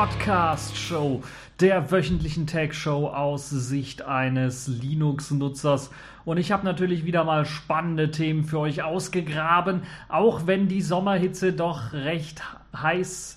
neuen 0.00 0.08
TechView 0.08 0.30
Podcast 0.30 0.78
Show, 0.78 1.22
der 1.60 1.90
wöchentlichen 1.90 2.46
Tech 2.46 2.72
Show 2.72 3.08
aus 3.08 3.50
Sicht 3.50 4.00
eines 4.00 4.66
Linux-Nutzers. 4.66 5.90
Und 6.24 6.38
ich 6.38 6.52
habe 6.52 6.64
natürlich 6.64 7.04
wieder 7.04 7.22
mal 7.24 7.44
spannende 7.44 8.10
Themen 8.10 8.44
für 8.44 8.60
euch 8.60 8.82
ausgegraben, 8.82 9.82
auch 10.08 10.46
wenn 10.46 10.68
die 10.68 10.80
Sommerhitze 10.80 11.52
doch 11.52 11.92
recht 11.92 12.42
heiß 12.74 13.36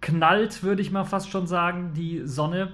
knallt, 0.00 0.62
würde 0.62 0.80
ich 0.80 0.92
mal 0.92 1.02
fast 1.02 1.28
schon 1.28 1.48
sagen, 1.48 1.92
die 1.96 2.22
Sonne. 2.24 2.72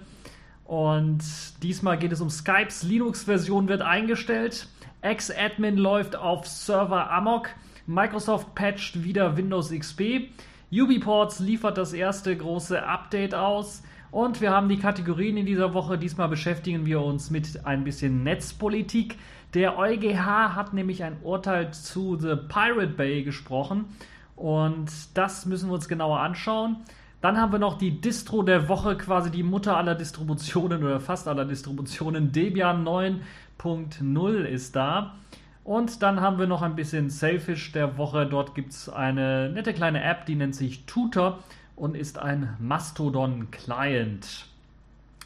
Und 0.65 1.23
diesmal 1.63 1.97
geht 1.97 2.13
es 2.13 2.21
um 2.21 2.29
Skypes 2.29 2.83
Linux-Version 2.83 3.67
wird 3.67 3.81
eingestellt. 3.81 4.69
Ex-Admin 5.01 5.79
läuft 5.79 6.17
auf 6.17 6.47
Server 6.47 7.11
Amok. 7.11 7.49
Microsoft 7.87 8.55
patcht 8.55 9.05
wieder 9.05 9.39
Windows 9.39 9.71
XP. 9.71 10.29
UbiPorts 10.73 11.41
liefert 11.41 11.77
das 11.77 11.93
erste 11.93 12.35
große 12.35 12.83
Update 12.83 13.35
aus. 13.35 13.83
Und 14.11 14.41
wir 14.41 14.53
haben 14.53 14.71
die 14.71 14.79
Kategorien 14.79 15.37
in 15.37 15.45
dieser 15.45 15.75
Woche. 15.75 15.99
Diesmal 15.99 16.29
beschäftigen 16.29 16.87
wir 16.87 17.03
uns 17.03 17.31
mit 17.31 17.67
ein 17.67 17.85
bisschen 17.85 18.23
Netzpolitik. 18.23 19.19
Der 19.53 19.79
EuGH 19.79 20.55
hat 20.57 20.73
nämlich 20.73 21.05
ein 21.05 21.19
Urteil 21.23 21.75
zu 21.75 22.17
The 22.19 22.37
Pirate 22.37 22.95
Bay 22.95 23.23
gesprochen. 23.23 23.85
Und 24.35 24.91
das 25.15 25.45
müssen 25.45 25.69
wir 25.69 25.75
uns 25.75 25.89
genauer 25.89 26.21
anschauen. 26.21 26.77
Dann 27.21 27.39
haben 27.39 27.53
wir 27.53 27.59
noch 27.59 27.77
die 27.77 28.01
Distro 28.01 28.43
der 28.43 28.69
Woche, 28.69 28.97
quasi 28.97 29.31
die 29.31 29.43
Mutter 29.43 29.77
aller 29.77 29.95
Distributionen 29.95 30.83
oder 30.83 31.01
fast 31.01 31.29
aller 31.29 31.45
Distributionen. 31.45 32.33
Debian 32.33 32.83
9.0 32.85 34.45
ist 34.45 34.75
da. 34.75 35.15
Und 35.65 36.03
dann 36.03 36.21
haben 36.21 36.39
wir 36.39 36.47
noch 36.47 36.63
ein 36.63 36.75
bisschen 36.75 37.09
Selfish 37.09 37.73
der 37.73 37.97
Woche. 37.97 38.27
Dort 38.27 38.55
gibt 38.55 38.73
es 38.73 38.89
eine 38.89 39.49
nette 39.51 39.73
kleine 39.73 40.03
App, 40.03 40.27
die 40.27 40.35
nennt 40.35 40.55
sich 40.55 40.87
Tutor 40.87 41.39
und 41.77 41.97
ist 41.97 42.19
ein 42.19 42.57
Mastodon-Client. 42.59 44.47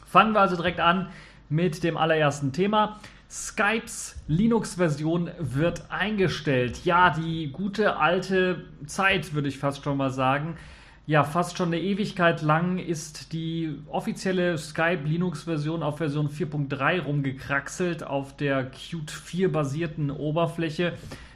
Fangen 0.04 0.32
wir 0.32 0.40
also 0.40 0.56
direkt 0.56 0.80
an 0.80 1.08
mit 1.48 1.82
dem 1.82 1.96
allerersten 1.96 2.52
Thema. 2.52 3.00
Skypes 3.30 4.22
Linux-Version 4.28 5.30
wird 5.38 5.90
eingestellt. 5.90 6.84
Ja, 6.84 7.10
die 7.10 7.50
gute 7.50 7.96
alte 7.96 8.64
Zeit, 8.86 9.34
würde 9.34 9.48
ich 9.48 9.58
fast 9.58 9.82
schon 9.82 9.96
mal 9.96 10.10
sagen 10.10 10.56
ja, 11.06 11.22
fast 11.22 11.56
schon 11.56 11.68
eine 11.68 11.80
Ewigkeit 11.80 12.42
lang 12.42 12.78
ist 12.78 13.32
die 13.32 13.78
offizielle 13.86 14.58
Skype 14.58 15.04
Linux-Version 15.04 15.84
auf 15.84 15.98
Version 15.98 16.28
4.3 16.28 17.02
rumgekraxelt 17.02 18.02
auf 18.02 18.36
der 18.36 18.64
Qt 18.70 19.12
4 19.12 19.52
basierten 19.52 20.10
Oberfläche, 20.10 20.94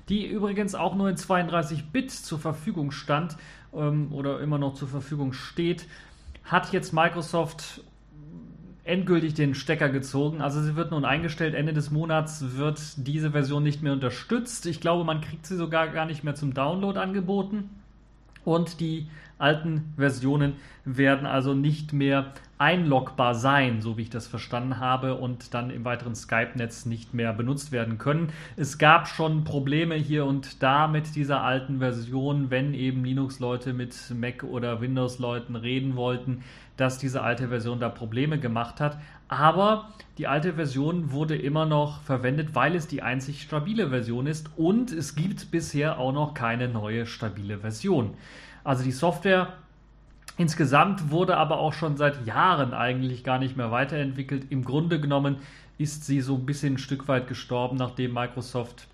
die 0.09 0.27
übrigens 0.27 0.75
auch 0.75 0.97
nur 0.97 1.09
in 1.09 1.15
32-Bit 1.15 2.11
zur 2.11 2.41
Verfügung 2.41 2.91
stand 2.91 3.37
ähm, 3.73 4.13
oder 4.13 4.41
immer 4.41 4.59
noch 4.59 4.75
zur 4.75 4.89
Verfügung 4.89 5.33
steht, 5.33 5.87
hat 6.43 6.73
jetzt 6.73 6.93
Microsoft 6.93 7.85
endgültig 8.83 9.35
den 9.35 9.55
Stecker 9.55 9.89
gezogen. 9.89 10.41
Also 10.41 10.61
sie 10.63 10.75
wird 10.75 10.91
nun 10.91 11.05
eingestellt. 11.05 11.55
Ende 11.55 11.73
des 11.73 11.93
Monats 11.93 12.57
wird 12.57 12.81
diese 12.97 13.31
Version 13.31 13.63
nicht 13.63 13.83
mehr 13.83 13.93
unterstützt. 13.93 14.67
Ich 14.67 14.81
glaube, 14.81 15.05
man 15.05 15.21
kriegt 15.21 15.47
sie 15.47 15.57
sogar 15.57 15.87
gar 15.87 16.07
nicht 16.07 16.25
mehr 16.25 16.35
zum 16.35 16.55
Download 16.55 16.99
angeboten. 16.99 17.71
Und 18.45 18.81
die 18.81 19.07
alten 19.41 19.93
Versionen 19.97 20.55
werden 20.85 21.27
also 21.27 21.55
nicht 21.55 21.93
mehr 21.93 22.33
einloggbar 22.59 23.35
sein, 23.35 23.81
so 23.81 23.97
wie 23.97 24.03
ich 24.03 24.11
das 24.11 24.27
verstanden 24.27 24.79
habe, 24.79 25.15
und 25.15 25.55
dann 25.55 25.71
im 25.71 25.85
weiteren 25.85 26.15
Skype-Netz 26.15 26.85
nicht 26.85 27.15
mehr 27.15 27.33
benutzt 27.33 27.73
werden 27.73 27.97
können. 27.97 28.33
Es 28.57 28.77
gab 28.77 29.09
schon 29.09 29.45
Probleme 29.45 29.95
hier 29.95 30.27
und 30.27 30.63
da 30.63 30.87
mit 30.87 31.17
dieser 31.17 31.43
alten 31.43 31.79
Version, 31.79 32.51
wenn 32.51 32.75
eben 32.75 33.05
Linux-Leute 33.05 33.73
mit 33.73 33.97
Mac 34.15 34.43
oder 34.45 34.81
Windows-Leuten 34.81 35.57
reden 35.57 35.97
wollten, 35.97 36.43
dass 36.77 36.99
diese 36.99 37.23
alte 37.23 37.49
Version 37.49 37.81
da 37.81 37.89
Probleme 37.89 38.39
gemacht 38.39 38.81
hat. 38.81 38.99
Aber 39.29 39.91
die 40.19 40.27
alte 40.27 40.55
Version 40.55 41.13
wurde 41.13 41.37
immer 41.37 41.65
noch 41.65 42.03
verwendet, 42.03 42.55
weil 42.55 42.75
es 42.75 42.89
die 42.89 43.01
einzig 43.01 43.43
stabile 43.43 43.89
Version 43.89 44.27
ist 44.27 44.51
und 44.57 44.93
es 44.93 45.15
gibt 45.15 45.51
bisher 45.51 45.99
auch 45.99 46.13
noch 46.13 46.35
keine 46.35 46.69
neue 46.69 47.07
stabile 47.07 47.59
Version. 47.59 48.15
Also 48.65 48.85
die 48.85 48.93
Software 48.93 49.53
insgesamt 50.37 51.11
wurde 51.11 51.37
aber 51.37 51.59
auch 51.59 51.73
schon 51.73 51.97
seit 51.97 52.27
Jahren 52.27 52.73
eigentlich 52.73 53.25
gar 53.25 53.39
nicht 53.39 53.57
mehr 53.57 53.71
weiterentwickelt. 53.71 54.47
Im 54.51 54.65
Grunde 54.65 55.01
genommen 55.01 55.37
ist 55.79 56.05
sie 56.05 56.21
so 56.21 56.35
ein 56.37 56.47
bisschen 56.47 56.75
ein 56.75 56.79
Stück 56.79 57.09
weit 57.09 57.27
gestorben, 57.27 57.77
nachdem 57.77 58.13
Microsoft 58.13 58.87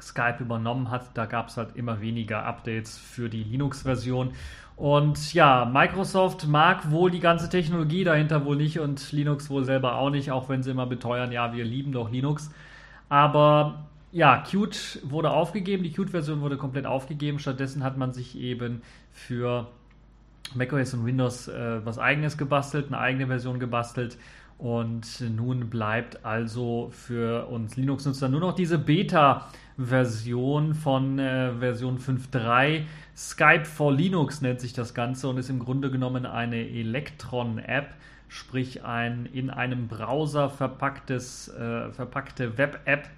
Skype 0.00 0.38
übernommen 0.40 0.90
hat. 0.90 1.16
Da 1.16 1.26
gab 1.26 1.48
es 1.48 1.56
halt 1.56 1.76
immer 1.76 2.00
weniger 2.00 2.44
Updates 2.44 2.98
für 2.98 3.28
die 3.28 3.44
Linux-Version. 3.44 4.32
Und 4.76 5.32
ja, 5.32 5.64
Microsoft 5.64 6.46
mag 6.46 6.90
wohl 6.90 7.10
die 7.10 7.20
ganze 7.20 7.48
Technologie 7.48 8.04
dahinter 8.04 8.44
wohl 8.44 8.56
nicht 8.56 8.78
und 8.78 9.10
Linux 9.12 9.48
wohl 9.48 9.64
selber 9.64 9.96
auch 9.96 10.10
nicht, 10.10 10.30
auch 10.30 10.48
wenn 10.50 10.62
sie 10.62 10.70
immer 10.70 10.86
beteuern, 10.86 11.32
ja, 11.32 11.54
wir 11.54 11.64
lieben 11.64 11.92
doch 11.92 12.10
Linux. 12.10 12.50
Aber 13.08 13.86
ja, 14.16 14.38
Qt 14.38 15.00
wurde 15.02 15.30
aufgegeben, 15.30 15.82
die 15.82 15.92
Qt-Version 15.92 16.40
wurde 16.40 16.56
komplett 16.56 16.86
aufgegeben. 16.86 17.38
Stattdessen 17.38 17.84
hat 17.84 17.98
man 17.98 18.14
sich 18.14 18.38
eben 18.38 18.80
für 19.12 19.66
macOS 20.54 20.94
und 20.94 21.04
Windows 21.04 21.48
äh, 21.48 21.84
was 21.84 21.98
eigenes 21.98 22.38
gebastelt, 22.38 22.86
eine 22.86 22.98
eigene 22.98 23.26
Version 23.26 23.60
gebastelt. 23.60 24.16
Und 24.56 25.20
nun 25.20 25.68
bleibt 25.68 26.24
also 26.24 26.88
für 26.92 27.46
uns 27.48 27.76
Linux-Nutzer 27.76 28.30
nur 28.30 28.40
noch 28.40 28.54
diese 28.54 28.78
Beta-Version 28.78 30.72
von 30.72 31.18
äh, 31.18 31.52
Version 31.52 31.98
5.3. 31.98 32.84
Skype 33.14 33.66
for 33.66 33.92
Linux 33.92 34.40
nennt 34.40 34.62
sich 34.62 34.72
das 34.72 34.94
Ganze 34.94 35.28
und 35.28 35.36
ist 35.36 35.50
im 35.50 35.58
Grunde 35.58 35.90
genommen 35.90 36.24
eine 36.24 36.66
Electron-App, 36.70 37.92
sprich 38.28 38.82
ein 38.82 39.26
in 39.26 39.50
einem 39.50 39.88
Browser 39.88 40.48
verpacktes, 40.48 41.48
äh, 41.48 41.92
verpackte 41.92 42.56
Web-App, 42.56 43.10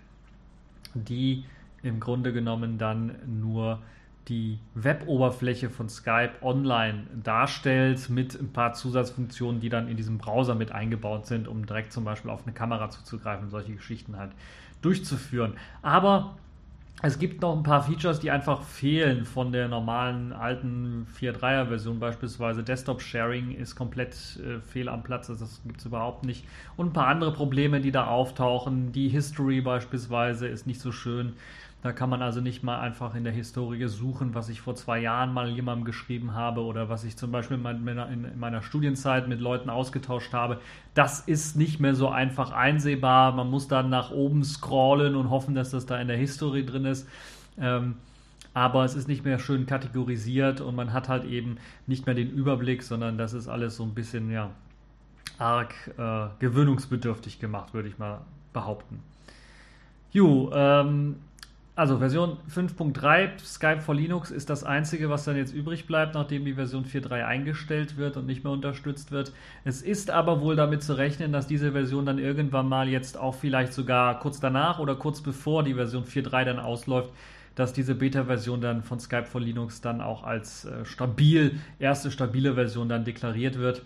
die 0.94 1.44
im 1.82 2.00
Grunde 2.00 2.32
genommen 2.32 2.78
dann 2.78 3.16
nur 3.40 3.80
die 4.28 4.58
Web-Oberfläche 4.74 5.70
von 5.70 5.88
Skype 5.88 6.32
online 6.42 7.06
darstellt 7.22 8.10
mit 8.10 8.38
ein 8.38 8.52
paar 8.52 8.74
Zusatzfunktionen, 8.74 9.60
die 9.60 9.70
dann 9.70 9.88
in 9.88 9.96
diesem 9.96 10.18
Browser 10.18 10.54
mit 10.54 10.70
eingebaut 10.70 11.26
sind, 11.26 11.48
um 11.48 11.64
direkt 11.64 11.92
zum 11.92 12.04
Beispiel 12.04 12.30
auf 12.30 12.44
eine 12.44 12.52
Kamera 12.52 12.90
zuzugreifen, 12.90 13.48
solche 13.48 13.74
Geschichten 13.74 14.16
halt 14.18 14.32
durchzuführen. 14.82 15.54
Aber 15.82 16.36
es 17.00 17.20
gibt 17.20 17.42
noch 17.42 17.56
ein 17.56 17.62
paar 17.62 17.84
Features, 17.84 18.18
die 18.18 18.30
einfach 18.32 18.62
fehlen 18.62 19.24
von 19.24 19.52
der 19.52 19.68
normalen 19.68 20.32
alten 20.32 21.06
4.3er 21.20 21.68
Version. 21.68 22.00
Beispielsweise 22.00 22.64
Desktop 22.64 23.00
Sharing 23.00 23.52
ist 23.52 23.76
komplett 23.76 24.14
äh, 24.44 24.60
fehl 24.60 24.88
am 24.88 25.04
Platz, 25.04 25.30
also 25.30 25.44
das 25.44 25.62
gibt 25.64 25.78
es 25.78 25.86
überhaupt 25.86 26.24
nicht. 26.24 26.44
Und 26.76 26.88
ein 26.88 26.92
paar 26.92 27.06
andere 27.06 27.32
Probleme, 27.32 27.80
die 27.80 27.92
da 27.92 28.08
auftauchen. 28.08 28.90
Die 28.90 29.08
History 29.08 29.60
beispielsweise 29.60 30.48
ist 30.48 30.66
nicht 30.66 30.80
so 30.80 30.90
schön. 30.90 31.34
Da 31.80 31.92
kann 31.92 32.10
man 32.10 32.22
also 32.22 32.40
nicht 32.40 32.64
mal 32.64 32.80
einfach 32.80 33.14
in 33.14 33.22
der 33.22 33.32
Historie 33.32 33.86
suchen, 33.86 34.34
was 34.34 34.48
ich 34.48 34.60
vor 34.60 34.74
zwei 34.74 34.98
Jahren 34.98 35.32
mal 35.32 35.48
jemandem 35.48 35.84
geschrieben 35.84 36.34
habe 36.34 36.62
oder 36.62 36.88
was 36.88 37.04
ich 37.04 37.16
zum 37.16 37.30
Beispiel 37.30 37.56
in 37.56 38.38
meiner 38.38 38.62
Studienzeit 38.62 39.28
mit 39.28 39.40
Leuten 39.40 39.70
ausgetauscht 39.70 40.32
habe. 40.32 40.60
Das 40.94 41.20
ist 41.20 41.56
nicht 41.56 41.78
mehr 41.78 41.94
so 41.94 42.08
einfach 42.08 42.50
einsehbar. 42.50 43.32
Man 43.32 43.48
muss 43.48 43.68
dann 43.68 43.90
nach 43.90 44.10
oben 44.10 44.42
scrollen 44.42 45.14
und 45.14 45.30
hoffen, 45.30 45.54
dass 45.54 45.70
das 45.70 45.86
da 45.86 46.00
in 46.00 46.08
der 46.08 46.16
Historie 46.16 46.66
drin 46.66 46.84
ist. 46.84 47.08
Ähm, 47.60 47.94
aber 48.54 48.84
es 48.84 48.96
ist 48.96 49.06
nicht 49.06 49.24
mehr 49.24 49.38
schön 49.38 49.66
kategorisiert 49.66 50.60
und 50.60 50.74
man 50.74 50.92
hat 50.92 51.08
halt 51.08 51.24
eben 51.24 51.58
nicht 51.86 52.06
mehr 52.06 52.16
den 52.16 52.28
Überblick, 52.30 52.82
sondern 52.82 53.16
das 53.16 53.34
ist 53.34 53.46
alles 53.46 53.76
so 53.76 53.84
ein 53.84 53.94
bisschen, 53.94 54.32
ja, 54.32 54.50
arg 55.38 55.74
äh, 55.96 56.26
gewöhnungsbedürftig 56.40 57.38
gemacht, 57.38 57.72
würde 57.72 57.88
ich 57.88 57.98
mal 57.98 58.22
behaupten. 58.52 59.00
Jo, 60.10 60.50
ähm, 60.52 61.16
also 61.78 61.98
Version 61.98 62.38
5.3 62.52 63.38
Skype 63.38 63.80
for 63.82 63.94
Linux 63.94 64.32
ist 64.32 64.50
das 64.50 64.64
einzige, 64.64 65.10
was 65.10 65.24
dann 65.24 65.36
jetzt 65.36 65.54
übrig 65.54 65.86
bleibt, 65.86 66.14
nachdem 66.14 66.44
die 66.44 66.54
Version 66.54 66.84
4.3 66.84 67.24
eingestellt 67.24 67.96
wird 67.96 68.16
und 68.16 68.26
nicht 68.26 68.42
mehr 68.42 68.52
unterstützt 68.52 69.12
wird. 69.12 69.32
Es 69.64 69.80
ist 69.80 70.10
aber 70.10 70.40
wohl 70.40 70.56
damit 70.56 70.82
zu 70.82 70.98
rechnen, 70.98 71.30
dass 71.30 71.46
diese 71.46 71.70
Version 71.70 72.04
dann 72.04 72.18
irgendwann 72.18 72.68
mal 72.68 72.88
jetzt 72.88 73.16
auch 73.16 73.36
vielleicht 73.36 73.72
sogar 73.72 74.18
kurz 74.18 74.40
danach 74.40 74.80
oder 74.80 74.96
kurz 74.96 75.20
bevor 75.20 75.62
die 75.62 75.74
Version 75.74 76.02
4.3 76.02 76.46
dann 76.46 76.58
ausläuft, 76.58 77.12
dass 77.54 77.72
diese 77.72 77.94
Beta-Version 77.94 78.60
dann 78.60 78.82
von 78.82 78.98
Skype 78.98 79.26
for 79.26 79.40
Linux 79.40 79.80
dann 79.80 80.00
auch 80.00 80.24
als 80.24 80.64
äh, 80.64 80.84
stabil, 80.84 81.60
erste 81.78 82.10
stabile 82.10 82.54
Version 82.54 82.88
dann 82.88 83.04
deklariert 83.04 83.56
wird 83.56 83.82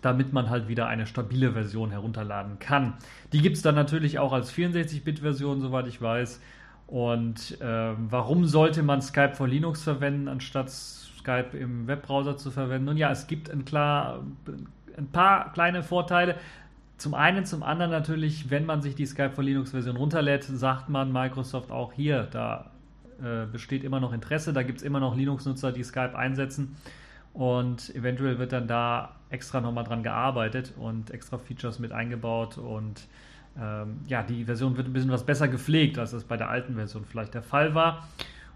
damit 0.00 0.32
man 0.32 0.48
halt 0.48 0.68
wieder 0.68 0.86
eine 0.86 1.06
stabile 1.06 1.54
Version 1.54 1.90
herunterladen 1.90 2.60
kann. 2.60 2.94
Die 3.32 3.40
gibt 3.40 3.56
es 3.56 3.62
dann 3.62 3.74
natürlich 3.74 4.20
auch 4.20 4.32
als 4.32 4.52
64-Bit-Version, 4.52 5.60
soweit 5.60 5.88
ich 5.88 6.00
weiß. 6.00 6.40
Und 6.88 7.60
äh, 7.60 7.92
warum 7.98 8.46
sollte 8.46 8.82
man 8.82 9.02
Skype 9.02 9.34
for 9.34 9.46
Linux 9.46 9.82
verwenden, 9.82 10.26
anstatt 10.26 10.70
Skype 10.70 11.56
im 11.56 11.86
Webbrowser 11.86 12.38
zu 12.38 12.50
verwenden? 12.50 12.86
Nun 12.86 12.96
ja, 12.96 13.10
es 13.10 13.26
gibt 13.26 13.50
ein, 13.50 13.66
klar, 13.66 14.24
ein 14.96 15.06
paar 15.08 15.52
kleine 15.52 15.82
Vorteile. 15.82 16.36
Zum 16.96 17.12
einen, 17.12 17.44
zum 17.44 17.62
anderen 17.62 17.90
natürlich, 17.90 18.50
wenn 18.50 18.64
man 18.64 18.80
sich 18.80 18.94
die 18.94 19.04
Skype 19.04 19.32
for 19.32 19.44
Linux 19.44 19.72
Version 19.72 19.96
runterlädt, 19.96 20.44
sagt 20.44 20.88
man 20.88 21.12
Microsoft 21.12 21.70
auch 21.70 21.92
hier, 21.92 22.26
da 22.30 22.70
äh, 23.22 23.44
besteht 23.46 23.84
immer 23.84 24.00
noch 24.00 24.14
Interesse, 24.14 24.54
da 24.54 24.62
gibt 24.62 24.78
es 24.78 24.84
immer 24.84 24.98
noch 24.98 25.14
Linux-Nutzer, 25.14 25.72
die 25.72 25.84
Skype 25.84 26.16
einsetzen. 26.16 26.76
Und 27.34 27.94
eventuell 27.94 28.38
wird 28.38 28.52
dann 28.52 28.66
da 28.66 29.16
extra 29.28 29.60
nochmal 29.60 29.84
dran 29.84 30.02
gearbeitet 30.02 30.72
und 30.78 31.10
extra 31.10 31.36
Features 31.36 31.78
mit 31.78 31.92
eingebaut 31.92 32.56
und 32.56 33.06
ähm, 33.60 34.00
ja, 34.06 34.22
die 34.22 34.44
Version 34.44 34.76
wird 34.76 34.86
ein 34.86 34.92
bisschen 34.92 35.10
was 35.10 35.24
besser 35.24 35.48
gepflegt, 35.48 35.98
als 35.98 36.12
das 36.12 36.24
bei 36.24 36.36
der 36.36 36.48
alten 36.48 36.74
Version 36.74 37.04
vielleicht 37.04 37.34
der 37.34 37.42
Fall 37.42 37.74
war. 37.74 38.08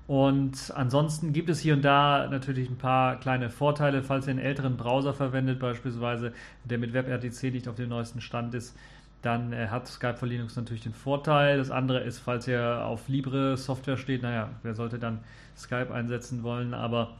Und 0.06 0.72
ansonsten 0.74 1.32
gibt 1.32 1.48
es 1.48 1.60
hier 1.60 1.74
und 1.74 1.82
da 1.82 2.28
natürlich 2.28 2.68
ein 2.68 2.76
paar 2.76 3.18
kleine 3.20 3.50
Vorteile, 3.50 4.02
falls 4.02 4.26
ihr 4.26 4.32
einen 4.32 4.40
älteren 4.40 4.76
Browser 4.76 5.14
verwendet, 5.14 5.60
beispielsweise, 5.60 6.32
der 6.64 6.78
mit 6.78 6.92
WebRTC 6.92 7.52
nicht 7.52 7.68
auf 7.68 7.76
dem 7.76 7.88
neuesten 7.88 8.20
Stand 8.20 8.54
ist. 8.54 8.76
Dann 9.22 9.52
äh, 9.52 9.68
hat 9.68 9.86
Skype 9.86 10.16
für 10.16 10.26
Linux 10.26 10.56
natürlich 10.56 10.82
den 10.82 10.94
Vorteil. 10.94 11.58
Das 11.58 11.70
andere 11.70 12.00
ist, 12.00 12.18
falls 12.18 12.48
ihr 12.48 12.84
auf 12.84 13.08
Libre 13.08 13.56
Software 13.56 13.96
steht, 13.96 14.22
naja, 14.22 14.50
wer 14.62 14.74
sollte 14.74 14.98
dann 14.98 15.20
Skype 15.56 15.94
einsetzen 15.94 16.42
wollen, 16.42 16.74
aber 16.74 17.14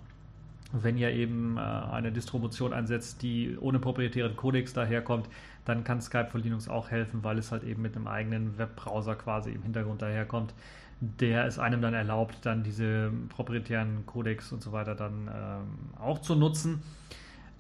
wenn 0.73 0.97
ihr 0.97 1.11
eben 1.11 1.57
äh, 1.57 1.61
eine 1.61 2.13
Distribution 2.13 2.73
einsetzt, 2.73 3.23
die 3.23 3.57
ohne 3.61 3.79
proprietären 3.79 4.37
Codex 4.37 4.73
daherkommt, 4.73 5.29
dann 5.65 5.85
kann 5.85 6.01
Skype 6.01 6.29
für 6.31 6.39
Linux 6.39 6.69
auch 6.69 6.91
helfen, 6.91 7.23
weil 7.23 7.39
es 7.39 7.53
halt 7.53 7.63
eben 7.63 7.83
mit 7.83 7.95
einem 7.95 8.09
eigenen 8.09 8.59
Webbrowser 8.59 9.15
quasi 9.15 9.51
im 9.51 9.63
Hintergrund 9.63 10.03
daherkommt 10.03 10.55
der 11.03 11.47
es 11.47 11.59
einem 11.59 11.83
dann 11.83 11.95
erlaubt, 11.95 12.47
dann 12.47 12.63
diese 12.63 13.13
proprietären 13.29 14.07
Codecs 14.07 14.53
und 14.53 14.63
so 14.63 14.71
weiter 14.71 14.95
dann 14.95 15.29
ähm, 15.35 16.01
auch 16.01 16.21
zu 16.21 16.37
nutzen. 16.37 16.83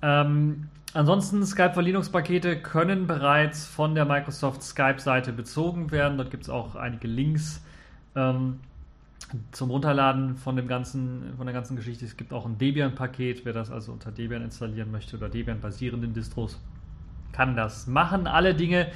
Ähm, 0.00 0.68
ansonsten, 0.94 1.44
Skype 1.44 1.74
für 1.74 1.80
Linux-Pakete 1.80 2.62
können 2.62 3.08
bereits 3.08 3.66
von 3.66 3.96
der 3.96 4.04
Microsoft 4.04 4.62
Skype-Seite 4.62 5.32
bezogen 5.32 5.90
werden. 5.90 6.18
Dort 6.18 6.30
gibt 6.30 6.44
es 6.44 6.50
auch 6.50 6.76
einige 6.76 7.08
Links 7.08 7.64
ähm, 8.14 8.60
zum 9.52 9.70
Runterladen 9.70 10.36
von, 10.36 10.56
dem 10.56 10.68
ganzen, 10.68 11.34
von 11.36 11.46
der 11.46 11.54
ganzen 11.54 11.76
Geschichte. 11.76 12.04
Es 12.04 12.16
gibt 12.16 12.32
auch 12.32 12.46
ein 12.46 12.58
Debian-Paket, 12.58 13.44
wer 13.44 13.52
das 13.52 13.70
also 13.70 13.92
unter 13.92 14.10
Debian 14.10 14.42
installieren 14.42 14.90
möchte 14.90 15.16
oder 15.16 15.28
Debian-basierenden 15.28 16.12
Distros, 16.12 16.60
kann 17.32 17.56
das 17.56 17.86
machen. 17.86 18.26
Alle 18.26 18.54
Dinge 18.54 18.88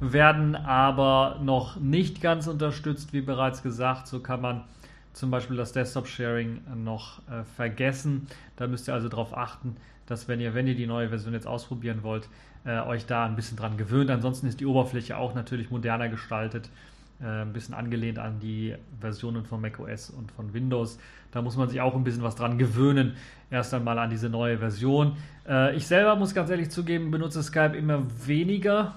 werden 0.00 0.56
aber 0.56 1.38
noch 1.42 1.76
nicht 1.76 2.20
ganz 2.20 2.46
unterstützt, 2.46 3.12
wie 3.12 3.20
bereits 3.20 3.62
gesagt. 3.62 4.08
So 4.08 4.20
kann 4.20 4.40
man 4.40 4.64
zum 5.12 5.30
Beispiel 5.30 5.56
das 5.56 5.72
Desktop-Sharing 5.72 6.62
noch 6.82 7.18
äh, 7.28 7.44
vergessen. 7.56 8.26
Da 8.56 8.66
müsst 8.66 8.88
ihr 8.88 8.94
also 8.94 9.08
darauf 9.08 9.36
achten, 9.36 9.76
dass 10.06 10.26
wenn 10.26 10.40
ihr, 10.40 10.54
wenn 10.54 10.66
ihr 10.66 10.74
die 10.74 10.86
neue 10.86 11.10
Version 11.10 11.34
jetzt 11.34 11.46
ausprobieren 11.46 12.02
wollt, 12.02 12.28
äh, 12.64 12.80
euch 12.80 13.06
da 13.06 13.26
ein 13.26 13.36
bisschen 13.36 13.56
dran 13.56 13.76
gewöhnt. 13.76 14.10
Ansonsten 14.10 14.46
ist 14.46 14.60
die 14.60 14.66
Oberfläche 14.66 15.16
auch 15.16 15.34
natürlich 15.34 15.70
moderner 15.70 16.08
gestaltet, 16.08 16.68
ein 17.26 17.52
bisschen 17.52 17.74
angelehnt 17.74 18.18
an 18.18 18.40
die 18.40 18.74
Versionen 19.00 19.44
von 19.44 19.60
macOS 19.60 20.10
und 20.10 20.32
von 20.32 20.52
Windows. 20.52 20.98
Da 21.30 21.42
muss 21.42 21.56
man 21.56 21.68
sich 21.68 21.80
auch 21.80 21.94
ein 21.94 22.04
bisschen 22.04 22.22
was 22.22 22.34
dran 22.34 22.58
gewöhnen, 22.58 23.14
erst 23.50 23.72
einmal 23.74 23.98
an 23.98 24.10
diese 24.10 24.28
neue 24.28 24.58
Version. 24.58 25.16
Äh, 25.48 25.76
ich 25.76 25.86
selber 25.86 26.16
muss 26.16 26.34
ganz 26.34 26.50
ehrlich 26.50 26.70
zugeben, 26.70 27.10
benutze 27.10 27.42
Skype 27.42 27.76
immer 27.76 28.02
weniger 28.26 28.94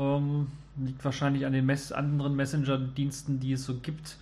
ähm, 0.00 0.48
liegt 0.76 1.04
wahrscheinlich 1.04 1.46
an 1.46 1.52
den 1.52 1.66
Mess 1.66 1.92
anderen 1.92 2.34
Messenger-Diensten, 2.36 3.40
die 3.40 3.52
es 3.52 3.64
so 3.64 3.74
gibt, 3.74 4.16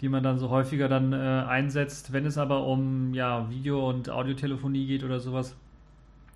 die 0.00 0.08
man 0.08 0.22
dann 0.22 0.38
so 0.38 0.48
häufiger 0.48 0.88
dann 0.88 1.12
äh, 1.12 1.16
einsetzt. 1.16 2.12
Wenn 2.12 2.24
es 2.24 2.38
aber 2.38 2.66
um 2.66 3.12
ja, 3.14 3.48
Video- 3.50 3.88
und 3.88 4.08
Audiotelefonie 4.08 4.86
geht 4.86 5.04
oder 5.04 5.20
sowas 5.20 5.54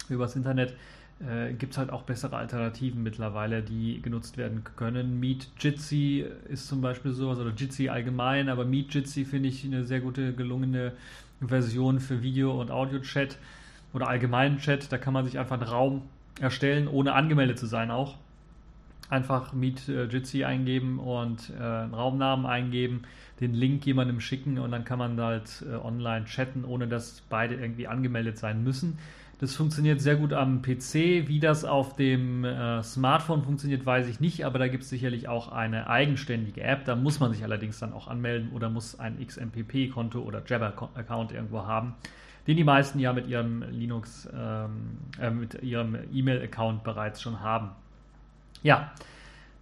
übers 0.09 0.37
Internet, 0.37 0.75
äh, 1.21 1.53
gibt 1.53 1.73
es 1.73 1.79
halt 1.79 1.91
auch 1.91 2.03
bessere 2.03 2.37
Alternativen 2.37 3.03
mittlerweile, 3.03 3.63
die 3.63 4.01
genutzt 4.03 4.37
werden 4.37 4.65
können. 4.77 5.21
Meet 5.21 5.49
Jitsi 5.59 6.25
ist 6.49 6.69
zum 6.69 6.81
Beispiel 6.81 7.13
sowas 7.13 7.39
oder 7.39 7.51
Jitsi 7.51 7.89
allgemein, 7.89 8.49
aber 8.49 8.65
Meet 8.65 8.95
Jitsi 8.95 9.25
finde 9.25 9.49
ich 9.49 9.65
eine 9.65 9.85
sehr 9.85 10.01
gute, 10.01 10.33
gelungene 10.35 10.93
Version 11.41 12.01
für 12.01 12.23
Video- 12.23 12.61
und 12.61 12.71
Audio-Chat 12.71 13.39
oder 13.93 14.09
allgemeinen 14.09 14.59
Chat. 14.59 14.91
Da 14.93 14.99
kann 14.99 15.13
man 15.13 15.25
sich 15.25 15.39
einfach 15.39 15.61
einen 15.61 15.69
Raum 15.69 16.03
erstellen, 16.41 16.89
ohne 16.89 17.13
angemeldet 17.15 17.59
zu 17.59 17.67
sein 17.67 17.91
auch 17.91 18.17
einfach 19.13 19.53
Meet 19.53 19.89
äh, 19.89 20.05
Jitsi 20.05 20.45
eingeben 20.45 20.99
und 20.99 21.51
äh, 21.51 21.63
einen 21.63 21.95
Raumnamen 21.95 22.47
eingeben, 22.47 23.03
den 23.41 23.53
Link 23.53 23.85
jemandem 23.85 24.21
schicken 24.21 24.59
und 24.59 24.73
dann 24.73 24.85
kann 24.85 24.99
man 24.99 25.21
halt 25.21 25.65
äh, 25.71 25.75
online 25.75 26.25
chatten, 26.25 26.65
ohne 26.65 26.89
dass 26.89 27.23
beide 27.29 27.55
irgendwie 27.55 27.87
angemeldet 27.87 28.39
sein 28.39 28.65
müssen. 28.65 28.99
Das 29.43 29.57
funktioniert 29.57 30.01
sehr 30.01 30.15
gut 30.15 30.33
am 30.33 30.63
PC. 30.63 31.27
Wie 31.27 31.41
das 31.41 31.65
auf 31.65 31.97
dem 31.97 32.45
äh, 32.45 32.81
Smartphone 32.85 33.43
funktioniert, 33.43 33.85
weiß 33.85 34.07
ich 34.07 34.21
nicht, 34.21 34.47
aber 34.47 34.61
da 34.61 34.69
gibt 34.69 34.85
es 34.85 34.89
sicherlich 34.89 35.27
auch 35.27 35.51
eine 35.51 35.89
eigenständige 35.89 36.63
App. 36.63 36.85
Da 36.85 36.95
muss 36.95 37.19
man 37.19 37.33
sich 37.33 37.43
allerdings 37.43 37.81
dann 37.81 37.93
auch 37.93 38.07
anmelden 38.07 38.53
oder 38.53 38.71
muss 38.71 39.01
ein 39.01 39.19
XMPP-Konto 39.19 40.21
oder 40.21 40.45
Jabber-Account 40.47 41.33
irgendwo 41.33 41.67
haben, 41.67 41.97
den 42.47 42.57
die 42.57 42.63
meisten 42.63 43.01
ja 43.01 43.13
mit 43.13 43.27
ihrem 43.27 43.65
Linux, 43.69 44.29
ähm, 44.33 44.99
äh, 45.21 45.31
mit 45.31 45.61
ihrem 45.61 45.99
E-Mail-Account 46.13 46.85
bereits 46.85 47.21
schon 47.21 47.41
haben. 47.41 47.71
Ja, 48.63 48.93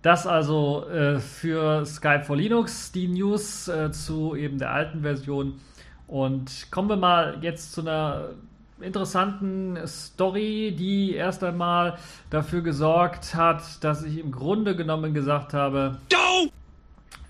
das 0.02 0.26
also 0.26 0.86
äh, 0.90 1.20
für 1.20 1.86
Skype 1.86 2.24
for 2.24 2.36
Linux, 2.36 2.92
die 2.92 3.08
News 3.08 3.66
äh, 3.68 3.90
zu 3.92 4.36
eben 4.36 4.58
der 4.58 4.72
alten 4.72 5.00
Version. 5.00 5.54
Und 6.06 6.70
kommen 6.70 6.90
wir 6.90 6.96
mal 6.96 7.38
jetzt 7.40 7.72
zu 7.72 7.80
einer 7.80 8.34
interessanten 8.82 9.78
Story, 9.86 10.74
die 10.76 11.14
erst 11.14 11.44
einmal 11.44 11.98
dafür 12.30 12.62
gesorgt 12.62 13.34
hat, 13.34 13.62
dass 13.84 14.02
ich 14.02 14.18
im 14.18 14.32
Grunde 14.32 14.76
genommen 14.76 15.14
gesagt 15.14 15.54
habe, 15.54 15.98
Go! 16.10 16.50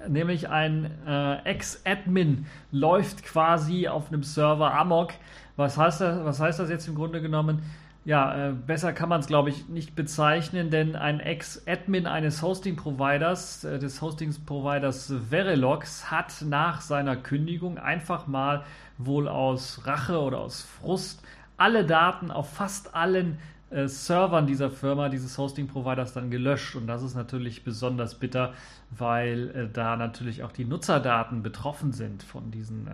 nämlich 0.09 0.49
ein 0.49 0.91
äh, 1.07 1.43
Ex-Admin 1.45 2.47
läuft 2.73 3.25
quasi 3.25 3.89
auf 3.89 4.09
einem 4.09 4.23
Server 4.23 4.75
amok. 4.75 5.13
Was 5.57 5.77
heißt 5.77 6.01
das, 6.01 6.25
was 6.25 6.41
heißt 6.41 6.59
das 6.59 6.71
jetzt 6.71 6.89
im 6.89 6.95
Grunde 6.95 7.21
genommen? 7.21 7.63
ja, 8.05 8.49
äh, 8.49 8.53
besser 8.53 8.93
kann 8.93 9.09
man 9.09 9.21
es, 9.21 9.27
glaube 9.27 9.51
ich, 9.51 9.69
nicht 9.69 9.95
bezeichnen, 9.95 10.71
denn 10.71 10.97
ein 10.97 11.21
Ex-Admin 11.21 12.07
eines 12.07 12.43
Hosting-Providers, 12.43 13.65
äh, 13.65 13.79
des 13.79 14.01
Hosting-Providers 14.01 15.13
Verilox, 15.29 16.11
hat 16.11 16.43
nach 16.47 16.81
seiner 16.81 17.17
Kündigung 17.17 17.79
einfach 17.79 18.27
mal 18.27 18.65
wohl 18.97 19.29
aus 19.29 19.87
Rache 19.87 20.19
oder 20.21 20.41
aus 20.41 20.63
Frust 20.63 21.23
alle 21.61 21.85
Daten 21.85 22.31
auf 22.31 22.53
fast 22.53 22.95
allen 22.95 23.39
äh, 23.71 23.87
Servern 23.87 24.47
dieser 24.47 24.71
Firma, 24.71 25.09
dieses 25.09 25.37
Hosting-Providers 25.37 26.13
dann 26.13 26.31
gelöscht. 26.31 26.75
Und 26.75 26.87
das 26.87 27.03
ist 27.03 27.15
natürlich 27.15 27.65
besonders 27.65 28.15
bitter, 28.17 28.55
weil 28.91 29.51
äh, 29.51 29.69
da 29.73 29.97
natürlich 29.97 30.43
auch 30.43 30.53
die 30.53 30.65
Nutzerdaten 30.65 31.43
betroffen 31.43 31.93
sind 31.93 32.23
von, 32.23 32.51
diesen, 32.51 32.89
äh, 32.89 32.93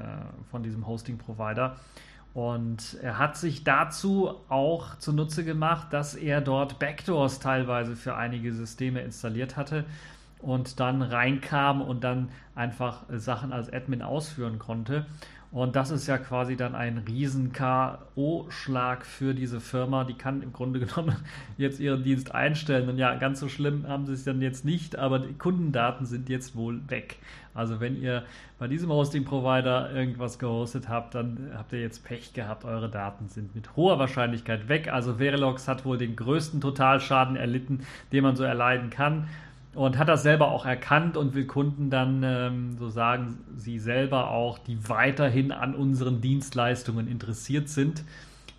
von 0.51 0.63
diesem 0.63 0.87
Hosting-Provider. 0.87 1.77
Und 2.35 2.99
er 3.01 3.19
hat 3.19 3.39
sich 3.39 3.65
dazu 3.65 4.35
auch 4.51 4.99
zunutze 4.99 5.45
gemacht, 5.45 5.93
dass 5.93 6.15
er 6.15 6.43
dort 6.43 6.79
Backdoors 6.79 7.39
teilweise 7.39 7.97
für 7.97 8.15
einige 8.17 8.53
Systeme 8.53 9.01
installiert 9.01 9.57
hatte 9.57 9.87
und 10.41 10.81
dann 10.81 11.01
reinkam 11.01 11.81
und 11.81 12.05
dann 12.05 12.29
einfach 12.55 13.05
Sachen 13.09 13.53
als 13.55 13.73
Admin 13.73 14.03
ausführen 14.03 14.59
konnte. 14.59 15.07
Und 15.57 15.75
das 15.75 15.91
ist 15.91 16.07
ja 16.07 16.19
quasi 16.19 16.55
dann 16.55 16.75
ein 16.75 16.99
riesen 16.99 17.51
K.O.-Schlag 17.51 19.05
für 19.07 19.33
diese 19.33 19.59
Firma. 19.59 20.05
Die 20.05 20.13
kann 20.13 20.43
im 20.43 20.53
Grunde 20.53 20.81
genommen 20.87 21.17
jetzt 21.57 21.81
ihren 21.81 22.05
Dienst 22.05 22.35
einstellen. 22.35 22.91
Und 22.91 22.99
ja, 22.99 23.15
ganz 23.15 23.41
so 23.41 23.49
schlimm 23.49 23.89
haben 23.89 24.05
sie 24.05 24.13
es 24.13 24.25
dann 24.25 24.43
jetzt 24.43 24.67
nicht, 24.67 24.97
aber 24.97 25.19
die 25.19 25.33
Kundendaten 25.33 26.05
sind 26.05 26.29
jetzt 26.29 26.57
wohl 26.57 26.83
weg. 26.89 27.17
Also 27.55 27.81
wenn 27.81 27.99
ihr 27.99 28.25
bei 28.59 28.69
diesem 28.69 28.91
Hosting-Provider 28.91 29.93
irgendwas 29.93 30.39
gehostet 30.39 30.91
habt, 30.91 31.15
dann 31.15 31.51
habt 31.57 31.73
ihr 31.73 31.81
jetzt 31.81 32.05
Pech 32.05 32.35
gehabt. 32.35 32.67
Eure 32.67 32.91
Daten 32.91 33.31
sind 33.31 33.55
mit 33.55 33.77
hoher 33.77 33.99
Wahrscheinlichkeit 33.99 34.69
weg. 34.69 34.93
Also 34.93 35.15
Verilog 35.15 35.59
hat 35.67 35.87
wohl 35.87 35.97
den 35.97 36.17
größten 36.17 36.61
Totalschaden 36.61 37.37
erlitten, 37.37 37.81
den 38.13 38.25
man 38.25 38.37
so 38.37 38.45
erleiden 38.45 38.91
kann 38.91 39.27
und 39.77 39.99
hat 39.99 40.09
das 40.09 40.23
selber 40.23 40.51
auch 40.51 40.65
erkannt 40.65 41.19
und 41.19 41.35
will 41.35 41.47
Kunden 41.47 41.91
dann, 41.91 42.23
ähm, 42.23 42.79
so 42.79 42.89
sagen 42.89 43.39
sie 43.57 43.79
selber 43.79 44.31
auch, 44.31 44.59
die 44.59 44.89
weiterhin 44.89 45.53
an 45.53 45.75
unseren 45.75 46.23
Dienstleistungen 46.23 47.07
interessiert 47.07 47.69
sind, 47.69 48.03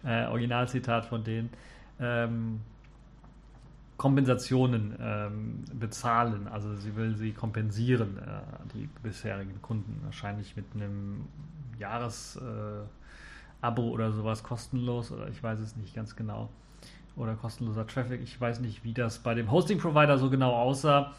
äh, 0.06 0.26
Originalzitat 0.28 1.08
von 1.08 1.24
denen, 1.24 1.50
ähm, 2.00 2.62
Kompensationen 3.98 4.96
ähm, 5.02 5.64
bezahlen. 5.74 6.48
Also 6.48 6.76
sie 6.76 6.96
will 6.96 7.16
sie 7.16 7.32
kompensieren, 7.32 8.20
äh, 8.20 8.76
die 8.76 8.88
bisherigen 9.02 9.60
Kunden, 9.64 10.00
wahrscheinlich 10.04 10.56
mit 10.56 10.66
einem 10.76 11.26
Jahresabo 11.80 12.86
äh, 13.64 13.80
oder 13.80 14.12
sowas 14.12 14.44
kostenlos 14.44 15.12
oder 15.12 15.30
ich 15.30 15.42
weiß 15.42 15.60
es 15.60 15.76
nicht 15.78 15.96
ganz 15.96 16.16
genau 16.16 16.50
oder 17.18 17.36
kostenloser 17.36 17.88
Traffic. 17.88 18.22
Ich 18.24 18.40
weiß 18.40 18.60
nicht, 18.60 18.84
wie 18.84 18.94
das 18.94 19.20
bei 19.20 19.34
dem 19.34 19.52
Hosting-Provider 19.52 20.18
so 20.18 20.30
genau 20.30 20.54
aussah. 20.54 21.14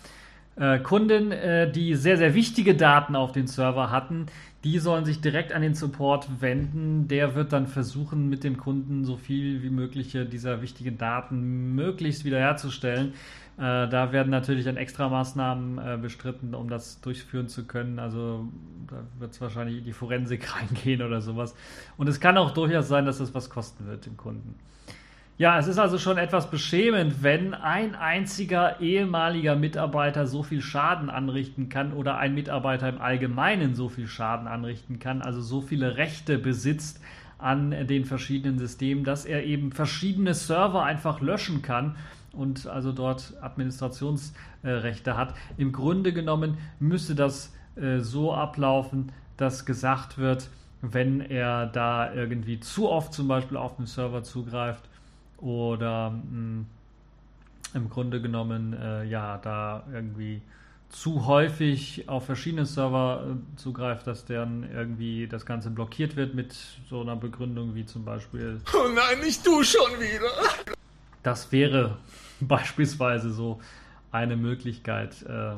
Äh, 0.59 0.81
Kunden, 0.81 1.31
äh, 1.31 1.71
die 1.71 1.95
sehr, 1.95 2.17
sehr 2.17 2.35
wichtige 2.35 2.75
Daten 2.75 3.15
auf 3.15 3.31
den 3.31 3.47
Server 3.47 3.91
hatten, 3.91 4.27
die 4.65 4.81
sollen 4.81 5.05
sich 5.05 5.21
direkt 5.21 5.53
an 5.53 5.63
den 5.63 5.75
Support 5.75 6.41
wenden. 6.41 7.07
Der 7.07 7.37
wird 7.37 7.53
dann 7.53 7.69
versuchen, 7.69 8.29
mit 8.29 8.43
dem 8.43 8.57
Kunden 8.57 9.05
so 9.05 9.17
viel 9.17 9.63
wie 9.63 9.71
möglich 9.71 10.19
dieser 10.33 10.61
wichtigen 10.61 10.99
Daten 10.99 11.77
möglichst 11.77 12.25
wiederherzustellen. 12.25 13.13
Äh, 13.57 13.89
da 13.89 14.11
werden 14.11 14.31
natürlich 14.31 14.65
dann 14.65 14.77
extra 14.77 15.09
Maßnahmen 15.09 16.03
bestritten, 16.03 16.55
um 16.55 16.69
das 16.69 17.01
durchführen 17.03 17.49
zu 17.49 17.65
können. 17.65 18.01
Also 18.01 18.49
da 18.89 18.97
wird 19.21 19.33
es 19.33 19.41
wahrscheinlich 19.41 19.79
in 19.79 19.85
die 19.85 19.93
Forensik 19.93 20.57
reingehen 20.57 21.03
oder 21.03 21.21
sowas. 21.21 21.55
Und 21.97 22.09
es 22.09 22.19
kann 22.19 22.37
auch 22.37 22.51
durchaus 22.51 22.89
sein, 22.89 23.07
dass 23.07 23.19
das 23.19 23.33
was 23.33 23.49
kosten 23.49 23.87
wird 23.87 24.07
dem 24.07 24.17
Kunden. 24.17 24.57
Ja, 25.39 25.57
es 25.57 25.69
ist 25.69 25.79
also 25.79 25.99
schon 25.99 26.19
etwas 26.19 26.51
beschämend, 26.51 27.23
wenn 27.23 27.55
ein 27.55 27.95
einziger 27.95 28.81
ehemaliger 28.81 29.55
Mitarbeiter 29.55 30.27
so 30.27 30.43
viel 30.43 30.61
Schaden 30.61 31.11
anrichten 31.11 31.69
kann 31.69 31.93
oder 31.93 32.19
ein 32.19 32.35
Mitarbeiter 32.35 32.89
im 32.89 33.01
Allgemeinen 33.01 33.77
so 33.77 33.89
viel 33.89 34.09
Schaden 34.09 34.49
anrichten 34.49 34.99
kann, 34.99 35.23
also 35.23 35.41
so 35.41 35.61
viele 35.61 35.97
Rechte 35.97 36.39
besitzt 36.39 37.01
an 37.39 37.71
den 37.71 38.05
verschiedenen 38.05 38.59
Systemen, 38.59 39.05
dass 39.05 39.27
er 39.27 39.45
eben 39.45 39.71
verschiedene 39.71 40.35
Server 40.35 40.83
einfach 40.83 41.21
löschen 41.21 41.63
kann 41.63 41.95
und 42.33 42.67
also 42.67 42.91
dort 42.91 43.35
Administrationsrechte 43.41 45.17
hat. 45.17 45.35
Im 45.57 45.71
Grunde 45.71 46.13
genommen 46.13 46.59
müsste 46.81 47.15
das 47.15 47.55
äh, 47.77 48.01
so 48.01 48.35
ablaufen, 48.35 49.13
dass 49.37 49.65
gesagt 49.65 50.19
wird, 50.19 50.51
wenn 50.83 51.21
er 51.21 51.67
da 51.67 52.13
irgendwie 52.13 52.59
zu 52.59 52.91
oft 52.91 53.15
zum 53.15 53.29
Beispiel 53.29 53.57
auf 53.57 53.77
den 53.77 53.87
Server 53.87 54.25
zugreift, 54.25 54.83
oder 55.39 56.11
mh, 56.11 56.21
hm, 56.23 56.67
im 57.75 57.91
Grunde 57.91 58.21
genommen 58.21 58.73
äh, 58.73 59.05
ja 59.05 59.39
da 59.39 59.85
irgendwie 59.93 60.41
zu 60.91 61.27
häufig 61.27 62.09
auf 62.09 62.25
verschiedene 62.25 62.65
Server 62.65 63.25
äh, 63.27 63.57
zugreift, 63.57 64.07
dass 64.07 64.25
dann 64.25 64.69
irgendwie 64.73 65.27
das 65.27 65.45
Ganze 65.45 65.71
blockiert 65.71 66.17
wird 66.17 66.35
mit 66.35 66.57
so 66.89 67.01
einer 67.03 67.17
Begründung 67.17 67.75
wie 67.75 67.85
zum 67.85 68.05
Beispiel. 68.05 68.61
Oh 68.75 68.89
nein, 68.89 69.21
nicht 69.21 69.47
du 69.47 69.63
schon 69.63 69.93
wieder! 69.99 70.31
Das 71.23 71.53
wäre 71.53 71.99
beispielsweise 72.41 73.31
so 73.31 73.61
eine 74.11 74.37
Möglichkeit. 74.37 75.23
Äh, 75.23 75.57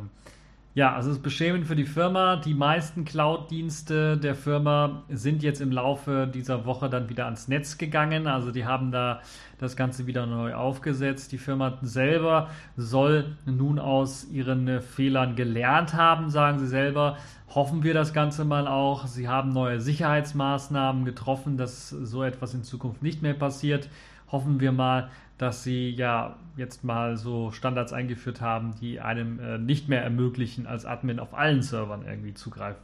ja, 0.73 0.95
also 0.95 1.11
es 1.11 1.17
ist 1.17 1.23
beschämend 1.25 1.67
für 1.67 1.75
die 1.75 1.85
Firma. 1.85 2.37
Die 2.37 2.55
meisten 2.55 3.05
Cloud-Dienste 3.05 4.17
der 4.17 4.37
Firma 4.37 5.03
sind 5.09 5.43
jetzt 5.43 5.61
im 5.61 5.73
Laufe 5.73 6.31
dieser 6.33 6.65
Woche 6.65 6.89
dann 6.89 7.09
wieder 7.09 7.25
ans 7.25 7.49
Netz 7.49 7.77
gegangen. 7.77 8.29
Also 8.29 8.53
die 8.53 8.65
haben 8.65 8.93
da 8.93 9.21
das 9.59 9.77
Ganze 9.77 10.07
wieder 10.07 10.27
neu 10.27 10.55
aufgesetzt. 10.55 11.33
Die 11.33 11.39
Firma 11.39 11.79
selber 11.83 12.51
soll 12.77 13.37
nun 13.47 13.81
aus 13.81 14.29
ihren 14.31 14.81
Fehlern 14.81 15.35
gelernt 15.35 15.95
haben, 15.95 16.31
sagen 16.31 16.61
sie 16.61 16.69
selber. 16.69 17.17
Hoffen 17.53 17.83
wir 17.83 17.93
das 17.93 18.13
Ganze 18.13 18.45
mal 18.45 18.69
auch. 18.69 19.09
Sie 19.09 19.27
haben 19.27 19.51
neue 19.51 19.81
Sicherheitsmaßnahmen 19.81 21.05
getroffen, 21.05 21.57
dass 21.57 21.89
so 21.89 22.23
etwas 22.23 22.55
in 22.55 22.63
Zukunft 22.63 23.03
nicht 23.03 23.23
mehr 23.23 23.35
passiert. 23.35 23.89
Hoffen 24.31 24.61
wir 24.61 24.71
mal, 24.71 25.11
dass 25.41 25.63
sie 25.63 25.89
ja 25.89 26.37
jetzt 26.57 26.85
mal 26.85 27.17
so 27.17 27.51
Standards 27.51 27.95
eingeführt 27.95 28.43
haben, 28.43 28.75
die 28.79 29.01
einem 29.01 29.41
äh, 29.41 29.57
nicht 29.57 29.89
mehr 29.89 30.03
ermöglichen, 30.03 30.67
als 30.67 30.85
Admin 30.85 31.19
auf 31.19 31.33
allen 31.33 31.63
Servern 31.63 32.05
irgendwie 32.07 32.35
Zugreif, 32.35 32.77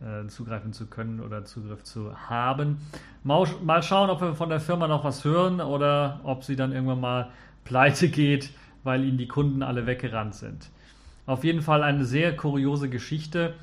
äh, 0.00 0.28
zugreifen 0.28 0.72
zu 0.72 0.86
können 0.86 1.18
oder 1.18 1.44
Zugriff 1.44 1.82
zu 1.82 2.16
haben. 2.28 2.78
Mal, 3.24 3.48
mal 3.64 3.82
schauen, 3.82 4.10
ob 4.10 4.20
wir 4.20 4.34
von 4.34 4.48
der 4.48 4.60
Firma 4.60 4.86
noch 4.86 5.02
was 5.02 5.24
hören 5.24 5.60
oder 5.60 6.20
ob 6.22 6.44
sie 6.44 6.54
dann 6.54 6.70
irgendwann 6.70 7.00
mal 7.00 7.30
pleite 7.64 8.08
geht, 8.08 8.50
weil 8.84 9.02
ihnen 9.04 9.18
die 9.18 9.28
Kunden 9.28 9.64
alle 9.64 9.86
weggerannt 9.86 10.36
sind. 10.36 10.70
Auf 11.26 11.42
jeden 11.42 11.62
Fall 11.62 11.82
eine 11.82 12.04
sehr 12.04 12.36
kuriose 12.36 12.88
Geschichte 12.88 13.54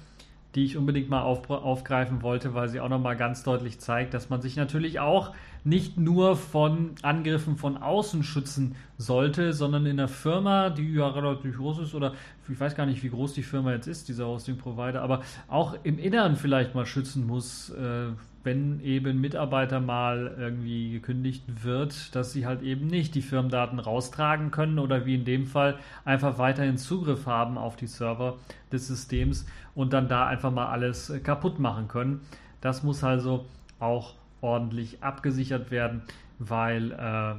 die 0.55 0.65
ich 0.65 0.77
unbedingt 0.77 1.09
mal 1.09 1.21
auf, 1.21 1.49
aufgreifen 1.49 2.21
wollte, 2.21 2.53
weil 2.53 2.67
sie 2.69 2.79
auch 2.79 2.89
nochmal 2.89 3.15
ganz 3.15 3.43
deutlich 3.43 3.79
zeigt, 3.79 4.13
dass 4.13 4.29
man 4.29 4.41
sich 4.41 4.55
natürlich 4.55 4.99
auch 4.99 5.33
nicht 5.63 5.97
nur 5.97 6.35
von 6.35 6.91
Angriffen 7.03 7.55
von 7.55 7.77
außen 7.77 8.23
schützen 8.23 8.75
sollte, 8.97 9.53
sondern 9.53 9.85
in 9.85 9.99
einer 9.99 10.07
Firma, 10.07 10.69
die 10.69 10.93
ja 10.93 11.07
relativ 11.07 11.57
groß 11.57 11.79
ist, 11.79 11.95
oder 11.95 12.13
ich 12.49 12.59
weiß 12.59 12.75
gar 12.75 12.85
nicht, 12.85 13.03
wie 13.03 13.09
groß 13.09 13.33
die 13.33 13.43
Firma 13.43 13.71
jetzt 13.71 13.87
ist, 13.87 14.09
dieser 14.09 14.27
Hosting-Provider, 14.27 15.01
aber 15.01 15.21
auch 15.47 15.75
im 15.83 15.99
Inneren 15.99 16.35
vielleicht 16.35 16.75
mal 16.75 16.85
schützen 16.85 17.25
muss, 17.25 17.69
äh, 17.69 18.07
wenn 18.43 18.79
eben 18.81 19.21
Mitarbeiter 19.21 19.79
mal 19.79 20.35
irgendwie 20.37 20.91
gekündigt 20.91 21.43
wird, 21.63 22.15
dass 22.15 22.31
sie 22.31 22.45
halt 22.45 22.63
eben 22.63 22.87
nicht 22.87 23.13
die 23.15 23.21
Firmendaten 23.21 23.79
raustragen 23.79 24.51
können 24.51 24.79
oder 24.79 25.05
wie 25.05 25.15
in 25.15 25.25
dem 25.25 25.45
Fall 25.45 25.77
einfach 26.05 26.37
weiterhin 26.37 26.77
Zugriff 26.77 27.27
haben 27.27 27.57
auf 27.57 27.75
die 27.75 27.87
Server 27.87 28.37
des 28.71 28.87
Systems 28.87 29.45
und 29.75 29.93
dann 29.93 30.07
da 30.07 30.25
einfach 30.25 30.51
mal 30.51 30.67
alles 30.67 31.13
kaputt 31.23 31.59
machen 31.59 31.87
können. 31.87 32.21
Das 32.61 32.83
muss 32.83 33.03
also 33.03 33.45
auch 33.79 34.15
ordentlich 34.41 35.03
abgesichert 35.03 35.69
werden, 35.71 36.01
weil 36.39 36.91
äh, 36.91 37.35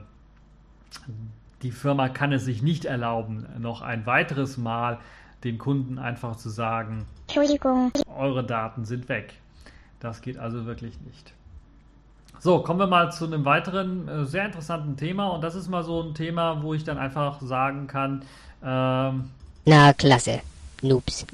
die 1.63 1.71
Firma 1.71 2.09
kann 2.09 2.33
es 2.33 2.45
sich 2.45 2.63
nicht 2.63 2.85
erlauben, 2.85 3.47
noch 3.59 3.83
ein 3.83 4.07
weiteres 4.07 4.57
Mal 4.57 4.99
den 5.45 5.59
Kunden 5.59 5.99
einfach 5.99 6.37
zu 6.37 6.49
sagen, 6.49 7.07
Entschuldigung, 7.27 7.93
eure 8.07 8.45
Daten 8.45 8.85
sind 8.85 9.09
weg. 9.09 9.35
Das 10.03 10.21
geht 10.21 10.37
also 10.37 10.67
wirklich 10.67 11.01
nicht. 11.03 11.33
So, 12.41 12.59
kommen 12.59 12.81
wir 12.81 12.89
mal 12.89 13.13
zu 13.13 13.25
einem 13.25 13.45
weiteren 13.45 14.09
äh, 14.09 14.25
sehr 14.25 14.45
interessanten 14.45 14.97
Thema. 14.97 15.29
Und 15.29 15.43
das 15.43 15.55
ist 15.55 15.69
mal 15.69 15.85
so 15.85 16.03
ein 16.03 16.13
Thema, 16.13 16.61
wo 16.61 16.75
ich 16.75 16.83
dann 16.83 16.99
einfach 16.99 17.41
sagen 17.41 17.87
kann. 17.87 18.23
Ähm, 18.65 19.31
Na, 19.65 19.93
klasse. 19.93 20.41
Noobs. 20.83 21.25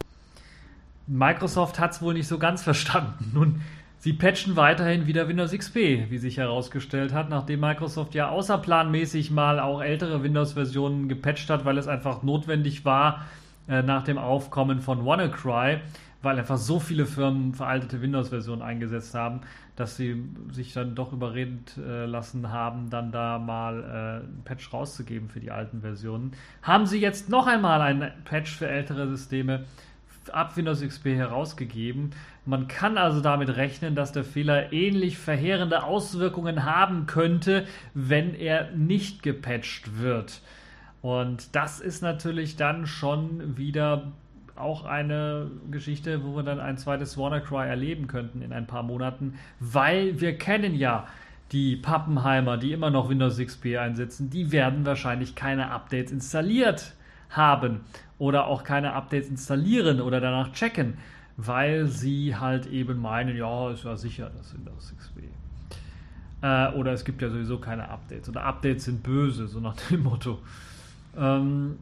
Microsoft 1.07 1.79
hat 1.79 1.93
es 1.93 2.03
wohl 2.03 2.13
nicht 2.13 2.29
so 2.29 2.39
ganz 2.39 2.63
verstanden. 2.63 3.31
Nun, 3.33 3.63
sie 4.01 4.13
patchen 4.13 4.55
weiterhin 4.57 5.07
wieder 5.07 5.29
Windows 5.29 5.53
XP, 5.53 6.11
wie 6.11 6.19
sich 6.19 6.37
herausgestellt 6.37 7.15
hat, 7.15 7.31
nachdem 7.31 7.61
Microsoft 7.61 8.15
ja 8.15 8.29
außerplanmäßig 8.29 9.31
mal 9.31 9.61
auch 9.61 9.81
ältere 9.81 10.23
Windows-Versionen 10.23 11.09
gepatcht 11.09 11.49
hat, 11.49 11.65
weil 11.65 11.79
es 11.79 11.89
einfach 11.89 12.23
notwendig 12.23 12.85
war 12.85 13.25
äh, 13.67 13.83
nach 13.83 14.03
dem 14.05 14.19
Aufkommen 14.19 14.83
von 14.83 15.07
WannaCry 15.07 15.79
weil 16.23 16.39
einfach 16.39 16.57
so 16.57 16.81
viele 16.81 17.07
Firmen 17.07 17.55
veraltete 17.55 18.03
Windows-Versionen 18.03 18.63
eingesetzt 18.63 19.15
haben, 19.15 19.43
dass 19.77 19.97
sie 19.97 20.25
sich 20.51 20.73
dann 20.73 20.95
doch 20.95 21.13
überredet 21.13 21.77
äh, 21.79 22.07
lassen 22.07 22.51
haben, 22.51 22.91
dann 22.91 23.13
da 23.13 23.39
mal 23.39 23.83
äh, 23.83 24.27
ein 24.27 24.43
Patch 24.45 24.73
rauszugeben 24.73 25.29
für 25.29 25.39
die 25.39 25.53
alten 25.53 25.81
Versionen. 25.81 26.33
Haben 26.63 26.87
sie 26.87 27.01
jetzt 27.01 27.29
noch 27.29 27.47
einmal 27.47 27.81
ein 27.81 28.11
Patch 28.25 28.57
für 28.57 28.69
ältere 28.69 29.09
Systeme 29.09 29.65
ab 30.33 30.57
Windows 30.57 30.83
XP 30.83 31.07
herausgegeben. 31.07 32.11
Man 32.45 32.69
kann 32.69 32.99
also 32.99 33.21
damit 33.21 33.57
rechnen, 33.57 33.95
dass 33.95 34.13
der 34.13 34.25
Fehler 34.25 34.73
ähnlich 34.73 35.19
verheerende 35.19 35.85
Auswirkungen 35.85 36.65
haben 36.65 37.07
könnte, 37.07 37.67
wenn 37.95 38.35
er 38.35 38.71
nicht 38.73 39.23
gepatcht 39.23 40.01
wird. 40.01 40.43
Und 41.01 41.55
das 41.55 41.81
ist 41.81 42.03
natürlich 42.03 42.57
dann 42.57 42.87
schon 42.87 43.57
wieder 43.57 44.13
auch 44.61 44.85
eine 44.85 45.51
Geschichte, 45.71 46.25
wo 46.25 46.37
wir 46.37 46.43
dann 46.43 46.61
ein 46.61 46.79
zweites 46.79 47.17
WannaCry 47.17 47.69
erleben 47.69 48.07
könnten 48.07 48.43
in 48.43 48.53
ein 48.53 48.67
paar 48.67 48.83
Monaten, 48.83 49.35
weil 49.61 50.21
wir 50.21 50.37
kennen 50.37 50.75
ja 50.75 51.07
die 51.53 51.77
Pappenheimer, 51.77 52.59
die 52.59 52.73
immer 52.73 52.91
noch 52.91 53.09
Windows 53.09 53.39
XP 53.39 53.79
einsetzen, 53.79 54.31
die 54.31 54.53
werden 54.53 54.85
wahrscheinlich 54.85 55.35
keine 55.35 55.71
Updates 55.71 56.13
installiert 56.13 56.95
haben 57.31 57.81
oder 58.19 58.47
auch 58.47 58.65
keine 58.65 58.93
Updates 58.93 59.29
installieren 59.29 60.01
oder 60.01 60.21
danach 60.21 60.53
checken, 60.53 60.99
weil 61.37 61.87
sie 61.87 62.37
halt 62.37 62.67
eben 62.67 63.01
meinen, 63.01 63.37
ja, 63.37 63.71
ist 63.71 63.85
ja 63.85 63.97
sicher 63.97 64.31
das 64.37 64.55
Windows 64.55 64.95
XP. 64.97 65.19
Äh, 66.43 66.73
oder 66.73 66.93
es 66.93 67.05
gibt 67.05 67.23
ja 67.23 67.31
sowieso 67.31 67.59
keine 67.59 67.89
Updates 67.89 68.29
oder 68.29 68.45
Updates 68.45 68.85
sind 68.85 69.03
böse, 69.03 69.49
so 69.49 69.61
nach 69.61 69.77
dem 69.89 70.03
Motto. 70.03 70.39
Ähm, 71.17 71.79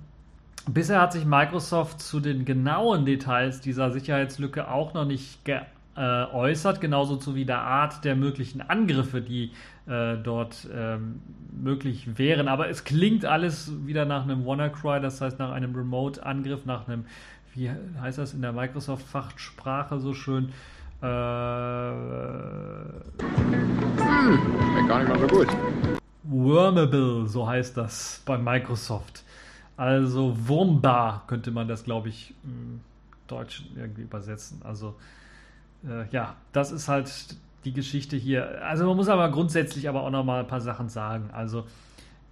Bisher 0.69 1.01
hat 1.01 1.13
sich 1.13 1.25
Microsoft 1.25 2.01
zu 2.01 2.19
den 2.19 2.45
genauen 2.45 3.07
Details 3.07 3.61
dieser 3.61 3.93
Sicherheitslücke 3.93 4.69
auch 4.69 4.95
noch 4.95 5.05
nicht 5.05 5.45
geäußert, 5.45 6.81
genauso 6.81 7.15
zu 7.17 7.37
wie 7.37 7.45
der 7.45 7.61
Art 7.61 8.05
der 8.05 8.17
möglichen 8.17 8.61
Angriffe, 8.61 9.23
die 9.23 9.53
äh, 9.87 10.17
dort 10.17 10.69
ähm, 10.75 11.21
möglich 11.53 12.19
wären. 12.19 12.49
Aber 12.49 12.69
es 12.69 12.83
klingt 12.83 13.25
alles 13.25 13.71
wieder 13.87 14.07
nach 14.07 14.25
einem 14.25 14.45
WannaCry, 14.45 15.01
das 15.01 15.21
heißt 15.21 15.39
nach 15.39 15.53
einem 15.53 15.73
Remote-Angriff, 15.75 16.67
nach 16.67 16.89
einem, 16.89 17.05
wie 17.55 17.71
heißt 18.01 18.19
das 18.19 18.35
in 18.35 18.43
der 18.43 18.53
Microsoft-Fachsprache 18.53 20.01
so 20.01 20.15
schön? 20.15 20.49
Äh, 21.01 21.07
hm, 21.07 21.13
gar 24.89 24.99
nicht 24.99 25.09
mal 25.09 25.21
so 25.21 25.29
gut. 25.29 25.47
Wormable, 26.25 27.29
so 27.29 27.47
heißt 27.47 27.77
das 27.77 28.21
bei 28.27 28.37
Microsoft. 28.37 29.23
Also 29.77 30.35
Wurmbar 30.49 31.25
könnte 31.27 31.51
man 31.51 31.69
das, 31.69 31.85
glaube 31.85 32.09
ich, 32.09 32.35
im 32.45 32.81
Deutschen 33.27 33.67
irgendwie 33.77 34.03
übersetzen. 34.03 34.61
Also 34.65 34.95
äh, 35.87 36.09
ja, 36.11 36.37
das 36.53 36.73
ist 36.73 36.89
halt 36.89 37.37
die 37.65 37.73
Geschichte 37.73 38.17
hier. 38.17 38.65
Also 38.65 38.87
man 38.87 38.97
muss 38.97 39.09
aber 39.09 39.31
grundsätzlich 39.31 39.89
aber 39.89 40.03
auch 40.03 40.11
noch 40.11 40.25
mal 40.25 40.41
ein 40.41 40.47
paar 40.47 40.61
Sachen 40.61 40.89
sagen. 40.89 41.31
Also 41.33 41.65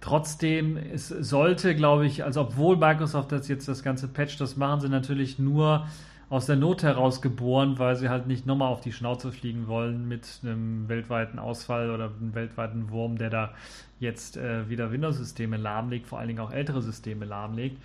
Trotzdem, 0.05 0.77
es 0.77 1.07
sollte, 1.07 1.75
glaube 1.75 2.05
ich, 2.05 2.23
also 2.23 2.41
obwohl 2.41 2.77
Microsoft 2.77 3.31
das 3.31 3.47
jetzt 3.47 3.67
das 3.67 3.81
ganze 3.81 4.07
Patch, 4.07 4.37
das 4.37 4.55
machen 4.55 4.79
sie 4.81 4.87
natürlich 4.87 5.39
nur 5.39 5.87
aus 6.29 6.45
der 6.47 6.55
Not 6.55 6.83
heraus 6.83 7.21
geboren, 7.21 7.77
weil 7.77 7.95
sie 7.95 8.09
halt 8.09 8.27
nicht 8.27 8.45
nochmal 8.45 8.69
auf 8.71 8.81
die 8.81 8.91
Schnauze 8.91 9.31
fliegen 9.31 9.67
wollen 9.67 10.07
mit 10.07 10.39
einem 10.43 10.89
weltweiten 10.89 11.39
Ausfall 11.39 11.91
oder 11.91 12.05
einem 12.05 12.33
weltweiten 12.33 12.89
Wurm, 12.89 13.17
der 13.17 13.29
da 13.29 13.53
jetzt 13.99 14.37
äh, 14.37 14.69
wieder 14.69 14.91
Windows-Systeme 14.91 15.57
lahmlegt, 15.57 16.07
vor 16.07 16.19
allen 16.19 16.27
Dingen 16.27 16.39
auch 16.39 16.51
ältere 16.51 16.81
Systeme 16.81 17.25
lahmlegt. 17.25 17.81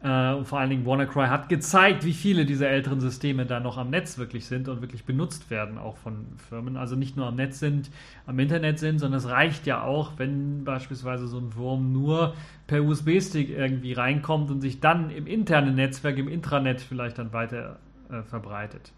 Äh, 0.00 0.34
und 0.34 0.46
vor 0.46 0.60
allen 0.60 0.70
Dingen 0.70 0.86
WannaCry 0.86 1.26
hat 1.26 1.48
gezeigt, 1.48 2.04
wie 2.04 2.12
viele 2.12 2.46
dieser 2.46 2.68
älteren 2.68 3.00
Systeme 3.00 3.46
da 3.46 3.58
noch 3.58 3.78
am 3.78 3.90
Netz 3.90 4.16
wirklich 4.16 4.46
sind 4.46 4.68
und 4.68 4.80
wirklich 4.80 5.04
benutzt 5.04 5.50
werden, 5.50 5.76
auch 5.76 5.96
von 5.96 6.26
Firmen. 6.48 6.76
Also 6.76 6.94
nicht 6.94 7.16
nur 7.16 7.26
am 7.26 7.34
Netz 7.34 7.58
sind, 7.58 7.90
am 8.26 8.38
Internet 8.38 8.78
sind, 8.78 9.00
sondern 9.00 9.18
es 9.18 9.28
reicht 9.28 9.66
ja 9.66 9.82
auch, 9.82 10.12
wenn 10.16 10.64
beispielsweise 10.64 11.26
so 11.26 11.38
ein 11.38 11.56
Wurm 11.56 11.92
nur 11.92 12.34
per 12.68 12.84
USB-Stick 12.84 13.50
irgendwie 13.50 13.92
reinkommt 13.92 14.50
und 14.50 14.60
sich 14.60 14.78
dann 14.78 15.10
im 15.10 15.26
internen 15.26 15.74
Netzwerk, 15.74 16.16
im 16.18 16.28
Intranet 16.28 16.80
vielleicht 16.80 17.18
dann 17.18 17.32
weiter 17.32 17.78
äh, 18.10 18.22
verbreitet, 18.22 18.92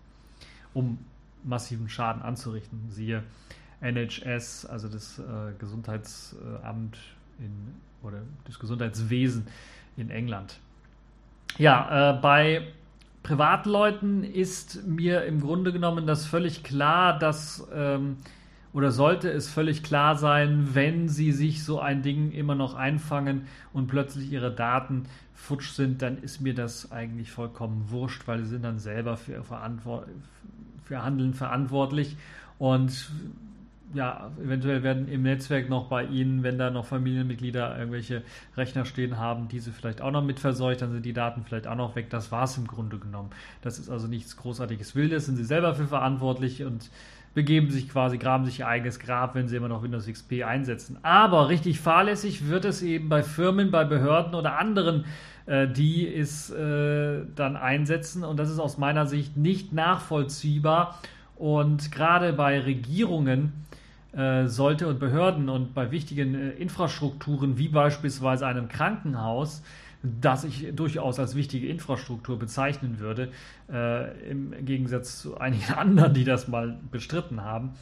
um 0.75 0.99
massiven 1.45 1.88
Schaden 1.88 2.21
anzurichten. 2.21 2.90
Siehe 2.90 3.23
NHS, 3.80 4.66
also 4.66 4.88
das 4.88 5.19
äh, 5.19 5.23
Gesundheitsamt 5.59 6.99
in, 7.38 7.52
oder 8.02 8.21
das 8.45 8.59
Gesundheitswesen 8.59 9.47
in 9.97 10.11
England. 10.11 10.61
Ja, 11.59 12.11
äh, 12.11 12.21
bei 12.21 12.62
Privatleuten 13.23 14.25
ist 14.25 14.87
mir 14.87 15.25
im 15.25 15.40
Grunde 15.40 15.73
genommen 15.73 16.07
das 16.07 16.26
völlig 16.26 16.62
klar, 16.62 17.19
dass 17.19 17.66
ähm, 17.75 18.16
oder 18.73 18.92
sollte 18.92 19.28
es 19.30 19.49
völlig 19.49 19.83
klar 19.83 20.16
sein, 20.16 20.69
wenn 20.75 21.09
sie 21.09 21.33
sich 21.33 21.64
so 21.64 21.80
ein 21.80 22.02
Ding 22.02 22.30
immer 22.30 22.54
noch 22.54 22.75
einfangen 22.75 23.47
und 23.73 23.88
plötzlich 23.88 24.30
ihre 24.30 24.54
Daten 24.54 25.04
futsch 25.35 25.71
sind, 25.71 26.02
dann 26.02 26.19
ist 26.19 26.40
mir 26.40 26.54
das 26.54 26.92
eigentlich 26.92 27.33
vollkommen 27.33 27.87
wurscht, 27.90 28.28
weil 28.28 28.45
sie 28.45 28.50
sind 28.50 28.62
dann 28.62 28.78
selber 28.78 29.16
für, 29.16 29.42
für 30.85 31.02
Handeln 31.02 31.35
verantwortlich. 31.35 32.16
Und 32.59 33.11
ja, 33.94 34.30
eventuell 34.42 34.82
werden 34.82 35.09
im 35.09 35.23
Netzwerk 35.23 35.68
noch 35.68 35.88
bei 35.88 36.04
Ihnen, 36.04 36.42
wenn 36.42 36.59
da 36.59 36.70
noch 36.70 36.87
Familienmitglieder 36.87 37.76
irgendwelche 37.78 38.23
Rechner 38.56 38.85
stehen 38.85 39.18
haben, 39.18 39.49
diese 39.49 39.73
vielleicht 39.73 40.00
auch 40.00 40.11
noch 40.11 40.23
mitverseucht, 40.23 40.82
dann 40.82 40.92
sind 40.92 41.04
die 41.04 41.12
Daten 41.12 41.42
vielleicht 41.44 41.66
auch 41.66 41.76
noch 41.76 41.97
weg. 41.97 42.11
Das 42.11 42.30
war 42.30 42.44
es 42.44 42.56
im 42.56 42.66
Grunde 42.66 42.99
genommen. 42.99 43.30
Das 43.62 43.78
ist 43.78 43.90
also 43.90 44.06
nichts 44.06 44.37
großartiges 44.37 44.94
Wildes, 44.94 45.26
sind 45.26 45.37
Sie 45.37 45.44
selber 45.44 45.75
für 45.75 45.87
verantwortlich 45.87 46.64
und 46.64 46.90
begeben 47.35 47.70
sich 47.70 47.88
quasi, 47.88 48.18
graben 48.18 48.44
sich 48.44 48.61
ihr 48.61 48.66
eigenes 48.66 48.99
Grab, 48.99 49.35
wenn 49.35 49.49
sie 49.49 49.56
immer 49.56 49.68
noch 49.68 49.82
Windows 49.82 50.06
XP 50.06 50.42
einsetzen. 50.44 50.99
Aber 51.02 51.49
richtig 51.49 51.80
fahrlässig 51.80 52.49
wird 52.49 52.64
es 52.64 52.82
eben 52.82 53.09
bei 53.09 53.23
Firmen, 53.23 53.70
bei 53.70 53.85
Behörden 53.85 54.35
oder 54.35 54.59
anderen, 54.59 55.04
äh, 55.47 55.68
die 55.68 56.12
es 56.12 56.50
äh, 56.50 57.20
dann 57.37 57.56
einsetzen. 57.56 58.25
Und 58.25 58.38
das 58.38 58.50
ist 58.50 58.59
aus 58.59 58.78
meiner 58.78 59.06
Sicht 59.06 59.37
nicht 59.37 59.73
nachvollziehbar. 59.73 60.99
Und 61.37 61.92
gerade 61.92 62.32
bei 62.32 62.61
Regierungen 62.61 63.52
sollte 64.47 64.88
und 64.88 64.99
Behörden 64.99 65.49
und 65.49 65.75
bei 65.75 65.90
wichtigen 65.90 66.35
äh, 66.35 66.50
Infrastrukturen 66.50 67.59
wie 67.59 67.69
beispielsweise 67.69 68.47
einem 68.47 68.69
Krankenhaus, 68.69 69.62
das 70.02 70.45
ich 70.45 70.75
durchaus 70.75 71.19
als 71.19 71.35
wichtige 71.35 71.69
Infrastruktur 71.69 72.38
bezeichnen 72.38 72.99
würde, 72.99 73.31
äh, 73.71 74.31
im 74.31 74.64
Gegensatz 74.64 75.21
zu 75.21 75.38
einigen 75.38 75.73
anderen, 75.76 76.14
die 76.14 76.25
das 76.25 76.49
mal 76.49 76.79
bestritten 76.90 77.43
haben. 77.43 77.75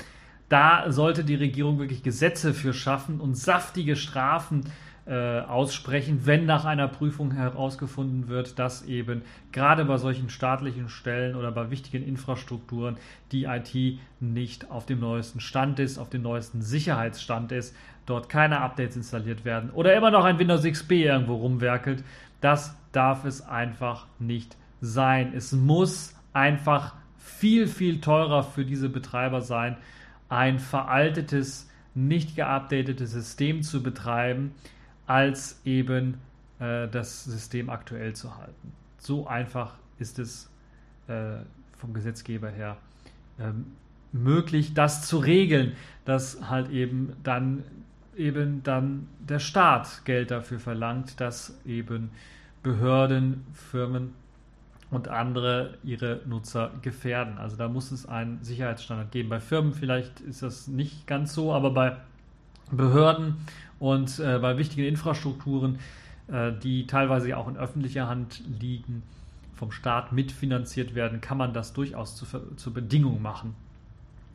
Da 0.48 0.90
sollte 0.90 1.24
die 1.24 1.34
Regierung 1.34 1.78
wirklich 1.78 2.02
Gesetze 2.02 2.54
für 2.54 2.72
schaffen 2.72 3.20
und 3.20 3.36
saftige 3.36 3.96
Strafen 3.96 4.64
äh, 4.64 4.87
aussprechen, 5.08 6.26
wenn 6.26 6.44
nach 6.44 6.66
einer 6.66 6.86
Prüfung 6.86 7.32
herausgefunden 7.32 8.28
wird, 8.28 8.58
dass 8.58 8.84
eben 8.84 9.22
gerade 9.52 9.86
bei 9.86 9.96
solchen 9.96 10.28
staatlichen 10.28 10.90
Stellen 10.90 11.34
oder 11.34 11.50
bei 11.50 11.70
wichtigen 11.70 12.06
Infrastrukturen 12.06 12.98
die 13.32 13.44
IT 13.44 13.98
nicht 14.20 14.70
auf 14.70 14.84
dem 14.84 15.00
neuesten 15.00 15.40
Stand 15.40 15.78
ist, 15.78 15.96
auf 15.96 16.10
dem 16.10 16.20
neuesten 16.20 16.60
Sicherheitsstand 16.60 17.52
ist, 17.52 17.74
dort 18.04 18.28
keine 18.28 18.60
Updates 18.60 18.96
installiert 18.96 19.46
werden 19.46 19.70
oder 19.70 19.94
immer 19.96 20.10
noch 20.10 20.24
ein 20.24 20.38
Windows 20.38 20.64
XP 20.64 20.92
irgendwo 20.92 21.36
rumwerkelt. 21.36 22.04
Das 22.42 22.76
darf 22.92 23.24
es 23.24 23.40
einfach 23.40 24.06
nicht 24.18 24.56
sein. 24.82 25.32
Es 25.34 25.52
muss 25.52 26.14
einfach 26.34 26.94
viel, 27.16 27.66
viel 27.66 28.00
teurer 28.00 28.42
für 28.42 28.64
diese 28.64 28.88
Betreiber 28.88 29.40
sein, 29.40 29.76
ein 30.28 30.58
veraltetes, 30.58 31.70
nicht 31.94 32.36
geupdatetes 32.36 33.10
System 33.10 33.62
zu 33.62 33.82
betreiben, 33.82 34.52
als 35.08 35.60
eben 35.64 36.18
äh, 36.60 36.86
das 36.88 37.24
System 37.24 37.70
aktuell 37.70 38.14
zu 38.14 38.36
halten. 38.36 38.72
So 38.98 39.26
einfach 39.26 39.74
ist 39.98 40.18
es 40.18 40.50
äh, 41.08 41.38
vom 41.76 41.94
Gesetzgeber 41.94 42.50
her 42.50 42.76
ähm, 43.40 43.72
möglich, 44.12 44.74
das 44.74 45.06
zu 45.06 45.18
regeln, 45.18 45.72
dass 46.04 46.48
halt 46.48 46.70
eben 46.70 47.14
dann 47.22 47.64
eben 48.16 48.62
dann 48.64 49.08
der 49.20 49.38
Staat 49.38 50.04
Geld 50.04 50.30
dafür 50.30 50.58
verlangt, 50.58 51.20
dass 51.20 51.58
eben 51.64 52.10
Behörden, 52.62 53.46
Firmen 53.52 54.12
und 54.90 55.08
andere 55.08 55.78
ihre 55.84 56.20
Nutzer 56.26 56.72
gefährden. 56.82 57.38
Also 57.38 57.56
da 57.56 57.68
muss 57.68 57.92
es 57.92 58.06
einen 58.06 58.42
Sicherheitsstandard 58.42 59.12
geben. 59.12 59.28
Bei 59.28 59.40
Firmen 59.40 59.72
vielleicht 59.72 60.20
ist 60.20 60.42
das 60.42 60.66
nicht 60.66 61.06
ganz 61.06 61.32
so, 61.32 61.52
aber 61.52 61.70
bei 61.70 61.96
Behörden 62.70 63.36
und 63.78 64.18
äh, 64.18 64.38
bei 64.38 64.58
wichtigen 64.58 64.86
Infrastrukturen, 64.86 65.78
äh, 66.28 66.52
die 66.52 66.86
teilweise 66.86 67.36
auch 67.36 67.48
in 67.48 67.56
öffentlicher 67.56 68.08
Hand 68.08 68.42
liegen, 68.60 69.02
vom 69.54 69.72
Staat 69.72 70.12
mitfinanziert 70.12 70.94
werden, 70.94 71.20
kann 71.20 71.36
man 71.36 71.52
das 71.52 71.72
durchaus 71.72 72.16
zu, 72.16 72.26
zur 72.56 72.74
Bedingung 72.74 73.20
machen 73.20 73.54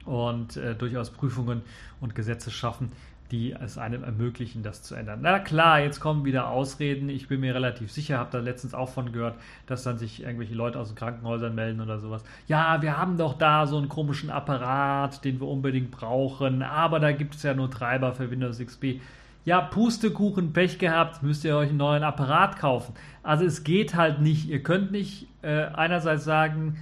und 0.06 0.58
äh, 0.58 0.76
durchaus 0.76 1.12
Prüfungen 1.12 1.62
und 2.02 2.14
Gesetze 2.14 2.52
schaffen, 2.52 2.92
die 3.32 3.54
es 3.54 3.78
einem 3.78 4.04
ermöglichen, 4.04 4.64
das 4.64 4.84
zu 4.84 4.96
ändern. 4.96 5.20
Na 5.22 5.40
klar, 5.40 5.80
jetzt 5.80 6.00
kommen 6.00 6.26
wieder 6.26 6.50
Ausreden. 6.50 7.10
Ich 7.10 7.30
bin 7.30 7.40
mir 7.40 7.56
relativ 7.56 7.92
sicher, 7.92 8.18
habe 8.18 8.30
da 8.32 8.40
letztens 8.40 8.74
auch 8.74 8.90
von 8.90 9.12
gehört, 9.14 9.36
dass 9.66 9.84
dann 9.84 9.98
sich 9.98 10.24
irgendwelche 10.24 10.54
Leute 10.54 10.78
aus 10.78 10.90
den 10.90 10.96
Krankenhäusern 10.96 11.56
melden 11.56 11.80
oder 11.80 12.00
sowas. 12.00 12.24
Ja, 12.48 12.82
wir 12.82 12.98
haben 12.98 13.18
doch 13.18 13.38
da 13.38 13.66
so 13.66 13.78
einen 13.78 13.90
komischen 13.90 14.30
Apparat, 14.30 15.24
den 15.24 15.40
wir 15.40 15.48
unbedingt 15.48 15.90
brauchen, 15.90 16.62
aber 16.62 17.00
da 17.00 17.12
gibt 17.12 17.36
es 17.36 17.44
ja 17.44 17.54
nur 17.54 17.72
Treiber 17.72 18.14
für 18.14 18.30
Windows 18.30 18.60
XP 18.60 19.00
ja, 19.46 19.62
Pustekuchen, 19.62 20.54
Pech 20.54 20.80
gehabt, 20.80 21.22
müsst 21.24 21.44
ihr 21.44 21.56
euch 21.58 21.70
einen 21.70 21.78
neuen 21.78 22.04
Apparat 22.04 22.58
kaufen. 22.58 22.94
Also 23.24 23.46
es 23.46 23.64
geht 23.64 23.96
halt 23.96 24.22
nicht. 24.22 24.48
Ihr 24.50 24.64
könnt 24.64 24.92
nicht 24.92 25.28
äh, 25.42 25.66
einerseits 25.66 26.24
sagen, 26.24 26.78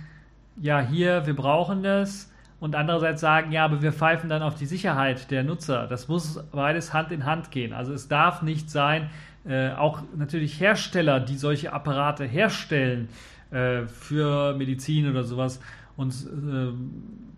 ja, 0.62 0.80
hier, 0.80 1.26
wir 1.26 1.36
brauchen 1.36 1.82
das 1.82 2.32
und 2.60 2.76
andererseits 2.76 3.22
sagen, 3.22 3.52
ja, 3.52 3.66
aber 3.66 3.82
wir 3.82 3.92
pfeifen 3.92 4.30
dann 4.30 4.44
auf 4.44 4.56
die 4.56 4.68
Sicherheit 4.68 5.32
der 5.32 5.44
Nutzer. 5.44 5.88
Das 5.88 6.08
muss 6.08 6.44
beides 6.52 6.94
Hand 6.94 7.12
in 7.12 7.26
Hand 7.26 7.50
gehen. 7.50 7.74
Also 7.74 7.94
es 7.94 8.08
darf 8.08 8.44
nicht 8.44 8.70
sein, 8.70 9.10
äh, 9.44 9.72
auch 9.72 10.04
natürlich 10.16 10.60
Hersteller, 10.60 11.20
die 11.20 11.38
solche 11.38 11.74
Apparate 11.74 12.26
herstellen 12.26 13.10
äh, 13.50 13.88
für 13.88 14.54
Medizin 14.54 15.10
oder 15.10 15.24
sowas 15.24 15.60
und 15.98 16.14
äh, 16.14 16.72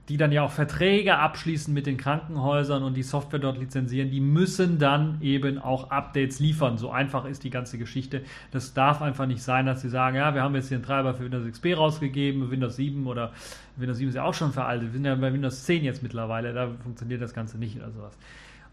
die 0.09 0.17
dann 0.17 0.33
ja 0.33 0.43
auch 0.43 0.51
Verträge 0.51 1.17
abschließen 1.17 1.73
mit 1.73 1.85
den 1.85 1.95
Krankenhäusern 1.95 2.83
und 2.83 2.95
die 2.95 3.03
Software 3.03 3.39
dort 3.39 3.57
lizenzieren, 3.57 4.11
die 4.11 4.19
müssen 4.19 4.77
dann 4.77 5.17
eben 5.21 5.59
auch 5.59 5.91
Updates 5.91 6.39
liefern. 6.39 6.77
So 6.77 6.91
einfach 6.91 7.23
ist 7.25 7.45
die 7.45 7.49
ganze 7.49 7.77
Geschichte. 7.77 8.21
Das 8.51 8.73
darf 8.73 9.01
einfach 9.01 9.27
nicht 9.27 9.41
sein, 9.41 9.65
dass 9.65 9.81
sie 9.81 9.87
sagen, 9.89 10.17
ja, 10.17 10.35
wir 10.35 10.43
haben 10.43 10.55
jetzt 10.55 10.71
den 10.71 10.83
Treiber 10.83 11.13
für 11.13 11.23
Windows 11.23 11.49
XP 11.49 11.77
rausgegeben, 11.77 12.51
Windows 12.51 12.75
7 12.75 13.07
oder 13.07 13.31
Windows 13.77 13.97
7 13.97 14.09
ist 14.09 14.15
ja 14.15 14.23
auch 14.23 14.33
schon 14.33 14.51
veraltet. 14.51 14.89
Wir 14.89 14.93
sind 14.93 15.05
ja 15.05 15.15
bei 15.15 15.31
Windows 15.31 15.63
10 15.63 15.85
jetzt 15.85 16.03
mittlerweile, 16.03 16.53
da 16.53 16.69
funktioniert 16.83 17.21
das 17.21 17.33
Ganze 17.33 17.57
nicht 17.57 17.77
oder 17.77 17.91
sowas. 17.91 18.17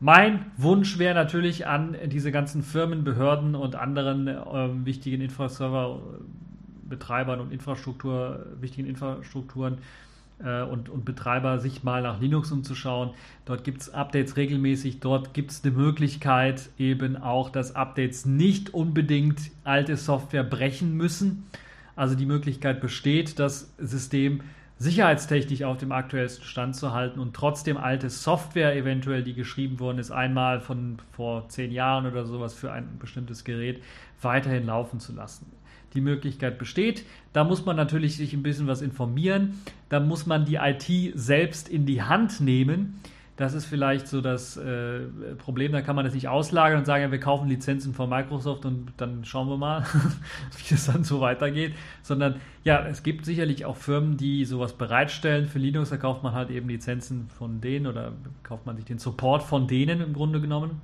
Mein 0.01 0.47
Wunsch 0.57 0.99
wäre 0.99 1.15
natürlich 1.15 1.65
an 1.67 1.95
diese 2.07 2.33
ganzen 2.33 2.63
Firmen, 2.63 3.05
Behörden 3.05 3.55
und 3.55 3.77
anderen 3.77 4.27
äh, 4.27 4.87
wichtigen 4.87 5.21
Infraserver-Betreibern 5.21 7.39
und 7.39 7.53
Infrastruktur, 7.53 8.47
wichtigen 8.61 8.89
Infrastrukturen, 8.89 9.79
äh, 10.45 10.63
und, 10.63 10.89
und 10.89 11.05
Betreiber 11.05 11.59
sich 11.59 11.83
mal 11.83 12.03
nach 12.03 12.21
Linux 12.21 12.53
umzuschauen. 12.53 13.11
Dort 13.45 13.65
gibt 13.65 13.83
es 13.83 13.95
Updates 13.95 14.37
regelmäßig. 14.37 15.01
Dort 15.01 15.35
gibt 15.35 15.51
es 15.51 15.65
eine 15.65 15.73
Möglichkeit 15.73 16.71
eben 16.79 17.17
auch, 17.17 17.51
dass 17.51 17.77
Updates 17.77 18.27
nicht 18.27 18.75
unbedingt 18.75 19.41
alte 19.65 19.97
Software 19.97 20.45
brechen 20.45 20.97
müssen. 20.97 21.47
Also 21.97 22.15
die 22.15 22.27
Möglichkeit 22.27 22.81
besteht, 22.81 23.39
das 23.39 23.75
System 23.79 24.41
sicherheitstechnisch 24.79 25.63
auf 25.63 25.77
dem 25.77 25.93
aktuellsten 25.93 26.45
Stand 26.45 26.75
zu 26.75 26.93
halten 26.93 27.21
und 27.21 27.35
trotzdem 27.35 27.77
alte 27.77 28.09
Software 28.09 28.75
eventuell, 28.75 29.23
die 29.23 29.35
geschrieben 29.35 29.79
worden 29.79 29.99
ist, 29.99 30.11
einmal 30.11 30.61
von 30.61 30.99
vor 31.13 31.49
zehn 31.51 31.71
Jahren 31.71 32.07
oder 32.07 32.25
sowas 32.25 32.55
für 32.55 32.73
ein 32.73 32.99
bestimmtes 32.99 33.45
Gerät, 33.45 33.83
weiterhin 34.23 34.65
laufen 34.65 34.99
zu 34.99 35.13
lassen 35.13 35.60
die 35.95 36.01
Möglichkeit 36.01 36.59
besteht. 36.59 37.05
Da 37.33 37.45
muss 37.45 37.65
man 37.65 37.77
natürlich 37.77 38.17
sich 38.17 38.33
ein 38.33 38.43
bisschen 38.43 38.67
was 38.67 38.83
informieren. 38.83 39.61
Da 39.89 40.01
muss 40.01 40.27
man 40.27 40.45
die 40.45 40.57
IT 40.57 41.13
selbst 41.15 41.69
in 41.69 41.87
die 41.87 42.03
Hand 42.03 42.41
nehmen. 42.41 43.01
Das 43.41 43.55
ist 43.55 43.65
vielleicht 43.65 44.07
so 44.07 44.21
das 44.21 44.59
äh, 44.59 45.01
Problem, 45.39 45.73
da 45.73 45.81
kann 45.81 45.97
man 45.97 46.05
das 46.05 46.13
nicht 46.13 46.29
auslagern 46.29 46.81
und 46.81 46.85
sagen, 46.85 47.05
ja, 47.05 47.11
wir 47.11 47.21
kaufen 47.21 47.49
Lizenzen 47.49 47.95
von 47.95 48.11
Microsoft 48.11 48.67
und 48.67 48.93
dann 48.99 49.25
schauen 49.25 49.49
wir 49.49 49.57
mal, 49.57 49.83
wie 50.69 50.75
es 50.75 50.85
dann 50.85 51.05
so 51.05 51.23
weitergeht. 51.23 51.73
Sondern 52.03 52.35
ja, 52.65 52.87
es 52.87 53.03
gibt 53.03 53.25
sicherlich 53.25 53.65
auch 53.65 53.77
Firmen, 53.77 54.19
die 54.19 54.45
sowas 54.45 54.75
bereitstellen 54.75 55.47
für 55.47 55.59
Linux. 55.59 55.89
Da 55.89 55.97
kauft 55.97 56.23
man 56.23 56.35
halt 56.35 56.51
eben 56.51 56.69
Lizenzen 56.69 57.31
von 57.39 57.63
denen 57.63 57.87
oder 57.87 58.13
kauft 58.43 58.67
man 58.67 58.77
sich 58.77 58.85
den 58.85 58.99
Support 58.99 59.43
von 59.43 59.67
denen 59.67 60.03
im 60.03 60.13
Grunde 60.13 60.43
genommen. 60.43 60.83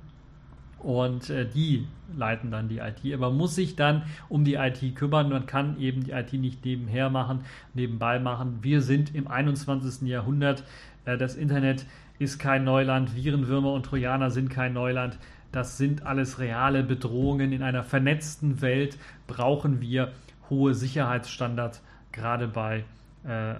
Und 0.79 1.29
äh, 1.29 1.47
die 1.47 1.87
leiten 2.15 2.51
dann 2.51 2.69
die 2.69 2.77
IT. 2.77 3.13
Aber 3.13 3.29
man 3.29 3.37
muss 3.37 3.55
sich 3.55 3.75
dann 3.75 4.03
um 4.29 4.43
die 4.45 4.55
IT 4.55 4.95
kümmern. 4.95 5.29
Man 5.29 5.45
kann 5.45 5.79
eben 5.79 6.03
die 6.03 6.11
IT 6.11 6.33
nicht 6.33 6.63
nebenher 6.65 7.09
machen, 7.09 7.41
nebenbei 7.73 8.19
machen. 8.19 8.59
Wir 8.61 8.81
sind 8.81 9.15
im 9.15 9.27
21. 9.27 10.07
Jahrhundert. 10.07 10.63
Äh, 11.05 11.17
das 11.17 11.35
Internet 11.35 11.85
ist 12.19 12.39
kein 12.39 12.63
Neuland. 12.63 13.15
Virenwürmer 13.15 13.73
und 13.73 13.85
Trojaner 13.85 14.31
sind 14.31 14.49
kein 14.49 14.73
Neuland. 14.73 15.17
Das 15.51 15.77
sind 15.77 16.05
alles 16.05 16.39
reale 16.39 16.83
Bedrohungen. 16.83 17.51
In 17.51 17.63
einer 17.63 17.83
vernetzten 17.83 18.61
Welt 18.61 18.97
brauchen 19.27 19.81
wir 19.81 20.11
hohe 20.49 20.73
Sicherheitsstandards, 20.73 21.81
gerade 22.11 22.47
bei 22.47 22.83
äh, 23.25 23.55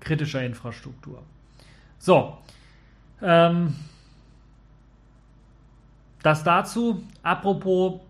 kritischer 0.00 0.44
Infrastruktur. 0.44 1.22
So. 1.98 2.36
Ähm, 3.22 3.74
das 6.24 6.42
dazu. 6.42 7.04
Apropos 7.22 8.00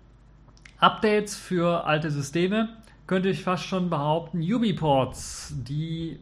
Updates 0.79 1.37
für 1.37 1.85
alte 1.85 2.11
Systeme, 2.11 2.71
könnte 3.07 3.29
ich 3.29 3.43
fast 3.43 3.65
schon 3.65 3.91
behaupten, 3.91 4.41
UbiPorts, 4.41 5.55
die 5.69 6.19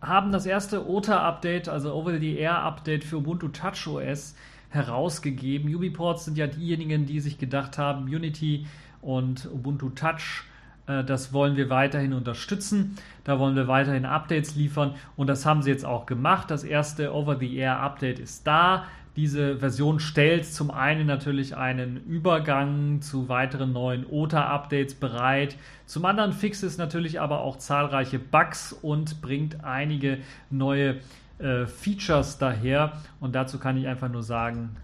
haben 0.00 0.32
das 0.32 0.46
erste 0.46 0.88
OTA-Update, 0.88 1.68
also 1.68 1.94
Over-the-Air-Update 1.94 3.04
für 3.04 3.18
Ubuntu 3.18 3.48
TouchOS 3.48 4.34
herausgegeben. 4.70 5.72
UbiPorts 5.72 6.24
sind 6.24 6.38
ja 6.38 6.46
diejenigen, 6.46 7.06
die 7.06 7.20
sich 7.20 7.38
gedacht 7.38 7.78
haben, 7.78 8.04
Unity 8.04 8.66
und 9.02 9.46
Ubuntu 9.52 9.90
Touch, 9.90 10.44
äh, 10.86 11.04
das 11.04 11.32
wollen 11.32 11.56
wir 11.56 11.70
weiterhin 11.70 12.12
unterstützen. 12.12 12.96
Da 13.24 13.38
wollen 13.38 13.56
wir 13.56 13.68
weiterhin 13.68 14.04
Updates 14.04 14.54
liefern 14.54 14.94
und 15.16 15.26
das 15.28 15.44
haben 15.44 15.62
sie 15.62 15.70
jetzt 15.70 15.84
auch 15.84 16.06
gemacht. 16.06 16.50
Das 16.50 16.64
erste 16.64 17.14
Over-the-Air-Update 17.14 18.18
ist 18.18 18.46
da. 18.46 18.86
Diese 19.16 19.56
Version 19.56 19.98
stellt 19.98 20.44
zum 20.44 20.70
einen 20.70 21.06
natürlich 21.06 21.56
einen 21.56 21.96
Übergang 22.04 23.00
zu 23.00 23.30
weiteren 23.30 23.72
neuen 23.72 24.04
OTA-Updates 24.04 24.94
bereit. 24.94 25.56
Zum 25.86 26.04
anderen 26.04 26.34
fixt 26.34 26.62
es 26.62 26.76
natürlich 26.76 27.18
aber 27.18 27.40
auch 27.40 27.56
zahlreiche 27.56 28.18
Bugs 28.18 28.74
und 28.74 29.22
bringt 29.22 29.64
einige 29.64 30.18
neue 30.50 31.00
äh, 31.38 31.64
Features 31.64 32.36
daher. 32.36 32.92
Und 33.18 33.34
dazu 33.34 33.58
kann 33.58 33.78
ich 33.78 33.86
einfach 33.86 34.10
nur 34.10 34.22
sagen, 34.22 34.76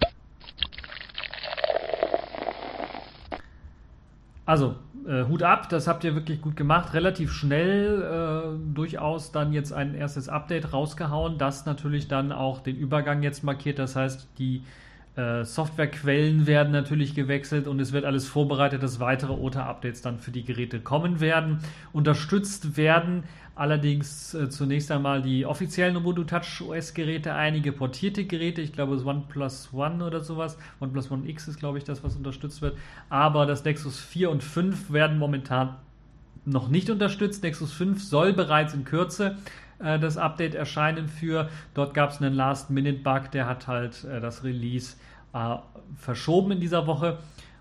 also 4.46 4.76
äh, 5.06 5.24
Hut 5.24 5.42
ab, 5.42 5.68
das 5.68 5.86
habt 5.86 6.04
ihr 6.04 6.14
wirklich 6.14 6.40
gut 6.40 6.56
gemacht. 6.56 6.94
Relativ 6.94 7.32
schnell 7.32 8.02
äh, 8.02 8.74
durchaus 8.74 9.32
dann 9.32 9.52
jetzt 9.52 9.72
ein 9.72 9.94
erstes 9.94 10.28
Update 10.28 10.72
rausgehauen, 10.72 11.38
das 11.38 11.66
natürlich 11.66 12.08
dann 12.08 12.32
auch 12.32 12.60
den 12.60 12.76
Übergang 12.76 13.22
jetzt 13.22 13.42
markiert. 13.42 13.78
Das 13.78 13.96
heißt, 13.96 14.28
die 14.38 14.62
äh, 15.14 15.44
Softwarequellen 15.44 16.46
werden 16.46 16.72
natürlich 16.72 17.14
gewechselt 17.14 17.66
und 17.66 17.80
es 17.80 17.92
wird 17.92 18.04
alles 18.04 18.26
vorbereitet, 18.26 18.82
dass 18.82 18.98
weitere 18.98 19.32
OTA-Updates 19.32 20.00
dann 20.00 20.18
für 20.18 20.30
die 20.30 20.44
Geräte 20.44 20.80
kommen 20.80 21.20
werden. 21.20 21.58
Unterstützt 21.92 22.76
werden 22.76 23.24
allerdings 23.54 24.34
äh, 24.34 24.48
zunächst 24.48 24.90
einmal 24.90 25.22
die 25.22 25.46
offiziellen 25.46 25.96
Ubuntu 25.96 26.24
Touch 26.24 26.62
OS 26.62 26.94
Geräte, 26.94 27.34
einige 27.34 27.72
portierte 27.72 28.24
Geräte, 28.24 28.60
ich 28.60 28.72
glaube 28.72 28.94
das 28.94 29.04
OnePlus 29.04 29.70
One 29.72 30.04
oder 30.04 30.20
sowas, 30.20 30.58
OnePlus 30.80 31.10
One 31.10 31.28
X 31.28 31.48
ist 31.48 31.58
glaube 31.58 31.78
ich 31.78 31.84
das, 31.84 32.02
was 32.02 32.16
unterstützt 32.16 32.62
wird, 32.62 32.76
aber 33.08 33.46
das 33.46 33.64
Nexus 33.64 34.00
4 34.00 34.30
und 34.30 34.42
5 34.42 34.92
werden 34.92 35.18
momentan 35.18 35.76
noch 36.44 36.68
nicht 36.68 36.90
unterstützt. 36.90 37.42
Nexus 37.42 37.72
5 37.72 38.02
soll 38.02 38.32
bereits 38.32 38.74
in 38.74 38.84
Kürze 38.84 39.36
äh, 39.78 39.98
das 39.98 40.16
Update 40.16 40.54
erscheinen 40.54 41.08
für. 41.08 41.48
Dort 41.74 41.94
gab 41.94 42.10
es 42.10 42.20
einen 42.20 42.34
Last-Minute-Bug, 42.34 43.30
der 43.32 43.46
hat 43.46 43.66
halt 43.66 44.04
äh, 44.04 44.20
das 44.20 44.44
Release 44.44 44.96
äh, 45.32 45.56
verschoben 45.96 46.52
in 46.52 46.60
dieser 46.60 46.86
Woche. 46.86 47.18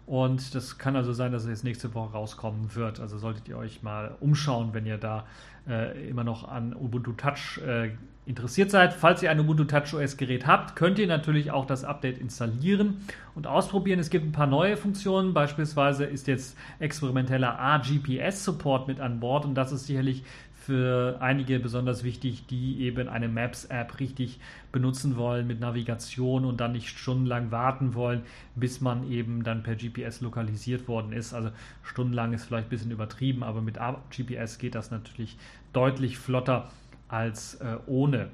Und 0.07 0.55
das 0.55 0.77
kann 0.77 0.95
also 0.95 1.13
sein, 1.13 1.31
dass 1.31 1.43
es 1.43 1.49
jetzt 1.49 1.63
nächste 1.63 1.93
Woche 1.93 2.11
rauskommen 2.13 2.75
wird. 2.75 2.99
Also 2.99 3.17
solltet 3.17 3.47
ihr 3.47 3.57
euch 3.57 3.81
mal 3.81 4.15
umschauen, 4.19 4.73
wenn 4.73 4.85
ihr 4.85 4.97
da 4.97 5.25
äh, 5.67 6.09
immer 6.09 6.23
noch 6.23 6.47
an 6.47 6.75
Ubuntu 6.75 7.13
Touch 7.13 7.59
äh, 7.65 7.91
interessiert 8.25 8.71
seid. 8.71 8.93
Falls 8.93 9.23
ihr 9.23 9.31
ein 9.31 9.39
Ubuntu 9.39 9.63
Touch 9.63 9.93
OS 9.93 10.17
Gerät 10.17 10.45
habt, 10.45 10.75
könnt 10.75 10.99
ihr 10.99 11.07
natürlich 11.07 11.51
auch 11.51 11.65
das 11.65 11.83
Update 11.83 12.19
installieren 12.19 13.05
und 13.35 13.47
ausprobieren. 13.47 13.99
Es 13.99 14.09
gibt 14.09 14.25
ein 14.25 14.31
paar 14.31 14.47
neue 14.47 14.77
Funktionen. 14.77 15.33
Beispielsweise 15.33 16.05
ist 16.05 16.27
jetzt 16.27 16.57
experimenteller 16.79 17.59
AGPS 17.59 18.45
Support 18.45 18.87
mit 18.87 18.99
an 18.99 19.19
Bord 19.19 19.45
und 19.45 19.55
das 19.55 19.71
ist 19.71 19.87
sicherlich 19.87 20.23
für 20.61 21.17
einige 21.21 21.59
besonders 21.59 22.03
wichtig, 22.03 22.45
die 22.45 22.81
eben 22.81 23.09
eine 23.09 23.27
Maps-App 23.27 23.99
richtig 23.99 24.39
benutzen 24.71 25.17
wollen 25.17 25.47
mit 25.47 25.59
Navigation 25.59 26.45
und 26.45 26.61
dann 26.61 26.73
nicht 26.73 26.97
stundenlang 26.97 27.49
warten 27.49 27.95
wollen, 27.95 28.21
bis 28.55 28.79
man 28.79 29.09
eben 29.09 29.43
dann 29.43 29.63
per 29.63 29.75
GPS 29.75 30.21
lokalisiert 30.21 30.87
worden 30.87 31.13
ist. 31.13 31.33
Also 31.33 31.49
stundenlang 31.81 32.33
ist 32.33 32.45
vielleicht 32.45 32.67
ein 32.67 32.69
bisschen 32.69 32.91
übertrieben, 32.91 33.41
aber 33.43 33.61
mit 33.61 33.79
GPS 34.15 34.59
geht 34.59 34.75
das 34.75 34.91
natürlich 34.91 35.37
deutlich 35.73 36.19
flotter 36.19 36.69
als 37.07 37.55
äh, 37.55 37.77
ohne. 37.87 38.29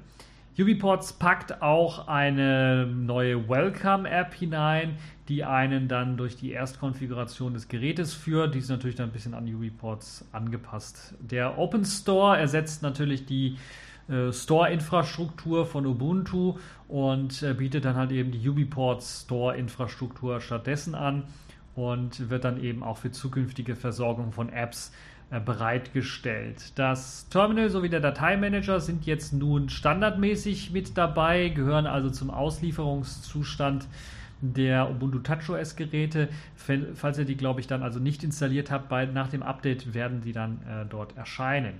UbiPorts 0.58 1.12
packt 1.12 1.62
auch 1.62 2.08
eine 2.08 2.84
neue 2.84 3.48
Welcome-App 3.48 4.34
hinein, 4.34 4.96
die 5.28 5.44
einen 5.44 5.86
dann 5.86 6.16
durch 6.16 6.36
die 6.36 6.50
Erstkonfiguration 6.50 7.54
des 7.54 7.68
Gerätes 7.68 8.12
führt. 8.12 8.54
Die 8.54 8.58
ist 8.58 8.68
natürlich 8.68 8.96
dann 8.96 9.10
ein 9.10 9.12
bisschen 9.12 9.34
an 9.34 9.46
UbiPorts 9.46 10.26
angepasst. 10.32 11.14
Der 11.20 11.58
Open 11.58 11.84
Store 11.84 12.36
ersetzt 12.36 12.82
natürlich 12.82 13.24
die 13.24 13.56
äh, 14.08 14.32
Store-Infrastruktur 14.32 15.64
von 15.64 15.86
Ubuntu 15.86 16.56
und 16.88 17.40
äh, 17.44 17.54
bietet 17.54 17.84
dann 17.84 17.94
halt 17.94 18.10
eben 18.10 18.32
die 18.32 18.48
UbiPorts 18.48 19.26
Store-Infrastruktur 19.26 20.40
stattdessen 20.40 20.96
an 20.96 21.22
und 21.76 22.30
wird 22.30 22.44
dann 22.44 22.60
eben 22.60 22.82
auch 22.82 22.98
für 22.98 23.12
zukünftige 23.12 23.76
Versorgung 23.76 24.32
von 24.32 24.48
Apps 24.48 24.90
bereitgestellt. 25.30 26.72
Das 26.78 27.28
Terminal 27.28 27.68
sowie 27.68 27.90
der 27.90 28.00
Dateimanager 28.00 28.80
sind 28.80 29.04
jetzt 29.04 29.32
nun 29.32 29.68
standardmäßig 29.68 30.70
mit 30.70 30.96
dabei, 30.96 31.50
gehören 31.50 31.86
also 31.86 32.08
zum 32.08 32.30
Auslieferungszustand 32.30 33.86
der 34.40 34.90
Ubuntu 34.90 35.18
TouchOS 35.18 35.76
Geräte. 35.76 36.28
Falls 36.94 37.18
ihr 37.18 37.24
die, 37.24 37.36
glaube 37.36 37.60
ich, 37.60 37.66
dann 37.66 37.82
also 37.82 37.98
nicht 37.98 38.24
installiert 38.24 38.70
habt, 38.70 38.88
bei, 38.88 39.04
nach 39.04 39.28
dem 39.28 39.42
Update 39.42 39.92
werden 39.94 40.22
die 40.22 40.32
dann 40.32 40.62
äh, 40.62 40.86
dort 40.88 41.16
erscheinen. 41.16 41.74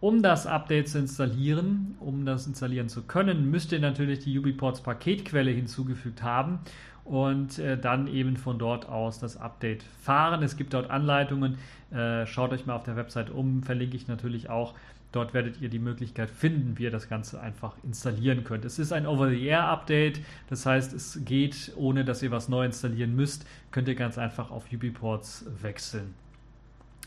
Um 0.00 0.22
das 0.22 0.46
Update 0.46 0.88
zu 0.88 1.00
installieren, 1.00 1.96
um 1.98 2.24
das 2.24 2.46
installieren 2.46 2.88
zu 2.88 3.02
können, 3.02 3.50
müsst 3.50 3.72
ihr 3.72 3.80
natürlich 3.80 4.20
die 4.20 4.38
UbiPorts 4.38 4.80
Paketquelle 4.80 5.50
hinzugefügt 5.50 6.22
haben 6.22 6.60
und 7.08 7.58
äh, 7.58 7.78
dann 7.78 8.06
eben 8.06 8.36
von 8.36 8.58
dort 8.58 8.88
aus 8.88 9.18
das 9.18 9.36
Update 9.36 9.82
fahren. 9.82 10.42
Es 10.42 10.56
gibt 10.56 10.74
dort 10.74 10.90
Anleitungen. 10.90 11.58
Äh, 11.90 12.26
schaut 12.26 12.52
euch 12.52 12.66
mal 12.66 12.74
auf 12.74 12.82
der 12.82 12.96
Website 12.96 13.30
um, 13.30 13.62
verlinke 13.62 13.96
ich 13.96 14.08
natürlich 14.08 14.50
auch. 14.50 14.74
Dort 15.10 15.32
werdet 15.32 15.58
ihr 15.62 15.70
die 15.70 15.78
Möglichkeit 15.78 16.30
finden, 16.30 16.76
wie 16.76 16.82
ihr 16.82 16.90
das 16.90 17.08
Ganze 17.08 17.40
einfach 17.40 17.76
installieren 17.82 18.44
könnt. 18.44 18.66
Es 18.66 18.78
ist 18.78 18.92
ein 18.92 19.06
Over-the-Air-Update, 19.06 20.20
das 20.50 20.66
heißt, 20.66 20.92
es 20.92 21.24
geht, 21.24 21.72
ohne 21.76 22.04
dass 22.04 22.22
ihr 22.22 22.30
was 22.30 22.50
neu 22.50 22.66
installieren 22.66 23.16
müsst, 23.16 23.46
könnt 23.70 23.88
ihr 23.88 23.94
ganz 23.94 24.18
einfach 24.18 24.50
auf 24.50 24.70
UbiPorts 24.70 25.46
wechseln. 25.62 26.14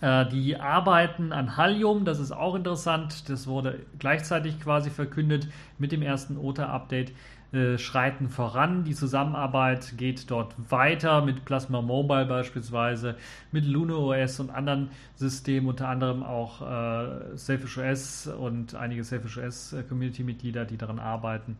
Äh, 0.01 0.25
die 0.29 0.57
arbeiten 0.57 1.31
an 1.31 1.57
Halium, 1.57 2.03
das 2.03 2.19
ist 2.19 2.31
auch 2.31 2.55
interessant. 2.55 3.29
Das 3.29 3.45
wurde 3.45 3.79
gleichzeitig 3.99 4.59
quasi 4.59 4.89
verkündet 4.89 5.47
mit 5.77 5.91
dem 5.91 6.01
ersten 6.01 6.37
OTA-Update. 6.37 7.13
Äh, 7.53 7.77
schreiten 7.77 8.29
voran. 8.29 8.85
Die 8.85 8.95
Zusammenarbeit 8.95 9.97
geht 9.97 10.31
dort 10.31 10.55
weiter 10.71 11.21
mit 11.21 11.43
Plasma 11.43 11.81
Mobile 11.81 12.25
beispielsweise, 12.25 13.17
mit 13.51 13.65
LunoOS 13.65 14.39
und 14.39 14.51
anderen 14.51 14.89
Systemen, 15.15 15.67
unter 15.67 15.89
anderem 15.89 16.23
auch 16.23 16.61
äh, 16.61 17.35
Selfish 17.35 17.77
OS 17.77 18.27
und 18.27 18.75
einige 18.75 19.03
Selfish 19.03 19.37
OS 19.37 19.73
äh, 19.73 19.83
Community-Mitglieder, 19.83 20.63
die 20.63 20.77
daran 20.77 20.97
arbeiten 20.97 21.57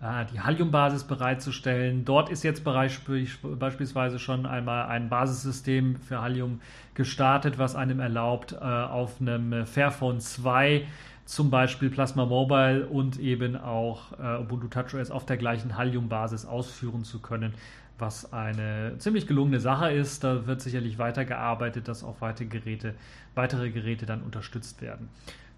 äh, 0.00 0.24
die 0.32 0.40
Halium-Basis 0.40 1.04
bereitzustellen. 1.04 2.06
Dort 2.06 2.30
ist 2.30 2.42
jetzt 2.42 2.64
beispielsweise 2.64 4.18
schon 4.18 4.46
einmal 4.46 4.86
ein 4.86 5.10
Basissystem 5.10 5.96
für 5.96 6.22
Halium 6.22 6.62
gestartet, 6.94 7.58
was 7.58 7.76
einem 7.76 8.00
erlaubt, 8.00 8.56
auf 8.58 9.20
einem 9.20 9.66
Fairphone 9.66 10.18
2 10.18 10.86
zum 11.26 11.50
Beispiel 11.50 11.90
Plasma 11.90 12.24
Mobile 12.24 12.86
und 12.86 13.18
eben 13.18 13.56
auch 13.56 14.12
äh, 14.18 14.40
Ubuntu 14.40 14.68
TouchOS 14.68 15.10
auf 15.10 15.26
der 15.26 15.36
gleichen 15.36 15.76
Halium-Basis 15.76 16.46
ausführen 16.46 17.04
zu 17.04 17.20
können, 17.20 17.52
was 17.98 18.32
eine 18.32 18.94
ziemlich 18.98 19.26
gelungene 19.26 19.60
Sache 19.60 19.90
ist. 19.90 20.22
Da 20.24 20.46
wird 20.46 20.62
sicherlich 20.62 20.98
weitergearbeitet, 20.98 21.88
dass 21.88 22.04
auch 22.04 22.20
weitere 22.20 22.46
Geräte, 22.46 22.94
weitere 23.34 23.70
Geräte 23.70 24.06
dann 24.06 24.22
unterstützt 24.22 24.80
werden. 24.80 25.08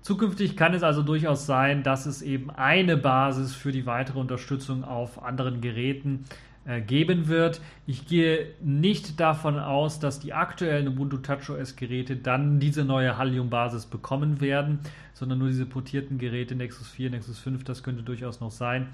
Zukünftig 0.01 0.57
kann 0.57 0.73
es 0.73 0.83
also 0.83 1.03
durchaus 1.03 1.45
sein, 1.45 1.83
dass 1.83 2.07
es 2.07 2.23
eben 2.23 2.51
eine 2.51 2.97
Basis 2.97 3.55
für 3.55 3.73
die 3.73 3.85
weitere 3.85 4.19
Unterstützung 4.19 4.85
auf 4.85 5.23
anderen 5.23 5.61
Geräten 5.61 6.25
äh, 6.25 6.48
geben 6.87 7.29
wird. 7.29 7.63
Ich 7.87 8.07
gehe 8.07 8.49
nicht 8.61 9.19
davon 9.21 9.59
aus, 9.59 10.01
dass 10.01 10.21
die 10.21 10.35
aktuellen 10.35 10.89
Ubuntu 10.89 11.17
TouchOS 11.17 11.77
Geräte 11.77 12.17
dann 12.17 12.61
diese 12.61 12.85
neue 12.85 13.17
Halium 13.17 13.49
Basis 13.49 13.87
bekommen 13.87 14.41
werden, 14.43 14.81
sondern 15.15 15.39
nur 15.39 15.49
diese 15.49 15.65
portierten 15.65 16.19
Geräte 16.19 16.55
Nexus 16.55 16.89
4, 16.91 17.11
Nexus 17.11 17.39
5, 17.39 17.65
das 17.65 17.83
könnte 17.83 18.03
durchaus 18.03 18.41
noch 18.41 18.51
sein. 18.51 18.89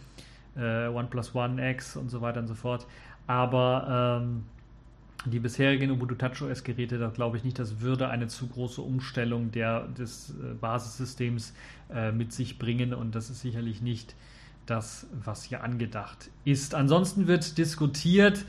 Äh, 0.56 0.86
OnePlus 0.86 1.34
One 1.34 1.70
X 1.72 1.96
und 1.96 2.10
so 2.10 2.20
weiter 2.20 2.40
und 2.40 2.46
so 2.46 2.54
fort. 2.54 2.86
Aber 3.26 4.20
ähm, 4.22 4.44
die 5.26 5.38
bisherigen 5.40 5.90
Ubuntu 5.90 6.14
TouchOS 6.14 6.64
Geräte, 6.64 6.98
da 6.98 7.08
glaube 7.08 7.36
ich 7.38 7.44
nicht, 7.44 7.58
das 7.58 7.80
würde 7.80 8.08
eine 8.08 8.28
zu 8.28 8.46
große 8.46 8.82
Umstellung 8.82 9.50
der, 9.50 9.88
des 9.88 10.30
äh, 10.30 10.54
Basissystems 10.54 11.54
äh, 11.92 12.12
mit 12.12 12.32
sich 12.32 12.58
bringen 12.58 12.94
und 12.94 13.14
das 13.14 13.30
ist 13.30 13.40
sicherlich 13.40 13.80
nicht 13.80 14.14
das, 14.66 15.06
was 15.24 15.44
hier 15.44 15.62
angedacht 15.62 16.30
ist. 16.44 16.74
Ansonsten 16.74 17.26
wird 17.26 17.58
diskutiert, 17.58 18.44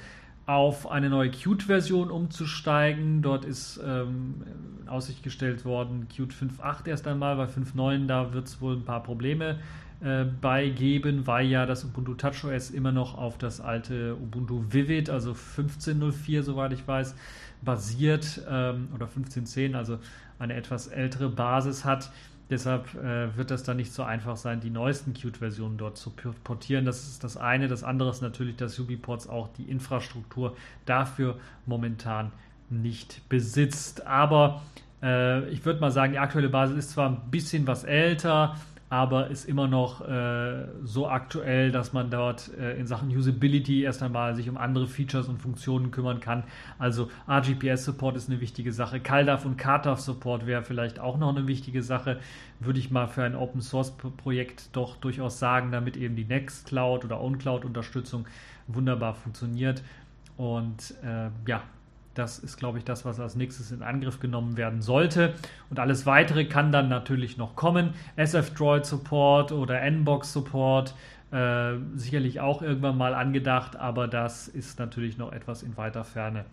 auf 0.46 0.92
eine 0.92 1.10
neue 1.10 1.32
Qt-Version 1.32 2.12
umzusteigen. 2.12 3.22
Dort 3.22 3.46
ist 3.46 3.80
ähm, 3.84 4.44
in 4.82 4.88
Aussicht 4.88 5.24
gestellt 5.24 5.66
worden 5.66 6.08
Qt 6.08 6.34
5.8 6.34 6.88
erst 6.88 7.08
einmal, 7.08 7.36
bei 7.36 7.46
5.9 7.46 8.06
da 8.06 8.34
wird 8.34 8.48
es 8.48 8.62
wohl 8.62 8.76
ein 8.76 8.86
paar 8.86 9.02
Probleme 9.02 9.60
äh, 10.02 10.26
beigeben, 10.26 11.26
weil 11.26 11.48
ja 11.48 11.66
das 11.66 11.84
Ubuntu 11.84 12.14
TouchOS 12.14 12.70
immer 12.70 12.92
noch 12.92 13.18
auf 13.18 13.38
das 13.38 13.60
alte 13.60 14.16
Ubuntu 14.16 14.66
Vivid, 14.70 15.10
also 15.10 15.32
15.04, 15.32 16.44
soweit 16.44 16.74
ich 16.74 16.88
weiß, 16.88 17.16
basiert 17.64 18.42
ähm, 18.48 18.90
oder 18.94 19.08
15.10, 19.08 19.76
also 19.76 19.98
eine 20.38 20.54
etwas 20.54 20.88
ältere 20.88 21.30
Basis 21.30 21.86
hat. 21.86 22.12
Deshalb 22.50 22.94
äh, 22.96 23.36
wird 23.36 23.50
das 23.50 23.64
dann 23.64 23.78
nicht 23.78 23.92
so 23.92 24.04
einfach 24.04 24.38
sein, 24.38 24.60
die 24.60 24.70
neuesten 24.70 25.14
Qt-Versionen 25.14 25.78
dort 25.78 25.98
zu 25.98 26.12
portieren. 26.44 26.86
Das 26.86 27.08
ist 27.08 27.24
das 27.24 27.38
eine. 27.38 27.68
Das 27.68 27.84
andere 27.84 28.12
ist 28.12 28.22
natürlich, 28.22 28.56
dass 28.56 28.78
UbiPorts 28.78 29.28
auch 29.28 29.50
die 29.58 29.64
Infrastruktur 29.64 30.56
dafür 30.86 31.40
momentan 31.66 32.32
nicht 32.70 33.28
besitzt. 33.30 34.06
Aber 34.06 34.62
äh, 35.02 35.50
ich 35.50 35.66
würde 35.66 35.80
mal 35.80 35.92
sagen, 35.92 36.14
die 36.14 36.20
aktuelle 36.20 36.50
Basis 36.50 36.78
ist 36.78 36.92
zwar 36.92 37.10
ein 37.10 37.32
bisschen 37.32 37.66
was 37.66 37.84
älter, 37.84 38.56
aber 38.90 39.30
ist 39.30 39.46
immer 39.46 39.68
noch 39.68 40.08
äh, 40.08 40.68
so 40.84 41.08
aktuell, 41.08 41.72
dass 41.72 41.92
man 41.92 42.12
dort 42.12 42.52
äh, 42.58 42.78
in 42.78 42.86
Sachen 42.86 43.10
Usability 43.10 43.82
erst 43.82 44.04
einmal 44.04 44.36
sich 44.36 44.48
um 44.48 44.58
andere 44.58 44.88
Features 44.88 45.28
und 45.28 45.42
Funktionen 45.42 45.90
kümmern 45.90 46.20
kann. 46.20 46.44
Also 46.78 47.10
RGPS-Support 47.28 48.16
ist 48.16 48.30
eine 48.30 48.42
wichtige 48.42 48.72
Sache. 48.72 49.00
CalDAV 49.00 49.46
und 49.46 49.58
CATAV-Support 49.58 50.46
wäre 50.46 50.62
vielleicht 50.62 51.00
auch 51.00 51.18
noch 51.18 51.36
eine 51.36 51.48
wichtige 51.48 51.82
Sache, 51.82 52.20
würde 52.60 52.80
ich 52.80 52.92
mal 52.92 53.08
für 53.08 53.24
ein 53.24 53.36
Open-Source-Projekt 53.36 54.76
doch 54.76 54.98
durchaus 54.98 55.40
sagen, 55.40 55.72
damit 55.72 55.98
eben 55.98 56.16
die 56.16 56.26
Nextcloud 56.26 57.06
oder 57.06 57.20
OwnCloud-Unterstützung 57.22 58.28
wunderbar 58.68 59.16
funktioniert. 59.16 59.82
Und 60.38 60.94
äh, 61.04 61.30
ja, 61.48 61.64
das 62.16 62.40
ist, 62.40 62.58
glaube 62.58 62.80
ich, 62.80 62.86
das, 62.86 63.06
was 63.06 63.20
als 63.20 63.36
nächstes 63.36 63.72
in 63.72 63.84
Angriff 63.84 64.20
genommen 64.20 64.58
werden 64.58 64.82
sollte. 64.82 65.36
Und 65.70 65.80
alles 65.80 66.06
weitere 66.06 66.46
kann 66.46 66.72
dann 66.72 66.90
natürlich 66.90 67.38
noch 67.38 67.56
kommen. 67.56 67.94
SF-Droid 68.16 68.86
Support 68.86 69.52
oder 69.52 69.82
Nbox 69.82 70.34
Support. 70.34 70.96
Äh, 71.32 71.74
sicherlich 71.96 72.40
auch 72.40 72.62
irgendwann 72.62 72.98
mal 72.98 73.14
angedacht, 73.14 73.76
aber 73.76 74.08
das 74.08 74.48
ist 74.48 74.80
natürlich 74.80 75.18
noch 75.18 75.34
etwas 75.34 75.64
in 75.64 75.76
weiter 75.76 76.04
Ferne. 76.04 76.46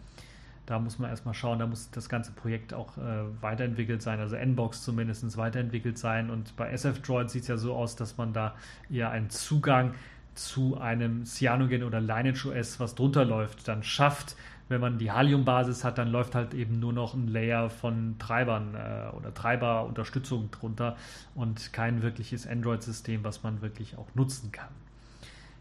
Da 0.66 0.78
muss 0.78 0.98
man 0.98 1.10
erstmal 1.10 1.34
schauen, 1.34 1.58
da 1.58 1.66
muss 1.66 1.90
das 1.90 2.08
ganze 2.08 2.32
Projekt 2.32 2.72
auch 2.72 2.96
äh, 2.96 3.24
weiterentwickelt 3.40 4.00
sein, 4.00 4.20
also 4.20 4.36
Nbox 4.36 4.82
zumindest 4.82 5.36
weiterentwickelt 5.36 5.98
sein. 5.98 6.30
Und 6.30 6.56
bei 6.56 6.70
SF-Droid 6.72 7.30
sieht 7.30 7.42
es 7.42 7.48
ja 7.48 7.56
so 7.56 7.74
aus, 7.74 7.96
dass 7.96 8.16
man 8.16 8.32
da 8.32 8.54
eher 8.90 9.10
einen 9.10 9.30
Zugang 9.30 9.94
zu 10.34 10.78
einem 10.80 11.24
Cyanogen 11.26 11.82
oder 11.82 12.00
Lineage 12.00 12.46
OS, 12.46 12.80
was 12.80 12.94
drunter 12.94 13.24
läuft, 13.24 13.68
dann 13.68 13.82
schafft 13.82 14.36
wenn 14.72 14.80
man 14.80 14.98
die 14.98 15.12
Halium-Basis 15.12 15.84
hat, 15.84 15.98
dann 15.98 16.10
läuft 16.10 16.34
halt 16.34 16.54
eben 16.54 16.80
nur 16.80 16.92
noch 16.92 17.14
ein 17.14 17.28
Layer 17.28 17.70
von 17.70 18.16
Treibern 18.18 18.74
äh, 18.74 19.14
oder 19.14 19.32
Treiberunterstützung 19.32 20.50
drunter 20.50 20.96
und 21.34 21.72
kein 21.72 22.02
wirkliches 22.02 22.46
Android-System, 22.46 23.22
was 23.22 23.44
man 23.44 23.62
wirklich 23.62 23.96
auch 23.96 24.08
nutzen 24.14 24.50
kann. 24.50 24.70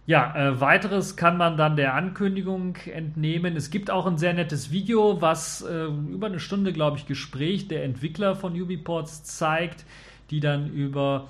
Ja, 0.08 0.36
äh, 0.36 0.60
weiteres 0.60 1.16
kann 1.16 1.38
man 1.38 1.58
dann 1.58 1.76
der 1.76 1.94
Ankündigung 1.94 2.76
entnehmen. 2.92 3.56
Es 3.56 3.70
gibt 3.70 3.92
auch 3.92 4.08
ein 4.08 4.18
sehr 4.18 4.34
nettes 4.34 4.72
Video, 4.72 5.22
was 5.22 5.62
äh, 5.62 5.86
über 5.86 6.28
eine 6.28 6.40
Stunde, 6.40 6.74
glaube 6.74 6.98
ich, 6.98 7.06
Gespräch 7.06 7.68
der 7.68 7.84
Entwickler 7.84 8.36
von 8.36 8.60
Ubiports 8.60 9.24
zeigt, 9.24 9.86
die 10.32 10.40
dann 10.40 10.72
über 10.72 11.30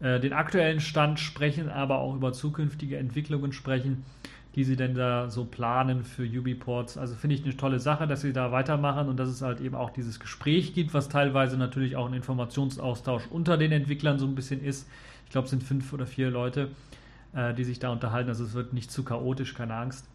äh, 0.00 0.20
den 0.20 0.32
aktuellen 0.32 0.80
Stand 0.80 1.18
sprechen, 1.18 1.68
aber 1.68 1.98
auch 1.98 2.14
über 2.14 2.32
zukünftige 2.32 2.96
Entwicklungen 2.96 3.52
sprechen 3.52 4.04
die 4.54 4.64
sie 4.64 4.76
denn 4.76 4.94
da 4.94 5.30
so 5.30 5.44
planen 5.44 6.04
für 6.04 6.24
Ubiports. 6.24 6.98
Also 6.98 7.14
finde 7.14 7.36
ich 7.36 7.44
eine 7.44 7.56
tolle 7.56 7.80
Sache, 7.80 8.06
dass 8.06 8.20
sie 8.20 8.32
da 8.32 8.52
weitermachen 8.52 9.08
und 9.08 9.16
dass 9.18 9.28
es 9.28 9.40
halt 9.40 9.60
eben 9.60 9.74
auch 9.74 9.90
dieses 9.90 10.20
Gespräch 10.20 10.74
gibt, 10.74 10.92
was 10.92 11.08
teilweise 11.08 11.56
natürlich 11.56 11.96
auch 11.96 12.06
ein 12.06 12.14
Informationsaustausch 12.14 13.26
unter 13.30 13.56
den 13.56 13.72
Entwicklern 13.72 14.18
so 14.18 14.26
ein 14.26 14.34
bisschen 14.34 14.62
ist. 14.62 14.88
Ich 15.24 15.30
glaube, 15.30 15.46
es 15.46 15.50
sind 15.50 15.62
fünf 15.62 15.92
oder 15.92 16.06
vier 16.06 16.30
Leute, 16.30 16.68
äh, 17.34 17.54
die 17.54 17.64
sich 17.64 17.78
da 17.78 17.90
unterhalten. 17.90 18.28
Also 18.28 18.44
es 18.44 18.52
wird 18.52 18.74
nicht 18.74 18.90
zu 18.90 19.04
chaotisch, 19.04 19.54
keine 19.54 19.74
Angst. 19.74 20.06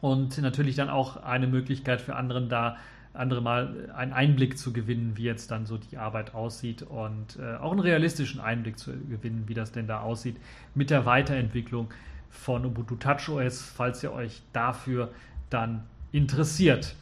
Und 0.00 0.36
natürlich 0.38 0.74
dann 0.74 0.90
auch 0.90 1.22
eine 1.22 1.46
Möglichkeit 1.46 2.00
für 2.00 2.16
anderen 2.16 2.48
da 2.48 2.76
andere 3.14 3.40
mal 3.40 3.90
einen 3.94 4.12
Einblick 4.12 4.58
zu 4.58 4.72
gewinnen, 4.72 5.12
wie 5.14 5.22
jetzt 5.22 5.50
dann 5.50 5.66
so 5.66 5.78
die 5.78 5.96
Arbeit 5.96 6.34
aussieht 6.34 6.82
und 6.82 7.38
äh, 7.38 7.54
auch 7.56 7.70
einen 7.70 7.80
realistischen 7.80 8.40
Einblick 8.40 8.76
zu 8.76 8.90
gewinnen, 9.08 9.44
wie 9.46 9.54
das 9.54 9.70
denn 9.70 9.86
da 9.86 10.00
aussieht 10.00 10.36
mit 10.74 10.90
der 10.90 11.06
Weiterentwicklung 11.06 11.88
von 12.34 12.66
Ubuntu 12.66 12.96
TouchOS, 12.96 13.62
falls 13.62 14.02
ihr 14.02 14.12
euch 14.12 14.42
dafür 14.52 15.10
dann 15.48 15.84
interessiert. 16.12 16.94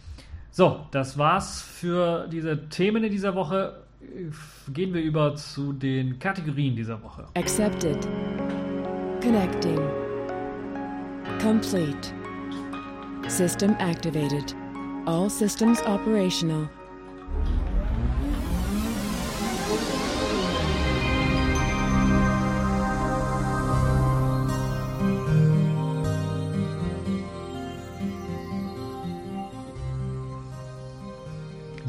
So, 0.51 0.87
das 0.90 1.16
war's 1.16 1.62
für 1.62 2.29
diese 2.29 2.68
Themen 2.68 3.03
in 3.05 3.11
dieser 3.11 3.35
Woche. 3.35 3.83
Gehen 4.73 4.92
wir 4.92 5.01
über 5.01 5.35
zu 5.35 5.73
den 5.73 6.18
Kategorien 6.18 6.77
dieser 6.77 7.03
Woche. 7.03 7.27
Accepted. 7.35 8.07
Connecting. 9.23 9.81
Complete. 11.40 12.12
System 13.29 13.75
activated. 13.79 14.55
All 15.07 15.31
systems 15.31 15.81
operational. 15.87 16.68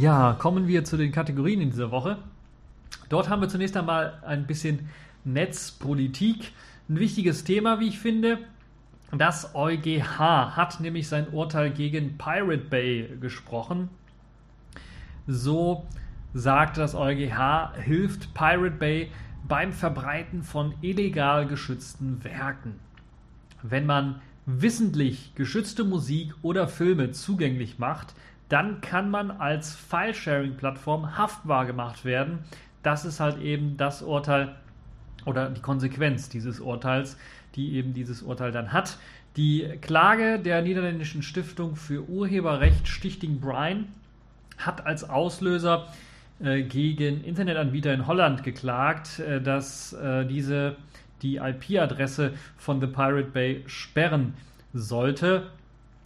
Ja, 0.03 0.35
kommen 0.37 0.67
wir 0.67 0.83
zu 0.83 0.97
den 0.97 1.13
Kategorien 1.13 1.61
in 1.61 1.69
dieser 1.69 1.89
Woche. 1.89 2.17
Dort 3.07 3.29
haben 3.29 3.41
wir 3.41 3.47
zunächst 3.47 3.77
einmal 3.77 4.21
ein 4.27 4.45
bisschen 4.45 4.89
Netzpolitik. 5.23 6.51
Ein 6.89 6.99
wichtiges 6.99 7.45
Thema, 7.45 7.79
wie 7.79 7.87
ich 7.87 7.99
finde. 7.99 8.39
Das 9.17 9.55
EuGH 9.55 10.19
hat 10.57 10.81
nämlich 10.81 11.07
sein 11.07 11.29
Urteil 11.29 11.71
gegen 11.71 12.17
Pirate 12.17 12.65
Bay 12.65 13.17
gesprochen. 13.21 13.87
So 15.25 15.87
sagt 16.33 16.77
das 16.77 16.95
EuGH, 16.95 17.71
hilft 17.77 18.33
Pirate 18.33 18.75
Bay 18.75 19.09
beim 19.47 19.71
Verbreiten 19.71 20.43
von 20.43 20.73
illegal 20.81 21.47
geschützten 21.47 22.21
Werken. 22.25 22.73
Wenn 23.61 23.85
man 23.85 24.19
wissentlich 24.45 25.33
geschützte 25.35 25.85
Musik 25.85 26.33
oder 26.41 26.67
Filme 26.67 27.11
zugänglich 27.11 27.79
macht, 27.79 28.13
dann 28.49 28.81
kann 28.81 29.09
man 29.09 29.31
als 29.31 29.75
File-Sharing-Plattform 29.75 31.17
haftbar 31.17 31.65
gemacht 31.65 32.05
werden. 32.05 32.39
Das 32.83 33.05
ist 33.05 33.19
halt 33.19 33.41
eben 33.41 33.77
das 33.77 34.01
Urteil 34.01 34.55
oder 35.25 35.49
die 35.49 35.61
Konsequenz 35.61 36.29
dieses 36.29 36.59
Urteils, 36.59 37.17
die 37.55 37.73
eben 37.73 37.93
dieses 37.93 38.21
Urteil 38.21 38.51
dann 38.51 38.73
hat. 38.73 38.97
Die 39.37 39.67
Klage 39.81 40.39
der 40.39 40.61
niederländischen 40.61 41.23
Stiftung 41.23 41.75
für 41.75 42.07
Urheberrecht 42.07 42.87
Stichting 42.87 43.39
Brian 43.39 43.87
hat 44.57 44.85
als 44.85 45.09
Auslöser 45.09 45.87
äh, 46.39 46.63
gegen 46.63 47.23
Internetanbieter 47.23 47.93
in 47.93 48.05
Holland 48.05 48.43
geklagt, 48.43 49.19
äh, 49.19 49.41
dass 49.41 49.93
äh, 49.93 50.25
diese 50.25 50.75
die 51.21 51.37
IP-Adresse 51.37 52.33
von 52.57 52.81
The 52.81 52.87
Pirate 52.87 53.29
Bay 53.29 53.63
sperren 53.65 54.33
sollte. 54.73 55.47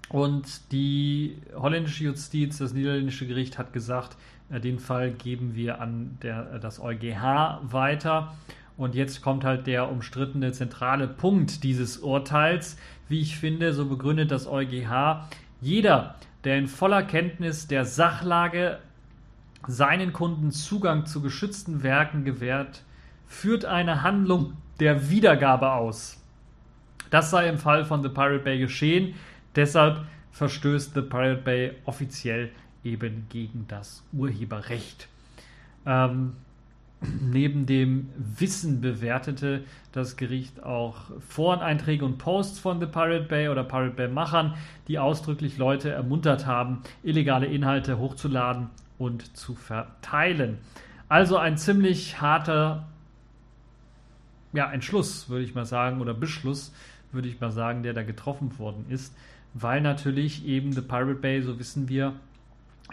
Und 0.09 0.71
die 0.71 1.37
holländische 1.53 2.05
Justiz, 2.05 2.59
das 2.59 2.73
niederländische 2.73 3.27
Gericht 3.27 3.57
hat 3.57 3.73
gesagt, 3.73 4.15
äh, 4.49 4.59
den 4.59 4.79
Fall 4.79 5.11
geben 5.11 5.55
wir 5.55 5.81
an 5.81 6.17
der, 6.21 6.53
äh, 6.53 6.59
das 6.59 6.79
EuGH 6.79 7.59
weiter. 7.63 8.33
Und 8.77 8.95
jetzt 8.95 9.21
kommt 9.21 9.43
halt 9.43 9.67
der 9.67 9.91
umstrittene 9.91 10.51
zentrale 10.51 11.07
Punkt 11.07 11.63
dieses 11.63 11.97
Urteils. 11.97 12.77
Wie 13.09 13.21
ich 13.21 13.37
finde, 13.37 13.73
so 13.73 13.87
begründet 13.87 14.31
das 14.31 14.47
EuGH, 14.47 15.27
jeder, 15.61 16.15
der 16.43 16.57
in 16.57 16.67
voller 16.67 17.03
Kenntnis 17.03 17.67
der 17.67 17.85
Sachlage 17.85 18.77
seinen 19.67 20.13
Kunden 20.13 20.51
Zugang 20.51 21.05
zu 21.05 21.21
geschützten 21.21 21.83
Werken 21.83 22.23
gewährt, 22.23 22.83
führt 23.25 23.65
eine 23.65 24.03
Handlung 24.03 24.53
der 24.79 25.09
Wiedergabe 25.09 25.71
aus. 25.71 26.21
Das 27.09 27.31
sei 27.31 27.49
im 27.49 27.57
Fall 27.57 27.85
von 27.85 28.03
The 28.03 28.09
Pirate 28.09 28.43
Bay 28.43 28.59
geschehen, 28.59 29.15
deshalb 29.57 30.05
verstößt 30.31 30.93
The 30.93 31.01
Pirate 31.01 31.41
Bay 31.41 31.73
offiziell 31.85 32.51
eben 32.83 33.25
gegen 33.29 33.65
das 33.67 34.03
Urheberrecht. 34.13 35.07
Ähm, 35.85 36.33
neben 37.01 37.65
dem 37.65 38.09
Wissen 38.17 38.81
bewertete 38.81 39.63
das 39.91 40.15
Gericht 40.15 40.63
auch 40.63 40.95
Foreneinträge 41.27 42.05
und 42.05 42.17
Posts 42.17 42.59
von 42.59 42.79
The 42.79 42.85
Pirate 42.85 43.25
Bay 43.25 43.49
oder 43.49 43.63
Pirate 43.63 43.95
Bay 43.95 44.07
Machern, 44.07 44.55
die 44.87 44.99
ausdrücklich 44.99 45.57
Leute 45.57 45.89
ermuntert 45.89 46.45
haben, 46.45 46.81
illegale 47.03 47.47
Inhalte 47.47 47.97
hochzuladen 47.97 48.69
und 48.97 49.35
zu 49.35 49.55
verteilen. 49.55 50.57
Also 51.09 51.37
ein 51.37 51.57
ziemlich 51.57 52.21
harter 52.21 52.87
ja, 54.53 54.71
Entschluss, 54.71 55.29
würde 55.29 55.43
ich 55.43 55.55
mal 55.55 55.65
sagen, 55.65 56.01
oder 56.01 56.13
Beschluss, 56.13 56.73
würde 57.11 57.27
ich 57.27 57.39
mal 57.39 57.51
sagen, 57.51 57.83
der 57.83 57.93
da 57.93 58.03
getroffen 58.03 58.57
worden 58.59 58.85
ist, 58.89 59.15
weil 59.53 59.81
natürlich 59.81 60.45
eben 60.45 60.71
The 60.71 60.81
Pirate 60.81 61.15
Bay, 61.15 61.41
so 61.41 61.57
wissen 61.59 61.89
wir, 61.89 62.13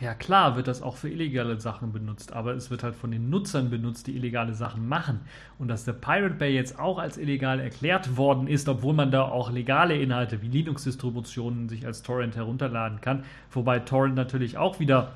ja 0.01 0.15
klar 0.15 0.57
wird 0.57 0.67
das 0.67 0.83
auch 0.83 0.97
für 0.97 1.09
illegale 1.09 1.61
Sachen 1.61 1.93
benutzt, 1.93 2.33
aber 2.33 2.55
es 2.55 2.71
wird 2.71 2.83
halt 2.83 2.97
von 2.97 3.11
den 3.11 3.31
Nutzern 3.31 3.71
benutzt, 3.71 4.07
die 4.07 4.17
illegale 4.17 4.55
Sachen 4.55 4.89
machen. 4.89 5.21
Und 5.59 5.69
dass 5.69 5.85
der 5.85 5.93
Pirate 5.93 6.35
Bay 6.35 6.55
jetzt 6.55 6.79
auch 6.79 6.99
als 6.99 7.17
illegal 7.17 7.61
erklärt 7.61 8.17
worden 8.17 8.49
ist, 8.49 8.69
obwohl 8.69 8.95
man 8.95 9.11
da 9.11 9.23
auch 9.23 9.53
legale 9.53 9.97
Inhalte 9.97 10.43
wie 10.43 10.49
Linux-Distributionen 10.49 11.69
sich 11.69 11.87
als 11.87 12.03
Torrent 12.03 12.37
herunterladen 12.37 13.01
kann, 13.01 13.25
wobei 13.53 13.79
Torrent 13.79 14.17
natürlich 14.17 14.59
auch 14.59 14.81
wieder 14.81 15.13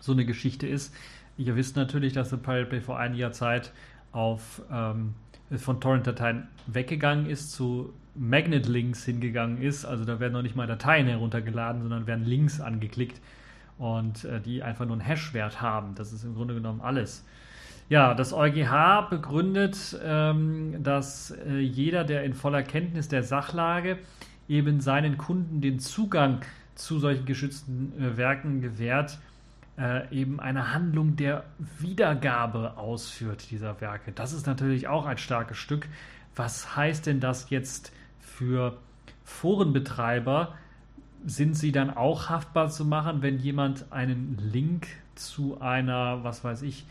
so 0.00 0.12
eine 0.12 0.24
Geschichte 0.24 0.66
ist. 0.66 0.94
Ihr 1.36 1.56
wisst 1.56 1.76
natürlich, 1.76 2.12
dass 2.12 2.30
der 2.30 2.38
Pirate 2.38 2.70
Bay 2.70 2.80
vor 2.80 2.98
einiger 2.98 3.32
Zeit 3.32 3.72
auf 4.12 4.62
ähm, 4.72 5.14
von 5.56 5.80
Torrent-Dateien 5.80 6.48
weggegangen 6.66 7.26
ist, 7.26 7.52
zu 7.52 7.92
Magnet-Links 8.14 9.04
hingegangen 9.04 9.60
ist. 9.60 9.84
Also 9.84 10.04
da 10.04 10.20
werden 10.20 10.32
noch 10.32 10.42
nicht 10.42 10.56
mal 10.56 10.66
Dateien 10.66 11.06
heruntergeladen, 11.06 11.82
sondern 11.82 12.06
werden 12.06 12.24
Links 12.24 12.60
angeklickt 12.60 13.20
und 13.78 14.24
äh, 14.24 14.40
die 14.40 14.62
einfach 14.62 14.84
nur 14.84 14.94
einen 14.94 15.06
Hash-Wert 15.06 15.60
haben. 15.60 15.94
Das 15.94 16.12
ist 16.12 16.24
im 16.24 16.34
Grunde 16.34 16.54
genommen 16.54 16.80
alles. 16.80 17.24
Ja, 17.88 18.14
das 18.14 18.32
EuGH 18.32 19.08
begründet, 19.10 19.98
ähm, 20.04 20.82
dass 20.82 21.32
äh, 21.32 21.58
jeder, 21.58 22.04
der 22.04 22.22
in 22.22 22.34
voller 22.34 22.62
Kenntnis 22.62 23.08
der 23.08 23.24
Sachlage 23.24 23.98
eben 24.48 24.80
seinen 24.80 25.18
Kunden 25.18 25.60
den 25.60 25.80
Zugang 25.80 26.42
zu 26.76 26.98
solchen 27.00 27.24
geschützten 27.26 27.92
äh, 28.00 28.16
Werken 28.16 28.60
gewährt, 28.60 29.18
äh, 29.76 30.08
eben 30.14 30.40
eine 30.40 30.72
Handlung 30.72 31.16
der 31.16 31.44
Wiedergabe 31.78 32.76
ausführt 32.76 33.50
dieser 33.50 33.80
Werke. 33.80 34.12
Das 34.12 34.32
ist 34.32 34.46
natürlich 34.46 34.86
auch 34.86 35.06
ein 35.06 35.18
starkes 35.18 35.56
Stück. 35.56 35.88
Was 36.36 36.76
heißt 36.76 37.06
denn 37.06 37.18
das 37.18 37.50
jetzt 37.50 37.92
für 38.40 38.78
Forenbetreiber? 39.24 40.54
Sind 41.26 41.54
sie 41.54 41.72
dann 41.72 41.90
auch 41.90 42.30
haftbar 42.30 42.70
zu 42.70 42.86
machen, 42.86 43.20
wenn 43.20 43.38
jemand 43.38 43.92
einen 43.92 44.38
Link 44.52 44.86
zu 45.14 45.60
einer, 45.60 46.24
was 46.24 46.42
weiß 46.42 46.62
ich, 46.62 46.86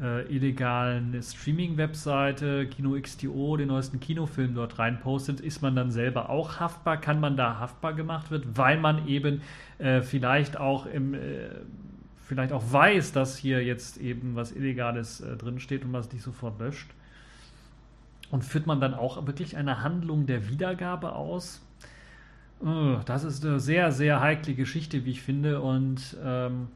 äh, 0.00 0.22
illegalen 0.32 1.20
Streaming-Webseite, 1.20 2.66
Kino 2.66 2.96
XTO, 3.00 3.56
den 3.56 3.68
neuesten 3.68 3.98
Kinofilm 3.98 4.54
dort 4.54 4.78
reinpostet, 4.78 5.40
ist 5.40 5.62
man 5.62 5.74
dann 5.74 5.90
selber 5.90 6.30
auch 6.30 6.60
haftbar? 6.60 7.00
Kann 7.00 7.18
man 7.18 7.36
da 7.36 7.58
haftbar 7.58 7.94
gemacht 7.94 8.30
werden, 8.30 8.52
weil 8.54 8.78
man 8.78 9.08
eben 9.08 9.42
äh, 9.78 10.02
vielleicht 10.02 10.56
auch 10.58 10.86
im 10.86 11.14
äh, 11.14 11.48
vielleicht 12.26 12.52
auch 12.52 12.72
weiß, 12.72 13.12
dass 13.12 13.36
hier 13.36 13.62
jetzt 13.64 13.98
eben 13.98 14.36
was 14.36 14.52
Illegales 14.52 15.20
äh, 15.20 15.36
drinsteht 15.36 15.84
und 15.84 15.92
was 15.92 16.12
nicht 16.12 16.22
sofort 16.22 16.58
löscht. 16.60 16.90
Und 18.30 18.44
führt 18.44 18.66
man 18.66 18.80
dann 18.80 18.94
auch 18.94 19.26
wirklich 19.26 19.56
eine 19.56 19.82
Handlung 19.82 20.26
der 20.26 20.48
Wiedergabe 20.48 21.14
aus? 21.14 21.60
Oh, 22.60 22.96
das 23.04 23.24
ist 23.24 23.44
eine 23.44 23.60
sehr, 23.60 23.92
sehr 23.92 24.20
heikle 24.20 24.54
Geschichte, 24.54 25.04
wie 25.04 25.10
ich 25.10 25.22
finde. 25.22 25.60
Und 25.60 26.16
ähm, 26.24 26.68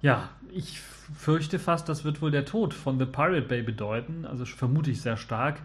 ja, 0.00 0.28
ich 0.52 0.80
fürchte 0.80 1.58
fast, 1.58 1.88
das 1.88 2.04
wird 2.04 2.22
wohl 2.22 2.30
der 2.30 2.44
Tod 2.44 2.74
von 2.74 2.98
The 2.98 3.06
Pirate 3.06 3.42
Bay 3.42 3.62
bedeuten. 3.62 4.24
Also 4.24 4.44
vermute 4.44 4.90
ich 4.90 5.00
sehr 5.00 5.16
stark. 5.16 5.60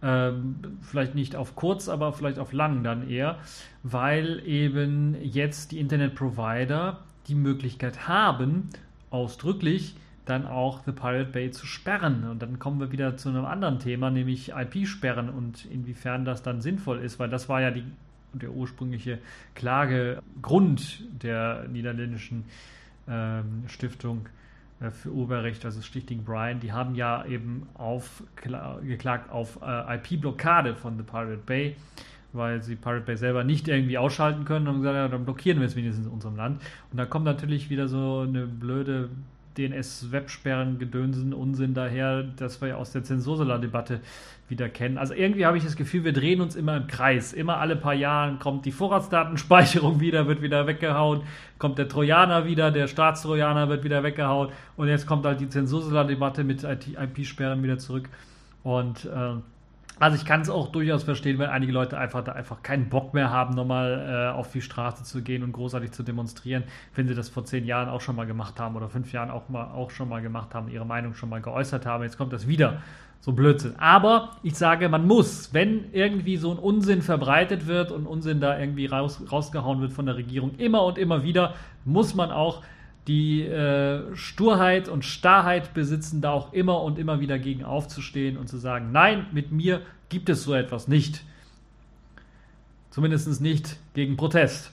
Ähm, 0.00 0.78
vielleicht 0.80 1.14
nicht 1.14 1.34
auf 1.34 1.56
kurz, 1.56 1.88
aber 1.88 2.12
vielleicht 2.12 2.38
auf 2.38 2.52
lang 2.52 2.84
dann 2.84 3.08
eher, 3.08 3.38
weil 3.82 4.40
eben 4.46 5.16
jetzt 5.22 5.72
die 5.72 5.80
Internet-Provider 5.80 7.00
die 7.26 7.34
Möglichkeit 7.34 8.06
haben, 8.06 8.68
ausdrücklich 9.10 9.96
dann 10.28 10.46
auch 10.46 10.82
The 10.84 10.92
Pirate 10.92 11.30
Bay 11.30 11.50
zu 11.50 11.66
sperren. 11.66 12.28
Und 12.28 12.42
dann 12.42 12.58
kommen 12.58 12.80
wir 12.80 12.92
wieder 12.92 13.16
zu 13.16 13.28
einem 13.28 13.44
anderen 13.44 13.78
Thema, 13.78 14.10
nämlich 14.10 14.50
IP-Sperren 14.50 15.28
und 15.28 15.64
inwiefern 15.66 16.24
das 16.24 16.42
dann 16.42 16.60
sinnvoll 16.60 16.98
ist, 16.98 17.18
weil 17.18 17.28
das 17.28 17.48
war 17.48 17.60
ja 17.60 17.70
die, 17.70 17.84
der 18.32 18.50
ursprüngliche 18.50 19.18
Klagegrund 19.54 21.02
der 21.22 21.66
niederländischen 21.68 22.44
ähm, 23.08 23.64
Stiftung 23.66 24.28
äh, 24.80 24.90
für 24.90 25.10
Urheberrecht, 25.10 25.64
also 25.64 25.80
Stichting 25.80 26.24
Brian, 26.24 26.60
die 26.60 26.72
haben 26.72 26.94
ja 26.94 27.24
eben 27.24 27.66
auf, 27.74 28.22
geklagt 28.82 29.30
auf 29.30 29.58
äh, 29.62 29.96
IP-Blockade 29.96 30.74
von 30.74 30.96
The 30.96 31.02
Pirate 31.02 31.42
Bay 31.44 31.76
weil 32.32 32.62
sie 32.62 32.76
Pirate 32.76 33.04
Bay 33.04 33.16
selber 33.16 33.44
nicht 33.44 33.68
irgendwie 33.68 33.98
ausschalten 33.98 34.44
können 34.44 34.68
und 34.68 34.78
gesagt, 34.78 34.96
ja, 34.96 35.08
dann 35.08 35.24
blockieren 35.24 35.60
wir 35.60 35.66
es 35.66 35.76
wenigstens 35.76 36.06
in 36.06 36.12
unserem 36.12 36.36
Land. 36.36 36.60
Und 36.90 36.98
da 36.98 37.06
kommt 37.06 37.24
natürlich 37.24 37.70
wieder 37.70 37.88
so 37.88 38.24
eine 38.26 38.46
blöde 38.46 39.08
DNS-Websperren, 39.58 40.78
Gedönsen, 40.78 41.34
Unsinn 41.34 41.74
daher, 41.74 42.22
das 42.22 42.60
wir 42.60 42.68
ja 42.68 42.76
aus 42.76 42.92
der 42.92 43.02
Zensursula-Debatte 43.02 44.00
wieder 44.48 44.68
kennen. 44.68 44.96
Also 44.96 45.14
irgendwie 45.14 45.44
habe 45.44 45.58
ich 45.58 45.64
das 45.64 45.76
Gefühl, 45.76 46.04
wir 46.04 46.12
drehen 46.12 46.40
uns 46.40 46.56
immer 46.56 46.76
im 46.76 46.86
Kreis. 46.86 47.32
Immer 47.32 47.58
alle 47.58 47.76
paar 47.76 47.94
Jahren 47.94 48.38
kommt 48.38 48.64
die 48.64 48.72
Vorratsdatenspeicherung 48.72 50.00
wieder, 50.00 50.26
wird 50.26 50.40
wieder 50.40 50.66
weggehauen, 50.66 51.22
kommt 51.58 51.78
der 51.78 51.88
Trojaner 51.88 52.46
wieder, 52.46 52.70
der 52.70 52.86
Staatstrojaner 52.86 53.68
wird 53.68 53.84
wieder 53.84 54.02
weggehauen 54.02 54.50
und 54.76 54.88
jetzt 54.88 55.06
kommt 55.06 55.26
halt 55.26 55.40
die 55.40 55.48
Zensursula-Debatte 55.48 56.44
mit 56.44 56.64
IP-Sperren 56.64 57.62
wieder 57.62 57.78
zurück. 57.78 58.08
Und 58.62 59.04
äh, 59.04 59.34
also 60.00 60.16
ich 60.16 60.24
kann 60.24 60.40
es 60.40 60.50
auch 60.50 60.70
durchaus 60.70 61.02
verstehen, 61.04 61.38
wenn 61.38 61.50
einige 61.50 61.72
Leute 61.72 61.98
einfach 61.98 62.22
da 62.22 62.32
einfach 62.32 62.62
keinen 62.62 62.88
Bock 62.88 63.14
mehr 63.14 63.30
haben, 63.30 63.54
nochmal 63.54 64.32
äh, 64.32 64.36
auf 64.36 64.52
die 64.52 64.60
Straße 64.60 65.04
zu 65.04 65.22
gehen 65.22 65.42
und 65.42 65.52
großartig 65.52 65.92
zu 65.92 66.02
demonstrieren, 66.02 66.64
wenn 66.94 67.08
sie 67.08 67.14
das 67.14 67.28
vor 67.28 67.44
zehn 67.44 67.64
Jahren 67.64 67.88
auch 67.88 68.00
schon 68.00 68.16
mal 68.16 68.26
gemacht 68.26 68.60
haben 68.60 68.76
oder 68.76 68.88
fünf 68.88 69.12
Jahren 69.12 69.30
auch, 69.30 69.48
mal, 69.48 69.64
auch 69.64 69.90
schon 69.90 70.08
mal 70.08 70.22
gemacht 70.22 70.54
haben, 70.54 70.68
ihre 70.68 70.86
Meinung 70.86 71.14
schon 71.14 71.28
mal 71.28 71.40
geäußert 71.40 71.86
haben. 71.86 72.04
Jetzt 72.04 72.16
kommt 72.16 72.32
das 72.32 72.46
wieder. 72.46 72.82
So 73.20 73.32
Blödsinn. 73.32 73.74
Aber 73.78 74.36
ich 74.44 74.54
sage, 74.54 74.88
man 74.88 75.06
muss, 75.06 75.52
wenn 75.52 75.92
irgendwie 75.92 76.36
so 76.36 76.52
ein 76.52 76.58
Unsinn 76.58 77.02
verbreitet 77.02 77.66
wird 77.66 77.90
und 77.90 78.06
Unsinn 78.06 78.40
da 78.40 78.58
irgendwie 78.58 78.86
raus, 78.86 79.20
rausgehauen 79.30 79.80
wird 79.80 79.92
von 79.92 80.06
der 80.06 80.16
Regierung, 80.16 80.52
immer 80.58 80.84
und 80.84 80.98
immer 80.98 81.24
wieder, 81.24 81.54
muss 81.84 82.14
man 82.14 82.30
auch 82.30 82.62
die 83.08 83.42
äh, 83.42 84.14
Sturheit 84.14 84.88
und 84.88 85.04
Starrheit 85.04 85.74
besitzen, 85.74 86.20
da 86.20 86.32
auch 86.32 86.52
immer 86.52 86.82
und 86.82 86.98
immer 86.98 87.20
wieder 87.20 87.38
gegen 87.38 87.64
aufzustehen 87.64 88.36
und 88.36 88.48
zu 88.48 88.58
sagen, 88.58 88.92
nein, 88.92 89.26
mit 89.32 89.50
mir 89.50 89.80
gibt 90.10 90.28
es 90.28 90.44
so 90.44 90.54
etwas 90.54 90.86
nicht. 90.86 91.24
Zumindest 92.90 93.40
nicht 93.40 93.78
gegen 93.94 94.16
Protest. 94.16 94.72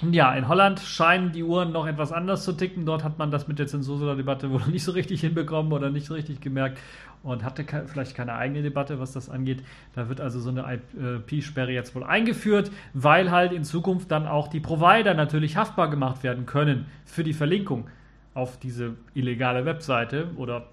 Und 0.00 0.14
ja, 0.14 0.34
in 0.34 0.48
Holland 0.48 0.80
scheinen 0.80 1.30
die 1.30 1.44
Uhren 1.44 1.70
noch 1.70 1.86
etwas 1.86 2.10
anders 2.10 2.44
zu 2.44 2.52
ticken. 2.52 2.84
Dort 2.84 3.04
hat 3.04 3.18
man 3.18 3.30
das 3.30 3.46
mit 3.46 3.60
der 3.60 3.68
Zensurdebatte 3.68 4.50
wohl 4.50 4.66
nicht 4.70 4.82
so 4.82 4.92
richtig 4.92 5.20
hinbekommen 5.20 5.72
oder 5.72 5.90
nicht 5.90 6.06
so 6.06 6.14
richtig 6.14 6.40
gemerkt 6.40 6.78
und 7.22 7.44
hatte 7.44 7.64
vielleicht 7.86 8.14
keine 8.14 8.34
eigene 8.34 8.62
Debatte, 8.62 8.98
was 8.98 9.12
das 9.12 9.28
angeht. 9.28 9.62
Da 9.94 10.08
wird 10.08 10.20
also 10.20 10.40
so 10.40 10.50
eine 10.50 10.80
IP-Sperre 11.18 11.72
jetzt 11.72 11.94
wohl 11.94 12.04
eingeführt, 12.04 12.70
weil 12.94 13.30
halt 13.30 13.52
in 13.52 13.64
Zukunft 13.64 14.10
dann 14.10 14.26
auch 14.26 14.48
die 14.48 14.60
Provider 14.60 15.14
natürlich 15.14 15.56
haftbar 15.56 15.88
gemacht 15.90 16.22
werden 16.22 16.46
können 16.46 16.86
für 17.04 17.24
die 17.24 17.32
Verlinkung 17.32 17.88
auf 18.34 18.58
diese 18.58 18.94
illegale 19.14 19.64
Webseite 19.64 20.30
oder 20.36 20.66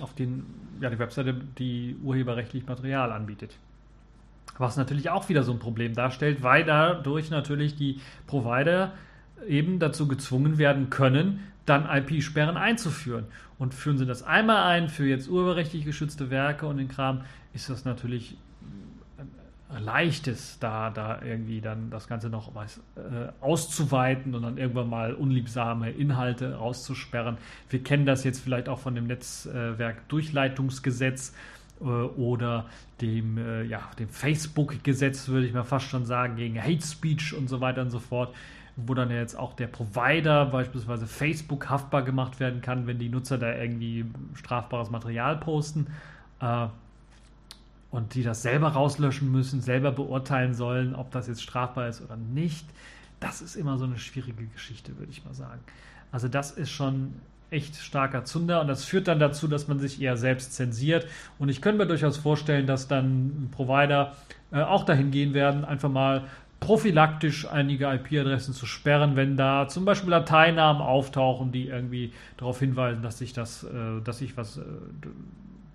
auf 0.00 0.14
den, 0.14 0.46
ja, 0.80 0.90
die 0.90 0.98
Webseite, 0.98 1.34
die 1.58 1.96
urheberrechtlich 2.02 2.66
Material 2.66 3.10
anbietet. 3.12 3.56
Was 4.58 4.76
natürlich 4.76 5.10
auch 5.10 5.28
wieder 5.28 5.42
so 5.42 5.52
ein 5.52 5.58
Problem 5.58 5.94
darstellt, 5.94 6.42
weil 6.42 6.64
dadurch 6.64 7.30
natürlich 7.30 7.76
die 7.76 8.00
Provider 8.26 8.92
eben 9.46 9.78
dazu 9.78 10.08
gezwungen 10.08 10.58
werden 10.58 10.90
können, 10.90 11.40
dann 11.66 11.88
IP-Sperren 11.88 12.56
einzuführen. 12.56 13.26
Und 13.58 13.74
führen 13.74 13.98
sie 13.98 14.06
das 14.06 14.22
einmal 14.22 14.64
ein 14.64 14.88
für 14.88 15.06
jetzt 15.06 15.28
urheberrechtlich 15.28 15.84
geschützte 15.84 16.30
Werke 16.30 16.66
und 16.66 16.78
den 16.78 16.88
Kram, 16.88 17.22
ist 17.52 17.68
das 17.68 17.84
natürlich 17.84 18.36
leichtes, 19.78 20.58
da, 20.58 20.90
da 20.90 21.22
irgendwie 21.22 21.60
dann 21.60 21.90
das 21.90 22.08
Ganze 22.08 22.28
noch 22.28 22.52
was, 22.54 22.78
äh, 22.96 23.28
auszuweiten 23.40 24.34
und 24.34 24.42
dann 24.42 24.58
irgendwann 24.58 24.88
mal 24.88 25.14
unliebsame 25.14 25.90
Inhalte 25.90 26.54
rauszusperren. 26.54 27.38
Wir 27.68 27.80
kennen 27.82 28.06
das 28.06 28.24
jetzt 28.24 28.40
vielleicht 28.40 28.68
auch 28.68 28.80
von 28.80 28.96
dem 28.96 29.06
Netzwerk-Durchleitungsgesetz 29.06 31.34
äh, 31.80 31.84
oder 31.84 32.66
dem, 33.00 33.38
äh, 33.38 33.62
ja, 33.62 33.88
dem 33.98 34.08
Facebook-Gesetz, 34.08 35.28
würde 35.28 35.46
ich 35.46 35.52
mal 35.52 35.62
fast 35.64 35.86
schon 35.86 36.04
sagen, 36.04 36.34
gegen 36.36 36.60
Hate 36.60 36.84
Speech 36.84 37.34
und 37.34 37.48
so 37.48 37.60
weiter 37.60 37.82
und 37.82 37.90
so 37.90 38.00
fort, 38.00 38.34
wo 38.86 38.94
dann 38.94 39.10
ja 39.10 39.16
jetzt 39.16 39.38
auch 39.38 39.54
der 39.54 39.66
Provider, 39.66 40.46
beispielsweise 40.46 41.06
Facebook, 41.06 41.68
haftbar 41.68 42.02
gemacht 42.02 42.40
werden 42.40 42.60
kann, 42.60 42.86
wenn 42.86 42.98
die 42.98 43.08
Nutzer 43.08 43.38
da 43.38 43.54
irgendwie 43.54 44.04
strafbares 44.34 44.90
Material 44.90 45.36
posten. 45.36 45.86
Äh, 46.40 46.66
und 47.90 48.14
die 48.14 48.22
das 48.22 48.42
selber 48.42 48.68
rauslöschen 48.68 49.30
müssen, 49.32 49.60
selber 49.60 49.90
beurteilen 49.90 50.54
sollen, 50.54 50.94
ob 50.94 51.10
das 51.10 51.26
jetzt 51.26 51.42
strafbar 51.42 51.88
ist 51.88 52.00
oder 52.00 52.16
nicht. 52.16 52.64
Das 53.18 53.42
ist 53.42 53.56
immer 53.56 53.78
so 53.78 53.84
eine 53.84 53.98
schwierige 53.98 54.46
Geschichte, 54.46 54.96
würde 54.98 55.10
ich 55.10 55.24
mal 55.24 55.34
sagen. 55.34 55.60
Also 56.12 56.28
das 56.28 56.52
ist 56.52 56.70
schon 56.70 57.14
echt 57.50 57.76
starker 57.76 58.24
Zunder 58.24 58.60
und 58.60 58.68
das 58.68 58.84
führt 58.84 59.08
dann 59.08 59.18
dazu, 59.18 59.48
dass 59.48 59.66
man 59.66 59.80
sich 59.80 60.00
eher 60.00 60.16
selbst 60.16 60.54
zensiert. 60.54 61.06
Und 61.38 61.48
ich 61.48 61.60
könnte 61.60 61.78
mir 61.78 61.88
durchaus 61.88 62.16
vorstellen, 62.16 62.66
dass 62.66 62.86
dann 62.86 63.48
Provider 63.50 64.14
äh, 64.52 64.62
auch 64.62 64.84
dahin 64.84 65.10
gehen 65.10 65.34
werden, 65.34 65.64
einfach 65.64 65.90
mal 65.90 66.24
prophylaktisch 66.60 67.48
einige 67.48 67.86
IP-Adressen 67.86 68.54
zu 68.54 68.66
sperren, 68.66 69.16
wenn 69.16 69.36
da 69.36 69.66
zum 69.66 69.84
Beispiel 69.84 70.10
Dateinamen 70.10 70.82
auftauchen, 70.82 71.52
die 71.52 71.68
irgendwie 71.68 72.12
darauf 72.36 72.58
hinweisen, 72.58 73.02
dass 73.02 73.18
sich 73.18 73.32
das, 73.32 73.64
äh, 73.64 74.00
dass 74.04 74.18
sich 74.18 74.36
was 74.36 74.58
äh, 74.58 74.62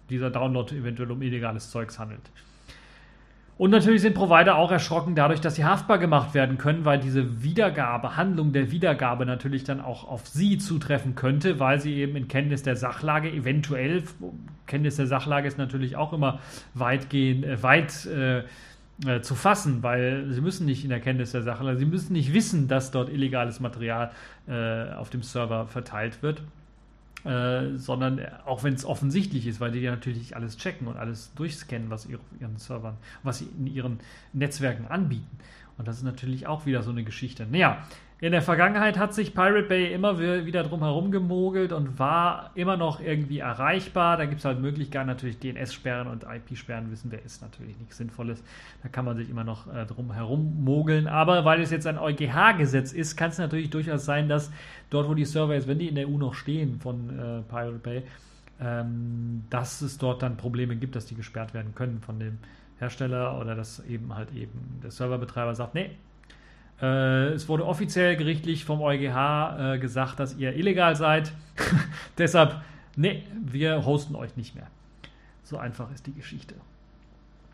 dieser 0.09 0.29
Download 0.29 0.73
eventuell 0.75 1.11
um 1.11 1.21
illegales 1.21 1.71
Zeugs 1.71 1.99
handelt. 1.99 2.29
Und 3.57 3.71
natürlich 3.71 4.01
sind 4.01 4.15
Provider 4.15 4.57
auch 4.57 4.69
erschrocken 4.69 5.15
dadurch, 5.15 5.39
dass 5.39 5.55
sie 5.55 5.63
haftbar 5.63 5.97
gemacht 5.97 6.33
werden 6.33 6.57
können, 6.57 6.83
weil 6.83 6.99
diese 6.99 7.41
Wiedergabe, 7.41 8.17
Handlung 8.17 8.51
der 8.51 8.69
Wiedergabe 8.69 9.25
natürlich 9.25 9.63
dann 9.63 9.79
auch 9.79 10.05
auf 10.09 10.27
sie 10.27 10.57
zutreffen 10.57 11.15
könnte, 11.15 11.57
weil 11.57 11.79
sie 11.79 11.95
eben 11.95 12.17
in 12.17 12.27
Kenntnis 12.27 12.63
der 12.63 12.75
Sachlage 12.75 13.31
eventuell, 13.31 14.03
Kenntnis 14.67 14.97
der 14.97 15.07
Sachlage 15.07 15.47
ist 15.47 15.57
natürlich 15.57 15.95
auch 15.95 16.11
immer 16.11 16.39
weitgehend, 16.73 17.45
äh, 17.45 17.63
weit 17.63 18.05
äh, 18.07 18.43
äh, 19.05 19.21
zu 19.21 19.35
fassen, 19.35 19.83
weil 19.83 20.31
sie 20.31 20.41
müssen 20.41 20.65
nicht 20.65 20.83
in 20.83 20.89
der 20.89 20.99
Kenntnis 20.99 21.31
der 21.31 21.41
Sachlage, 21.41 21.77
sie 21.77 21.85
müssen 21.85 22.13
nicht 22.13 22.33
wissen, 22.33 22.67
dass 22.67 22.91
dort 22.91 23.09
illegales 23.09 23.59
Material 23.59 24.11
äh, 24.47 24.93
auf 24.93 25.09
dem 25.09 25.23
Server 25.23 25.67
verteilt 25.67 26.21
wird. 26.21 26.41
Äh, 27.25 27.77
sondern 27.77 28.21
auch 28.45 28.63
wenn 28.63 28.75
es 28.75 28.85
offensichtlich 28.85 29.47
ist, 29.47 29.59
weil 29.59 29.71
die 29.71 29.79
ja 29.79 29.89
natürlich 29.89 30.35
alles 30.35 30.57
checken 30.57 30.85
und 30.85 30.95
alles 30.95 31.33
durchscannen, 31.33 31.89
was 31.89 32.05
ihre, 32.05 32.21
ihren 32.39 32.57
Servern, 32.57 32.97
was 33.23 33.39
sie 33.39 33.47
in 33.57 33.65
ihren 33.65 33.99
Netzwerken 34.33 34.85
anbieten. 34.85 35.39
Und 35.79 35.87
das 35.87 35.97
ist 35.97 36.03
natürlich 36.03 36.45
auch 36.45 36.67
wieder 36.67 36.83
so 36.83 36.91
eine 36.91 37.03
Geschichte. 37.03 37.47
Naja, 37.49 37.83
in 38.21 38.31
der 38.31 38.41
Vergangenheit 38.41 38.97
hat 38.97 39.13
sich 39.13 39.33
Pirate 39.33 39.67
Bay 39.67 39.93
immer 39.93 40.17
wieder 40.19 40.63
drum 40.63 40.81
herum 40.81 41.11
gemogelt 41.11 41.73
und 41.73 41.99
war 41.99 42.51
immer 42.55 42.77
noch 42.77 43.01
irgendwie 43.01 43.39
erreichbar. 43.39 44.15
Da 44.15 44.25
gibt 44.25 44.39
es 44.39 44.45
halt 44.45 44.61
Möglichkeiten, 44.61 45.07
natürlich 45.07 45.37
DNS-Sperren 45.39 46.07
und 46.07 46.23
IP-Sperren 46.23 46.89
wissen 46.91 47.11
wir, 47.11 47.21
ist 47.25 47.41
natürlich 47.41 47.77
nichts 47.77 47.97
Sinnvolles. 47.97 48.41
Da 48.83 48.87
kann 48.87 49.03
man 49.03 49.17
sich 49.17 49.29
immer 49.29 49.43
noch 49.43 49.67
äh, 49.67 49.85
drum 49.85 50.13
herum 50.13 50.63
mogeln. 50.63 51.07
Aber 51.07 51.43
weil 51.43 51.61
es 51.61 51.71
jetzt 51.71 51.87
ein 51.87 51.99
EuGH-Gesetz 51.99 52.93
ist, 52.93 53.17
kann 53.17 53.31
es 53.31 53.37
natürlich 53.37 53.69
durchaus 53.69 54.05
sein, 54.05 54.29
dass 54.29 54.49
dort, 54.89 55.09
wo 55.09 55.13
die 55.13 55.25
Server 55.25 55.53
jetzt, 55.53 55.67
wenn 55.67 55.79
die 55.79 55.89
in 55.89 55.95
der 55.95 56.07
EU 56.07 56.17
noch 56.17 56.35
stehen 56.35 56.79
von 56.79 57.09
äh, 57.09 57.41
Pirate 57.49 57.79
Bay, 57.79 58.03
ähm, 58.61 59.43
dass 59.49 59.81
es 59.81 59.97
dort 59.97 60.21
dann 60.21 60.37
Probleme 60.37 60.77
gibt, 60.77 60.95
dass 60.95 61.05
die 61.05 61.15
gesperrt 61.15 61.53
werden 61.53 61.75
können 61.75 61.99
von 61.99 62.17
dem 62.17 62.37
Hersteller 62.79 63.37
oder 63.41 63.55
dass 63.55 63.85
eben 63.85 64.15
halt 64.15 64.33
eben 64.33 64.79
der 64.81 64.91
Serverbetreiber 64.91 65.53
sagt, 65.53 65.75
nee, 65.75 65.91
es 66.83 67.47
wurde 67.47 67.65
offiziell 67.65 68.15
gerichtlich 68.17 68.65
vom 68.65 68.81
EuGH 68.81 69.75
äh, 69.75 69.79
gesagt, 69.79 70.19
dass 70.19 70.35
ihr 70.35 70.55
illegal 70.55 70.95
seid. 70.95 71.31
Deshalb, 72.17 72.61
nee, 72.95 73.23
wir 73.43 73.85
hosten 73.85 74.15
euch 74.15 74.35
nicht 74.35 74.55
mehr. 74.55 74.67
So 75.43 75.57
einfach 75.57 75.91
ist 75.91 76.07
die 76.07 76.13
Geschichte. 76.13 76.55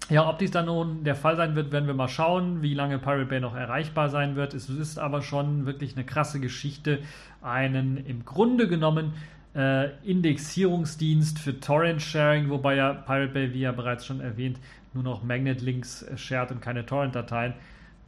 Ja, 0.10 0.28
ob 0.28 0.40
dies 0.40 0.52
dann 0.52 0.66
nun 0.66 1.04
der 1.04 1.16
Fall 1.16 1.38
sein 1.38 1.56
wird, 1.56 1.72
werden 1.72 1.88
wir 1.88 1.94
mal 1.94 2.08
schauen, 2.08 2.62
wie 2.62 2.74
lange 2.74 3.00
Pirate 3.00 3.26
Bay 3.26 3.40
noch 3.40 3.56
erreichbar 3.56 4.10
sein 4.10 4.36
wird. 4.36 4.54
Es 4.54 4.68
ist 4.68 4.98
aber 4.98 5.22
schon 5.22 5.66
wirklich 5.66 5.96
eine 5.96 6.04
krasse 6.04 6.40
Geschichte, 6.40 7.00
einen 7.42 7.98
im 7.98 8.26
Grunde 8.26 8.68
genommen 8.68 9.14
äh, 9.56 9.90
Indexierungsdienst 10.04 11.40
für 11.40 11.60
Torrent 11.60 12.02
Sharing, 12.02 12.50
wobei 12.50 12.76
ja 12.76 12.94
Pirate 12.94 13.34
Bay, 13.34 13.54
wie 13.54 13.62
ja 13.62 13.72
bereits 13.72 14.06
schon 14.06 14.20
erwähnt, 14.20 14.60
nur 14.94 15.04
noch 15.04 15.24
Magnet 15.24 15.62
Links 15.62 16.04
äh, 16.04 16.18
shared 16.18 16.52
und 16.52 16.62
keine 16.62 16.86
Torrent-Dateien, 16.86 17.54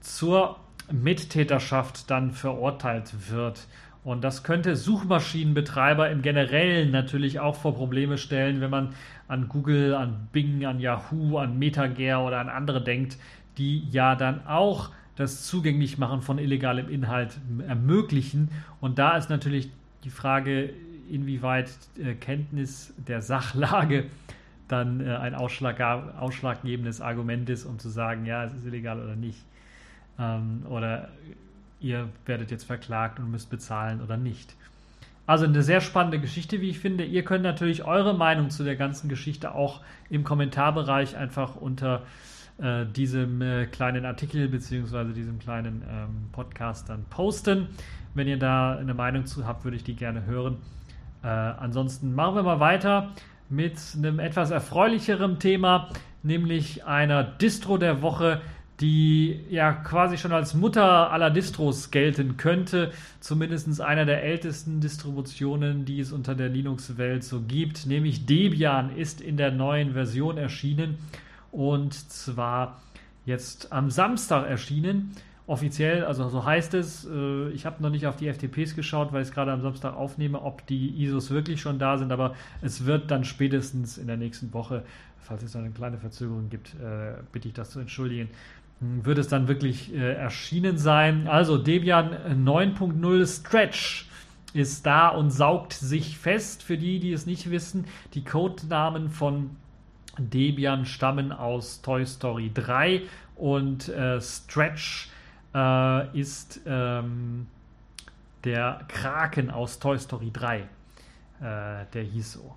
zur 0.01 0.57
Mittäterschaft 0.93 2.09
dann 2.09 2.31
verurteilt 2.31 3.31
wird. 3.31 3.67
Und 4.03 4.23
das 4.23 4.43
könnte 4.43 4.75
Suchmaschinenbetreiber 4.75 6.09
im 6.09 6.21
Generellen 6.21 6.91
natürlich 6.91 7.39
auch 7.39 7.55
vor 7.55 7.75
Probleme 7.75 8.17
stellen, 8.17 8.59
wenn 8.59 8.69
man 8.69 8.95
an 9.27 9.47
Google, 9.47 9.95
an 9.95 10.27
Bing, 10.31 10.65
an 10.65 10.79
Yahoo, 10.79 11.37
an 11.37 11.57
MetaGear 11.57 12.23
oder 12.23 12.39
an 12.39 12.49
andere 12.49 12.83
denkt, 12.83 13.17
die 13.57 13.87
ja 13.89 14.15
dann 14.15 14.45
auch 14.45 14.91
das 15.15 15.45
Zugänglichmachen 15.45 16.21
von 16.21 16.37
illegalem 16.37 16.89
Inhalt 16.89 17.37
ermöglichen. 17.67 18.49
Und 18.81 18.99
da 18.99 19.15
ist 19.15 19.29
natürlich 19.29 19.69
die 20.03 20.09
Frage, 20.09 20.71
inwieweit 21.09 21.69
äh, 21.97 22.13
Kenntnis 22.15 22.93
der 22.97 23.21
Sachlage 23.21 24.05
dann 24.67 25.01
äh, 25.01 25.15
ein 25.15 25.35
Ausschlag, 25.35 25.79
ausschlaggebendes 26.19 26.99
Argument 27.01 27.49
ist, 27.49 27.65
um 27.65 27.79
zu 27.79 27.89
sagen, 27.89 28.25
ja, 28.25 28.43
es 28.43 28.53
ist 28.53 28.65
illegal 28.65 29.01
oder 29.01 29.15
nicht. 29.15 29.39
Ähm, 30.19 30.65
oder 30.69 31.09
ihr 31.79 32.09
werdet 32.25 32.51
jetzt 32.51 32.63
verklagt 32.63 33.19
und 33.19 33.31
müsst 33.31 33.49
bezahlen 33.49 34.01
oder 34.01 34.17
nicht. 34.17 34.55
Also 35.25 35.45
eine 35.45 35.63
sehr 35.63 35.79
spannende 35.79 36.19
Geschichte, 36.19 36.59
wie 36.59 36.69
ich 36.69 36.79
finde. 36.79 37.05
Ihr 37.05 37.23
könnt 37.23 37.43
natürlich 37.43 37.85
eure 37.85 38.13
Meinung 38.13 38.49
zu 38.49 38.63
der 38.63 38.75
ganzen 38.75 39.07
Geschichte 39.07 39.55
auch 39.55 39.81
im 40.09 40.23
Kommentarbereich 40.23 41.15
einfach 41.15 41.55
unter 41.55 42.03
äh, 42.57 42.85
diesem 42.85 43.41
äh, 43.41 43.65
kleinen 43.65 44.05
Artikel 44.05 44.49
bzw. 44.49 45.13
diesem 45.13 45.39
kleinen 45.39 45.81
ähm, 45.89 46.29
Podcast 46.31 46.89
dann 46.89 47.05
posten. 47.09 47.69
Wenn 48.13 48.27
ihr 48.27 48.37
da 48.37 48.77
eine 48.77 48.93
Meinung 48.93 49.25
zu 49.25 49.47
habt, 49.47 49.63
würde 49.63 49.77
ich 49.77 49.83
die 49.83 49.95
gerne 49.95 50.25
hören. 50.25 50.57
Äh, 51.23 51.27
ansonsten 51.27 52.13
machen 52.13 52.35
wir 52.35 52.43
mal 52.43 52.59
weiter 52.59 53.11
mit 53.49 53.77
einem 53.95 54.19
etwas 54.19 54.51
erfreulicheren 54.51 55.39
Thema, 55.39 55.89
nämlich 56.21 56.85
einer 56.85 57.23
Distro 57.23 57.77
der 57.77 58.01
Woche, 58.01 58.41
die 58.79 59.39
ja 59.49 59.71
quasi 59.71 60.17
schon 60.17 60.31
als 60.31 60.53
Mutter 60.53 61.11
aller 61.11 61.29
Distros 61.29 61.91
gelten 61.91 62.37
könnte. 62.37 62.91
Zumindest 63.19 63.79
einer 63.81 64.05
der 64.05 64.23
ältesten 64.23 64.81
Distributionen, 64.81 65.85
die 65.85 65.99
es 65.99 66.11
unter 66.11 66.35
der 66.35 66.49
Linux-Welt 66.49 67.23
so 67.23 67.41
gibt, 67.41 67.85
nämlich 67.85 68.25
Debian 68.25 68.95
ist 68.95 69.21
in 69.21 69.37
der 69.37 69.51
neuen 69.51 69.93
Version 69.93 70.37
erschienen 70.37 70.97
und 71.51 71.93
zwar 71.93 72.81
jetzt 73.25 73.71
am 73.71 73.89
Samstag 73.89 74.49
erschienen. 74.49 75.11
Offiziell, 75.45 76.05
also 76.05 76.29
so 76.29 76.45
heißt 76.45 76.73
es. 76.73 77.05
Äh, 77.05 77.49
ich 77.49 77.65
habe 77.65 77.83
noch 77.83 77.89
nicht 77.89 78.07
auf 78.07 78.15
die 78.15 78.31
FTPs 78.31 78.75
geschaut, 78.75 79.11
weil 79.11 79.21
ich 79.21 79.27
es 79.27 79.33
gerade 79.33 79.51
am 79.51 79.61
Samstag 79.61 79.93
aufnehme, 79.93 80.41
ob 80.41 80.65
die 80.67 81.03
ISOs 81.03 81.31
wirklich 81.31 81.61
schon 81.61 81.79
da 81.79 81.97
sind, 81.97 82.11
aber 82.11 82.33
es 82.61 82.85
wird 82.85 83.11
dann 83.11 83.25
spätestens 83.25 83.97
in 83.97 84.07
der 84.07 84.17
nächsten 84.17 84.53
Woche, 84.53 84.83
falls 85.19 85.43
es 85.43 85.55
eine 85.55 85.69
kleine 85.69 85.97
Verzögerung 85.97 86.49
gibt, 86.49 86.75
äh, 86.75 87.15
bitte 87.31 87.49
ich 87.49 87.53
das 87.53 87.71
zu 87.71 87.79
entschuldigen, 87.79 88.29
wird 89.03 89.17
es 89.17 89.27
dann 89.27 89.47
wirklich 89.47 89.93
äh, 89.93 90.13
erschienen 90.13 90.77
sein. 90.77 91.27
Also 91.27 91.57
Debian 91.57 92.45
9.0 92.45 93.27
Stretch 93.27 94.07
ist 94.53 94.85
da 94.85 95.09
und 95.09 95.31
saugt 95.31 95.73
sich 95.73 96.17
fest. 96.17 96.63
Für 96.63 96.77
die, 96.77 96.99
die 96.99 97.11
es 97.11 97.25
nicht 97.25 97.49
wissen, 97.49 97.85
die 98.13 98.23
Codenamen 98.23 99.09
von 99.09 99.51
Debian 100.17 100.85
stammen 100.85 101.31
aus 101.31 101.81
Toy 101.81 102.05
Story 102.05 102.51
3 102.53 103.01
und 103.35 103.89
äh, 103.89 104.21
Stretch 104.21 105.09
äh, 105.55 106.19
ist 106.19 106.61
ähm, 106.65 107.47
der 108.43 108.85
Kraken 108.87 109.49
aus 109.49 109.79
Toy 109.79 109.97
Story 109.97 110.29
3. 110.31 110.59
Äh, 110.59 110.65
der 111.93 112.03
hieß 112.03 112.33
so. 112.33 112.55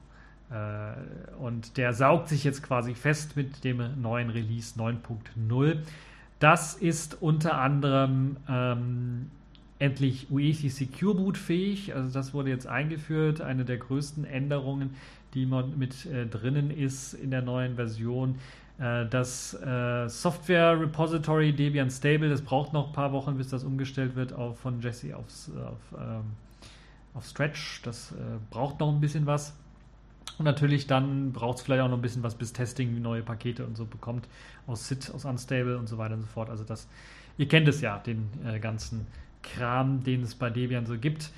Äh, 0.50 1.36
und 1.38 1.76
der 1.76 1.92
saugt 1.92 2.28
sich 2.28 2.44
jetzt 2.44 2.62
quasi 2.62 2.94
fest 2.94 3.36
mit 3.36 3.64
dem 3.64 4.00
neuen 4.00 4.30
Release 4.30 4.78
9.0. 4.78 5.78
Das 6.38 6.74
ist 6.74 7.22
unter 7.22 7.58
anderem 7.58 8.36
ähm, 8.48 9.30
endlich 9.78 10.30
UEFI 10.30 10.68
Secure 10.68 11.14
Boot 11.14 11.38
fähig. 11.38 11.94
Also 11.94 12.12
das 12.12 12.34
wurde 12.34 12.50
jetzt 12.50 12.66
eingeführt. 12.66 13.40
Eine 13.40 13.64
der 13.64 13.78
größten 13.78 14.24
Änderungen, 14.24 14.94
die 15.34 15.46
man 15.46 15.78
mit 15.78 16.06
äh, 16.06 16.26
drinnen 16.26 16.70
ist 16.70 17.14
in 17.14 17.30
der 17.30 17.42
neuen 17.42 17.76
Version. 17.76 18.36
Äh, 18.78 19.06
das 19.06 19.54
äh, 19.54 20.08
Software 20.08 20.78
Repository 20.78 21.52
Debian 21.52 21.90
Stable, 21.90 22.28
das 22.28 22.42
braucht 22.42 22.72
noch 22.72 22.88
ein 22.88 22.92
paar 22.92 23.12
Wochen, 23.12 23.36
bis 23.38 23.48
das 23.48 23.64
umgestellt 23.64 24.14
wird 24.16 24.32
auf, 24.32 24.58
von 24.58 24.80
Jesse 24.80 25.16
aufs, 25.16 25.50
auf, 25.50 25.98
ähm, 25.98 26.24
auf 27.14 27.24
Stretch. 27.24 27.80
Das 27.82 28.12
äh, 28.12 28.16
braucht 28.50 28.80
noch 28.80 28.92
ein 28.92 29.00
bisschen 29.00 29.24
was. 29.24 29.54
Und 30.38 30.44
natürlich 30.44 30.86
dann 30.86 31.32
braucht 31.32 31.58
es 31.58 31.62
vielleicht 31.62 31.82
auch 31.82 31.88
noch 31.88 31.96
ein 31.96 32.02
bisschen 32.02 32.22
was, 32.22 32.34
bis 32.34 32.52
Testing 32.52 33.00
neue 33.00 33.22
Pakete 33.22 33.64
und 33.64 33.76
so 33.76 33.86
bekommt 33.86 34.28
aus 34.66 34.88
SIT, 34.88 35.10
aus 35.14 35.24
Unstable 35.24 35.78
und 35.78 35.88
so 35.88 35.98
weiter 35.98 36.14
und 36.14 36.20
so 36.20 36.26
fort. 36.26 36.50
Also 36.50 36.64
das, 36.64 36.88
ihr 37.38 37.48
kennt 37.48 37.68
es 37.68 37.80
ja, 37.80 37.98
den 37.98 38.28
äh, 38.46 38.58
ganzen 38.58 39.06
Kram, 39.42 40.02
den 40.02 40.22
es 40.22 40.34
bei 40.34 40.50
Debian 40.50 40.86
so 40.86 40.98
gibt. 40.98 41.30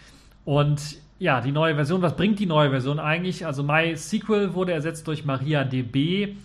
Und 0.44 0.98
ja, 1.18 1.40
die 1.40 1.52
neue 1.52 1.74
Version, 1.74 2.02
was 2.02 2.16
bringt 2.16 2.38
die 2.38 2.46
neue 2.46 2.70
Version 2.70 2.98
eigentlich? 2.98 3.44
Also 3.44 3.62
MySQL 3.62 4.54
wurde 4.54 4.72
ersetzt 4.72 5.06
durch 5.06 5.24
MariaDB. 5.24 6.36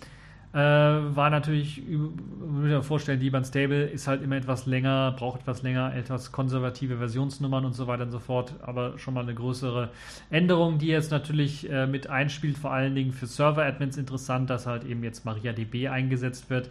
Äh, 0.54 0.56
war 0.56 1.30
natürlich, 1.30 1.82
würde 1.88 2.76
mir 2.76 2.82
vorstellen, 2.84 3.18
Debian 3.18 3.44
Stable 3.44 3.86
ist 3.86 4.06
halt 4.06 4.22
immer 4.22 4.36
etwas 4.36 4.66
länger, 4.66 5.10
braucht 5.18 5.40
etwas 5.40 5.62
länger, 5.62 5.92
etwas 5.96 6.30
konservative 6.30 6.98
Versionsnummern 6.98 7.64
und 7.64 7.72
so 7.72 7.88
weiter 7.88 8.04
und 8.04 8.12
so 8.12 8.20
fort, 8.20 8.54
aber 8.62 8.96
schon 8.96 9.14
mal 9.14 9.24
eine 9.24 9.34
größere 9.34 9.90
Änderung, 10.30 10.78
die 10.78 10.86
jetzt 10.86 11.10
natürlich 11.10 11.68
äh, 11.68 11.88
mit 11.88 12.08
einspielt, 12.08 12.56
vor 12.56 12.70
allen 12.70 12.94
Dingen 12.94 13.12
für 13.12 13.26
Server-Admins 13.26 13.96
interessant, 13.96 14.48
dass 14.48 14.64
halt 14.68 14.84
eben 14.84 15.02
jetzt 15.02 15.24
MariaDB 15.24 15.88
eingesetzt 15.88 16.48
wird. 16.50 16.70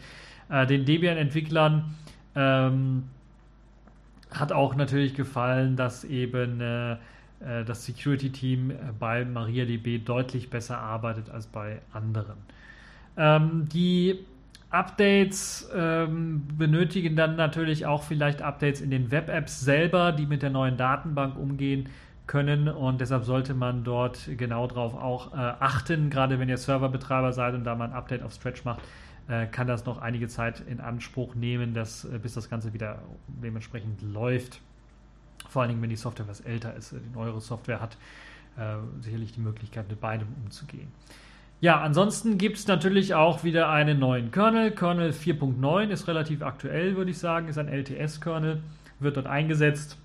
Äh, 0.49 0.65
den 0.65 0.86
Debian-Entwicklern 0.86 1.93
ähm, 2.36 3.03
hat 4.31 4.53
auch 4.53 4.75
natürlich 4.75 5.13
gefallen, 5.13 5.75
dass 5.75 6.05
eben 6.05 6.61
äh, 6.61 6.93
äh, 6.93 7.65
das 7.65 7.86
Security-Team 7.86 8.71
äh, 8.71 8.75
bei 8.97 9.25
MariaDB 9.25 9.97
deutlich 9.97 10.49
besser 10.49 10.77
arbeitet 10.77 11.29
als 11.29 11.47
bei 11.47 11.81
anderen. 11.91 12.38
Ähm, 13.18 13.68
die 13.70 14.26
Updates 14.70 15.70
ähm, 15.76 16.47
benötigen 16.57 17.16
dann 17.16 17.36
natürlich 17.36 17.86
auch 17.86 18.03
vielleicht 18.03 18.41
Updates 18.41 18.82
in 18.82 18.89
den 18.89 19.11
Web-Apps 19.11 19.61
selber, 19.61 20.11
die 20.11 20.26
mit 20.26 20.41
der 20.41 20.49
neuen 20.49 20.78
Datenbank 20.78 21.38
umgehen 21.38 21.89
können 22.26 22.68
und 22.68 23.01
deshalb 23.01 23.26
sollte 23.26 23.53
man 23.53 23.84
dort 23.84 24.30
genau 24.38 24.66
darauf 24.66 24.95
auch 24.95 25.34
äh, 25.34 25.38
achten, 25.38 26.09
gerade 26.09 26.39
wenn 26.39 26.49
ihr 26.49 26.57
Serverbetreiber 26.57 27.34
seid 27.34 27.53
und 27.53 27.66
da 27.66 27.76
mal 27.76 27.86
ein 27.86 27.93
Update 27.93 28.24
auf 28.24 28.34
Stretch 28.34 28.64
macht, 28.64 28.82
äh, 29.28 29.45
kann 29.45 29.68
das 29.68 29.86
noch 29.86 30.01
einige 30.01 30.28
Zeit 30.28 30.61
in 30.61 30.80
Anspruch 30.80 31.36
nehmen, 31.36 31.74
dass, 31.74 32.05
äh, 32.05 32.18
bis 32.18 32.34
das 32.34 32.49
Ganze 32.49 32.74
wieder 32.74 32.99
dementsprechend 33.28 34.01
läuft. 34.01 34.61
Vor 35.49 35.61
allen 35.61 35.70
Dingen, 35.70 35.82
wenn 35.82 35.89
die 35.89 35.95
Software 35.95 36.28
was 36.28 36.41
älter 36.41 36.74
ist, 36.76 36.93
die 36.93 37.14
neuere 37.14 37.41
Software 37.41 37.80
hat 37.80 37.97
äh, 38.57 38.78
sicherlich 39.01 39.34
die 39.34 39.41
Möglichkeit, 39.41 39.89
mit 39.89 39.99
beidem 39.99 40.30
umzugehen. 40.43 40.88
Ja, 41.64 41.80
ansonsten 41.80 42.38
gibt 42.38 42.57
es 42.57 42.68
natürlich 42.68 43.14
auch 43.14 43.45
wieder 43.45 43.70
einen 43.70 43.97
neuen 43.97 44.32
Kernel. 44.32 44.72
Kernel 44.72 45.11
4.9 45.11 45.91
ist 45.91 46.09
relativ 46.09 46.41
aktuell, 46.41 46.97
würde 46.97 47.11
ich 47.11 47.18
sagen, 47.18 47.47
ist 47.47 47.57
ein 47.57 47.70
LTS-Kernel, 47.70 48.61
wird 48.99 49.16
dort 49.16 49.28
eingesetzt. 49.28 49.97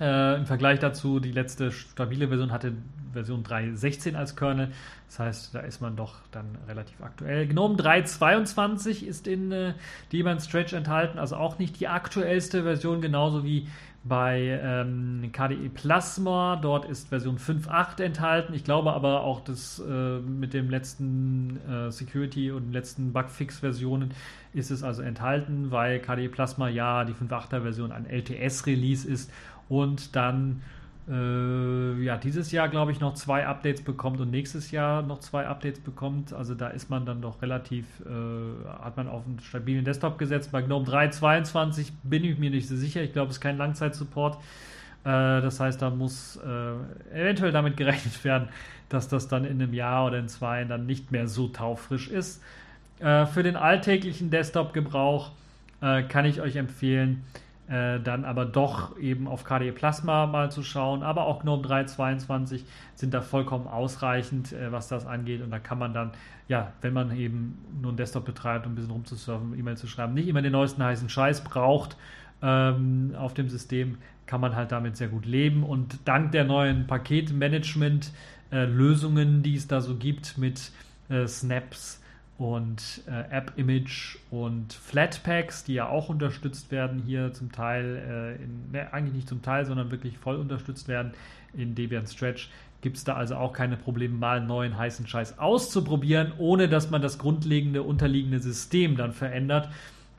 Äh, 0.00 0.34
Im 0.34 0.46
Vergleich 0.46 0.80
dazu, 0.80 1.20
die 1.20 1.30
letzte 1.30 1.70
stabile 1.70 2.26
Version 2.26 2.50
hatte 2.50 2.72
Version 3.12 3.44
3.16 3.44 4.16
als 4.16 4.34
Kernel. 4.34 4.72
Das 5.06 5.20
heißt, 5.20 5.54
da 5.54 5.60
ist 5.60 5.80
man 5.80 5.94
doch 5.94 6.16
dann 6.32 6.58
relativ 6.66 7.00
aktuell. 7.02 7.46
GNOME 7.46 7.76
3.22 7.76 9.04
ist 9.04 9.28
in 9.28 9.52
äh, 9.52 9.74
Debian 10.10 10.40
Stretch 10.40 10.72
enthalten, 10.72 11.20
also 11.20 11.36
auch 11.36 11.60
nicht 11.60 11.78
die 11.78 11.86
aktuellste 11.86 12.64
Version, 12.64 13.00
genauso 13.00 13.44
wie 13.44 13.68
bei 14.04 14.60
ähm, 14.62 15.30
KDE 15.32 15.70
Plasma. 15.70 16.56
Dort 16.60 16.84
ist 16.84 17.08
Version 17.08 17.38
5.8 17.38 18.02
enthalten. 18.02 18.52
Ich 18.52 18.62
glaube 18.62 18.92
aber 18.92 19.22
auch, 19.22 19.40
dass 19.40 19.80
äh, 19.80 20.18
mit 20.20 20.52
dem 20.52 20.68
letzten 20.68 21.58
äh, 21.66 21.90
Security 21.90 22.50
und 22.50 22.72
letzten 22.72 23.12
Bugfix-Versionen 23.12 24.12
ist 24.52 24.70
es 24.70 24.82
also 24.82 25.02
enthalten, 25.02 25.70
weil 25.70 26.00
KDE 26.00 26.28
Plasma 26.28 26.68
ja 26.68 27.04
die 27.04 27.14
5.8er 27.14 27.62
Version 27.62 27.92
ein 27.92 28.06
LTS-Release 28.06 29.08
ist 29.08 29.30
und 29.68 30.14
dann 30.14 30.62
äh, 31.06 32.02
ja, 32.02 32.16
dieses 32.16 32.50
Jahr, 32.50 32.68
glaube 32.68 32.90
ich, 32.90 33.00
noch 33.00 33.14
zwei 33.14 33.46
Updates 33.46 33.82
bekommt 33.82 34.20
und 34.20 34.30
nächstes 34.30 34.70
Jahr 34.70 35.02
noch 35.02 35.20
zwei 35.20 35.46
Updates 35.46 35.80
bekommt. 35.80 36.32
Also 36.32 36.54
da 36.54 36.68
ist 36.68 36.88
man 36.88 37.04
dann 37.04 37.20
doch 37.20 37.42
relativ, 37.42 37.84
äh, 38.00 38.68
hat 38.82 38.96
man 38.96 39.08
auf 39.08 39.26
einen 39.26 39.38
stabilen 39.40 39.84
Desktop 39.84 40.18
gesetzt. 40.18 40.52
Bei 40.52 40.62
GNOME 40.62 40.86
3.22 40.86 41.92
bin 42.02 42.24
ich 42.24 42.38
mir 42.38 42.50
nicht 42.50 42.68
so 42.68 42.76
sicher. 42.76 43.02
Ich 43.02 43.12
glaube, 43.12 43.30
es 43.30 43.36
ist 43.36 43.40
kein 43.42 43.58
Langzeitsupport. 43.58 44.38
Äh, 45.04 45.42
das 45.42 45.60
heißt, 45.60 45.80
da 45.82 45.90
muss 45.90 46.36
äh, 46.36 47.18
eventuell 47.18 47.52
damit 47.52 47.76
gerechnet 47.76 48.24
werden, 48.24 48.48
dass 48.88 49.08
das 49.08 49.28
dann 49.28 49.44
in 49.44 49.60
einem 49.60 49.74
Jahr 49.74 50.06
oder 50.06 50.18
in 50.18 50.28
zwei 50.28 50.64
dann 50.64 50.86
nicht 50.86 51.12
mehr 51.12 51.28
so 51.28 51.48
taufrisch 51.48 52.08
ist. 52.08 52.42
Äh, 53.00 53.26
für 53.26 53.42
den 53.42 53.56
alltäglichen 53.56 54.30
Desktop-Gebrauch 54.30 55.32
kann 56.08 56.24
ich 56.24 56.40
euch 56.40 56.56
empfehlen, 56.56 57.26
äh, 57.68 58.00
dann 58.00 58.24
aber 58.26 58.44
doch 58.44 58.98
eben 58.98 59.26
auf 59.26 59.44
KDE 59.44 59.72
Plasma 59.72 60.26
mal 60.26 60.50
zu 60.50 60.62
schauen, 60.62 61.02
aber 61.02 61.24
auch 61.24 61.40
GNOME 61.42 61.62
3.22 61.62 62.64
sind 62.94 63.14
da 63.14 63.22
vollkommen 63.22 63.66
ausreichend, 63.66 64.52
äh, 64.52 64.70
was 64.70 64.88
das 64.88 65.06
angeht. 65.06 65.40
Und 65.40 65.50
da 65.50 65.58
kann 65.58 65.78
man 65.78 65.94
dann, 65.94 66.10
ja, 66.46 66.74
wenn 66.82 66.92
man 66.92 67.16
eben 67.16 67.56
nur 67.80 67.88
einen 67.90 67.96
Desktop 67.96 68.26
betreibt, 68.26 68.66
um 68.66 68.72
ein 68.72 68.74
bisschen 68.74 68.90
rumzusurfen, 68.90 69.58
E-Mail 69.58 69.78
zu 69.78 69.86
schreiben, 69.86 70.12
nicht 70.12 70.28
immer 70.28 70.42
den 70.42 70.52
neuesten 70.52 70.82
heißen 70.82 71.08
Scheiß 71.08 71.42
braucht 71.42 71.96
ähm, 72.42 73.14
auf 73.16 73.32
dem 73.32 73.48
System, 73.48 73.96
kann 74.26 74.42
man 74.42 74.54
halt 74.54 74.70
damit 74.70 74.98
sehr 74.98 75.08
gut 75.08 75.24
leben. 75.24 75.62
Und 75.62 76.06
dank 76.06 76.32
der 76.32 76.44
neuen 76.44 76.86
Paketmanagement-Lösungen, 76.86 79.38
äh, 79.38 79.42
die 79.42 79.56
es 79.56 79.68
da 79.68 79.80
so 79.80 79.96
gibt 79.96 80.36
mit 80.36 80.70
äh, 81.08 81.26
Snaps, 81.26 82.02
und 82.36 83.02
äh, 83.06 83.36
App-Image 83.36 84.16
und 84.30 84.72
Flatpaks, 84.72 85.64
die 85.64 85.74
ja 85.74 85.88
auch 85.88 86.08
unterstützt 86.08 86.70
werden, 86.72 87.02
hier 87.06 87.32
zum 87.32 87.52
Teil, 87.52 88.36
äh, 88.38 88.42
in, 88.42 88.72
ne, 88.72 88.92
eigentlich 88.92 89.14
nicht 89.14 89.28
zum 89.28 89.42
Teil, 89.42 89.64
sondern 89.64 89.90
wirklich 89.90 90.18
voll 90.18 90.36
unterstützt 90.36 90.88
werden 90.88 91.12
in 91.52 91.74
Debian 91.76 92.06
Stretch, 92.06 92.50
gibt 92.82 92.96
es 92.96 93.04
da 93.04 93.14
also 93.14 93.36
auch 93.36 93.52
keine 93.52 93.76
Probleme, 93.76 94.14
mal 94.14 94.38
einen 94.38 94.48
neuen 94.48 94.76
heißen 94.76 95.06
Scheiß 95.06 95.38
auszuprobieren, 95.38 96.32
ohne 96.38 96.68
dass 96.68 96.90
man 96.90 97.00
das 97.00 97.18
grundlegende, 97.18 97.82
unterliegende 97.82 98.40
System 98.40 98.96
dann 98.96 99.12
verändert. 99.12 99.68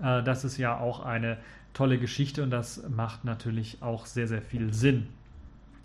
Äh, 0.01 0.23
das 0.23 0.45
ist 0.45 0.57
ja 0.57 0.79
auch 0.79 1.01
eine 1.01 1.37
tolle 1.73 1.97
Geschichte 1.97 2.43
und 2.43 2.49
das 2.49 2.87
macht 2.89 3.25
natürlich 3.25 3.81
auch 3.81 4.05
sehr, 4.05 4.27
sehr 4.27 4.41
viel 4.41 4.73
Sinn. 4.73 5.07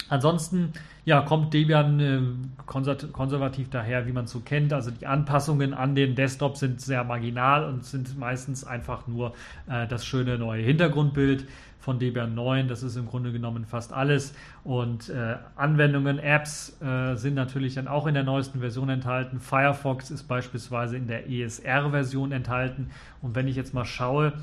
Ansonsten 0.09 0.73
ja, 1.05 1.23
kommt 1.23 1.55
Debian 1.55 2.01
äh, 2.01 2.21
konservativ 2.67 3.71
daher, 3.71 4.07
wie 4.07 4.13
man 4.13 4.25
es 4.25 4.33
so 4.33 4.41
kennt. 4.41 4.73
Also 4.73 4.91
die 4.91 5.07
Anpassungen 5.07 5.75
an 5.75 5.95
den 5.95 6.15
Desktop 6.15 6.57
sind 6.57 6.81
sehr 6.81 7.05
marginal 7.05 7.65
und 7.65 7.85
sind 7.85 8.19
meistens 8.19 8.65
einfach 8.65 9.07
nur 9.07 9.33
äh, 9.69 9.87
das 9.87 10.05
schöne 10.05 10.39
neue 10.39 10.63
Hintergrundbild 10.63 11.47
von 11.81 11.99
Debian 11.99 12.35
9. 12.35 12.69
Das 12.69 12.83
ist 12.83 12.97
im 12.97 13.07
Grunde 13.07 13.33
genommen 13.33 13.65
fast 13.65 13.93
alles. 13.93 14.35
Und 14.63 15.09
äh, 15.09 15.37
Anwendungen, 15.57 16.19
Apps 16.19 16.81
äh, 16.83 17.15
sind 17.17 17.35
natürlich 17.35 17.75
dann 17.75 17.89
auch 17.89 18.07
in 18.07 18.15
der 18.15 18.23
neuesten 18.23 18.61
Version 18.61 18.91
enthalten. 18.91 19.41
Firefox 19.41 20.11
ist 20.11 20.25
beispielsweise 20.25 20.97
in 20.97 21.09
der 21.09 21.29
ESR-Version 21.29 22.33
enthalten. 22.33 22.91
Und 23.23 23.35
wenn 23.35 23.49
ich 23.49 23.57
jetzt 23.57 23.73
mal 23.73 23.87
schaue 23.87 24.35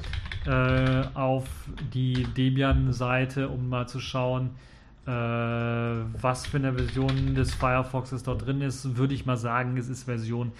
äh, 0.47 1.03
auf 1.14 1.45
die 1.93 2.24
Debian-Seite, 2.36 3.47
um 3.49 3.70
mal 3.70 3.88
zu 3.88 3.99
schauen, 3.99 4.49
was 5.08 6.47
für 6.47 6.58
eine 6.58 6.74
Version 6.74 7.34
des 7.34 7.53
Firefoxes 7.53 8.24
dort 8.24 8.45
drin 8.45 8.62
ist, 8.62 8.97
würde 8.97 9.14
ich 9.14 9.26
mal 9.26 9.38
sagen, 9.38 9.78
es 9.78 9.88
ist 9.88 10.03
Version 10.03 10.51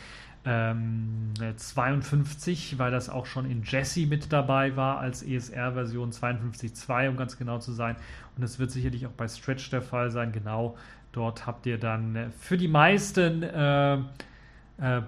ähm, 0.46 1.34
52, 1.56 2.80
weil 2.80 2.92
das 2.92 3.10
auch 3.10 3.26
schon 3.26 3.50
in 3.50 3.64
Jesse 3.64 4.06
mit 4.06 4.32
dabei 4.32 4.78
war 4.78 5.00
als 5.00 5.22
ESR-Version 5.22 6.12
52.2, 6.12 7.10
um 7.10 7.18
ganz 7.18 7.38
genau 7.38 7.60
zu 7.60 7.74
sein. 7.74 7.98
Und 8.38 8.44
es 8.44 8.58
wird 8.58 8.72
sicherlich 8.72 9.06
auch 9.06 9.12
bei 9.12 9.28
Stretch 9.28 9.70
der 9.70 9.82
Fall 9.82 10.12
sein. 10.12 10.32
Genau 10.32 10.78
dort 11.12 11.46
habt 11.46 11.66
ihr 11.66 11.78
dann 11.78 12.32
für 12.40 12.58
die 12.58 12.70
meisten 12.70 13.44
äh, 13.44 13.96
äh, 13.96 15.02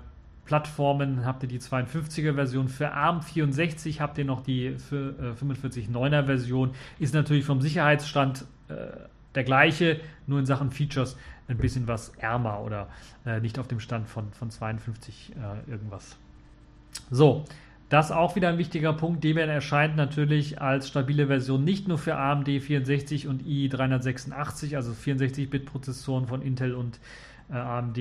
Plattformen 0.50 1.26
habt 1.26 1.44
ihr 1.44 1.50
die 1.50 1.60
52er 1.60 2.34
Version. 2.34 2.70
Für 2.70 2.92
ARM 2.92 3.22
64 3.22 4.02
habt 4.02 4.18
ihr 4.18 4.26
noch 4.26 4.42
die 4.42 4.66
äh, 4.66 4.74
45.9er 4.74 6.26
Version. 6.26 6.72
Ist 6.98 7.14
natürlich 7.14 7.46
vom 7.46 7.62
Sicherheitsstand 7.62 8.46
äh, 8.68 8.74
der 9.36 9.43
gleiche, 9.43 9.99
nur 10.27 10.39
in 10.39 10.45
Sachen 10.45 10.71
Features 10.71 11.17
ein 11.47 11.57
bisschen 11.57 11.88
was 11.88 12.09
ärmer 12.17 12.61
oder 12.61 12.88
äh, 13.25 13.39
nicht 13.39 13.59
auf 13.59 13.67
dem 13.67 13.80
Stand 13.80 14.07
von, 14.07 14.32
von 14.34 14.51
52 14.51 15.34
äh, 15.36 15.69
irgendwas. 15.69 16.17
So, 17.09 17.45
das 17.89 18.11
auch 18.11 18.36
wieder 18.36 18.49
ein 18.49 18.59
wichtiger 18.59 18.93
Punkt. 18.93 19.23
Debian 19.23 19.49
erscheint 19.49 19.95
natürlich 19.95 20.61
als 20.61 20.88
stabile 20.88 21.25
Version 21.25 21.63
nicht 21.63 21.88
nur 21.88 21.97
für 21.97 22.15
AMD 22.15 22.47
64 22.47 23.27
und 23.27 23.41
i386, 23.43 24.75
also 24.75 24.91
64-Bit-Prozessoren 24.91 26.27
von 26.27 26.43
Intel 26.43 26.75
und 26.75 26.99
äh, 27.51 27.55
AMD 27.55 27.97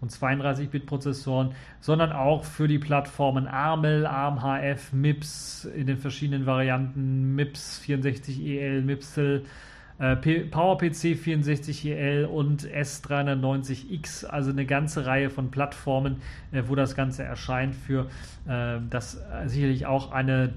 und 0.00 0.10
32-Bit-Prozessoren, 0.10 1.52
sondern 1.80 2.10
auch 2.10 2.42
für 2.42 2.66
die 2.66 2.80
Plattformen 2.80 3.46
ARML, 3.46 4.06
ARMHF, 4.06 4.92
MIPS 4.92 5.66
in 5.66 5.86
den 5.86 5.98
verschiedenen 5.98 6.46
Varianten, 6.46 7.36
MIPS 7.36 7.80
64EL, 7.86 8.82
MIPSL, 8.82 9.44
äh, 9.98 10.14
PowerPC 10.14 11.16
64EL 11.16 12.24
und 12.26 12.64
S390X, 12.64 14.26
also 14.26 14.50
eine 14.50 14.64
ganze 14.64 15.06
Reihe 15.06 15.28
von 15.28 15.50
Plattformen, 15.50 16.22
äh, 16.52 16.62
wo 16.66 16.76
das 16.76 16.94
Ganze 16.94 17.24
erscheint, 17.24 17.74
für 17.74 18.06
äh, 18.46 18.78
das 18.90 19.20
sicherlich 19.46 19.86
auch 19.86 20.12
eine 20.12 20.54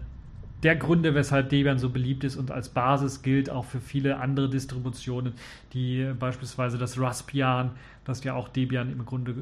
der 0.61 0.75
Gründe, 0.75 1.15
weshalb 1.15 1.49
Debian 1.49 1.79
so 1.79 1.89
beliebt 1.89 2.23
ist 2.23 2.35
und 2.35 2.51
als 2.51 2.69
Basis 2.69 3.23
gilt 3.23 3.49
auch 3.49 3.65
für 3.65 3.79
viele 3.79 4.17
andere 4.17 4.47
Distributionen, 4.47 5.33
die 5.73 6.13
beispielsweise 6.19 6.77
das 6.77 6.99
Raspbian, 6.99 7.71
das 8.05 8.23
ja 8.23 8.35
auch 8.35 8.47
Debian 8.47 8.91
im 8.91 9.03
Grunde 9.03 9.33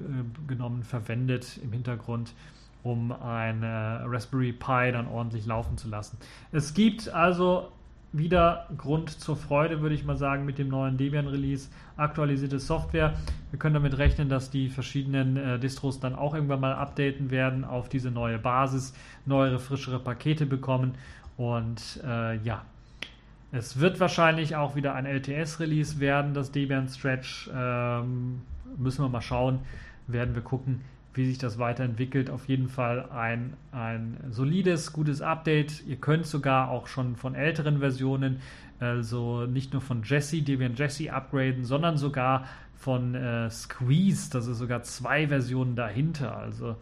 genommen 0.48 0.84
verwendet 0.84 1.60
im 1.62 1.74
Hintergrund, 1.74 2.34
um 2.84 3.12
ein 3.12 3.66
Raspberry 3.66 4.54
Pi 4.54 4.94
dann 4.94 5.10
ordentlich 5.10 5.46
laufen 5.46 5.78
zu 5.78 5.90
lassen. 5.90 6.18
Es 6.54 6.74
gibt 6.74 7.10
also 7.10 7.70
wieder 8.12 8.68
Grund 8.78 9.10
zur 9.10 9.36
Freude, 9.36 9.82
würde 9.82 9.96
ich 9.96 10.04
mal 10.04 10.18
sagen, 10.18 10.46
mit 10.46 10.58
dem 10.58 10.70
neuen 10.70 10.98
Debian-Release. 10.98 11.70
Aktualisierte 11.96 12.60
Software. 12.60 13.14
Wir 13.52 13.60
können 13.60 13.76
damit 13.76 13.98
rechnen, 13.98 14.30
dass 14.30 14.50
die 14.50 14.70
verschiedenen 14.70 15.38
äh, 15.38 15.60
Distros 15.60 16.00
dann 16.00 16.16
auch 16.16 16.34
irgendwann 16.34 16.60
mal 16.60 16.74
updaten 16.74 17.30
werden 17.30 17.64
auf 17.64 17.90
diese 17.90 18.10
neue 18.10 18.40
Basis, 18.40 18.94
neuere, 19.26 19.60
frischere 19.60 20.00
Pakete 20.00 20.46
bekommen. 20.46 20.96
Und 21.38 22.02
äh, 22.04 22.38
ja, 22.38 22.64
es 23.52 23.80
wird 23.80 24.00
wahrscheinlich 24.00 24.56
auch 24.56 24.76
wieder 24.76 24.96
ein 24.96 25.06
LTS-Release 25.06 26.00
werden, 26.00 26.34
das 26.34 26.52
Debian 26.52 26.88
Stretch. 26.88 27.50
Ähm, 27.54 28.42
müssen 28.78 29.04
wir 29.04 29.10
mal 29.10 29.22
schauen. 29.22 29.60
Werden 30.08 30.34
wir 30.34 30.42
gucken, 30.42 30.82
wie 31.20 31.26
sich 31.26 31.38
das 31.38 31.60
weiterentwickelt. 31.60 32.30
Auf 32.30 32.48
jeden 32.48 32.70
Fall 32.70 33.10
ein, 33.12 33.54
ein 33.74 34.18
solides, 34.32 34.94
gutes 34.94 35.22
Update. 35.22 35.86
Ihr 35.86 35.98
könnt 35.98 36.26
sogar 36.26 36.70
auch 36.70 36.88
schon 36.88 37.18
von 37.18 37.36
älteren 37.36 37.80
Versionen, 37.80 38.40
also 38.80 39.46
nicht 39.46 39.74
nur 39.74 39.82
von 39.82 40.04
Jesse, 40.04 40.42
Debian 40.42 40.76
Jesse 40.76 41.12
upgraden, 41.12 41.66
sondern 41.66 41.98
sogar 41.98 42.48
von 42.78 43.16
äh, 43.16 43.50
Squeeze. 43.50 44.30
Das 44.32 44.48
ist 44.48 44.60
sogar 44.60 44.84
zwei 44.84 45.28
Versionen 45.28 45.76
dahinter. 45.76 46.38
Also 46.38 46.78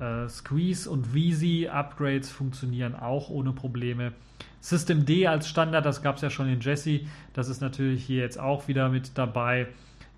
äh, 0.00 0.28
Squeeze 0.30 0.90
und 0.90 1.12
Wheezy 1.12 1.68
Upgrades 1.68 2.30
funktionieren 2.30 2.94
auch 2.94 3.28
ohne 3.28 3.52
Probleme. 3.52 4.14
System 4.60 5.04
D 5.04 5.26
als 5.26 5.46
Standard, 5.46 5.84
das 5.84 6.00
gab 6.00 6.16
es 6.16 6.22
ja 6.22 6.30
schon 6.30 6.48
in 6.48 6.60
Jesse. 6.60 7.02
Das 7.34 7.50
ist 7.50 7.60
natürlich 7.60 8.02
hier 8.02 8.22
jetzt 8.22 8.40
auch 8.40 8.66
wieder 8.66 8.88
mit 8.88 9.18
dabei 9.18 9.66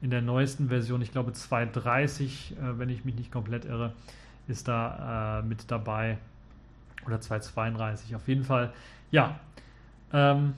in 0.03 0.11
der 0.11 0.23
neuesten 0.23 0.69
Version, 0.69 1.03
ich 1.03 1.13
glaube 1.13 1.33
230, 1.33 2.53
äh, 2.53 2.79
wenn 2.79 2.89
ich 2.89 3.05
mich 3.05 3.15
nicht 3.15 3.33
komplett 3.33 3.65
irre, 3.65 3.93
ist 4.49 4.69
da 4.69 5.41
äh, 5.41 5.43
mit 5.47 5.71
dabei. 5.71 6.19
Oder 7.07 7.21
232 7.21 8.17
auf 8.17 8.27
jeden 8.29 8.45
Fall. 8.45 8.73
Ja. 9.11 9.39
Ähm, 10.13 10.55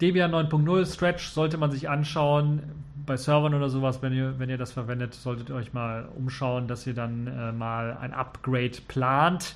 Debian 0.00 0.32
9.0 0.32 0.92
Stretch 0.92 1.28
sollte 1.28 1.56
man 1.56 1.70
sich 1.70 1.88
anschauen. 1.88 2.62
Bei 3.06 3.16
Servern 3.16 3.54
oder 3.54 3.70
sowas, 3.70 4.02
wenn 4.02 4.12
ihr, 4.12 4.38
wenn 4.38 4.50
ihr 4.50 4.58
das 4.58 4.72
verwendet, 4.72 5.14
solltet 5.14 5.48
ihr 5.48 5.54
euch 5.54 5.72
mal 5.72 6.08
umschauen, 6.16 6.66
dass 6.66 6.86
ihr 6.86 6.94
dann 6.94 7.26
äh, 7.28 7.52
mal 7.52 7.96
ein 8.00 8.12
Upgrade 8.12 8.78
plant. 8.88 9.54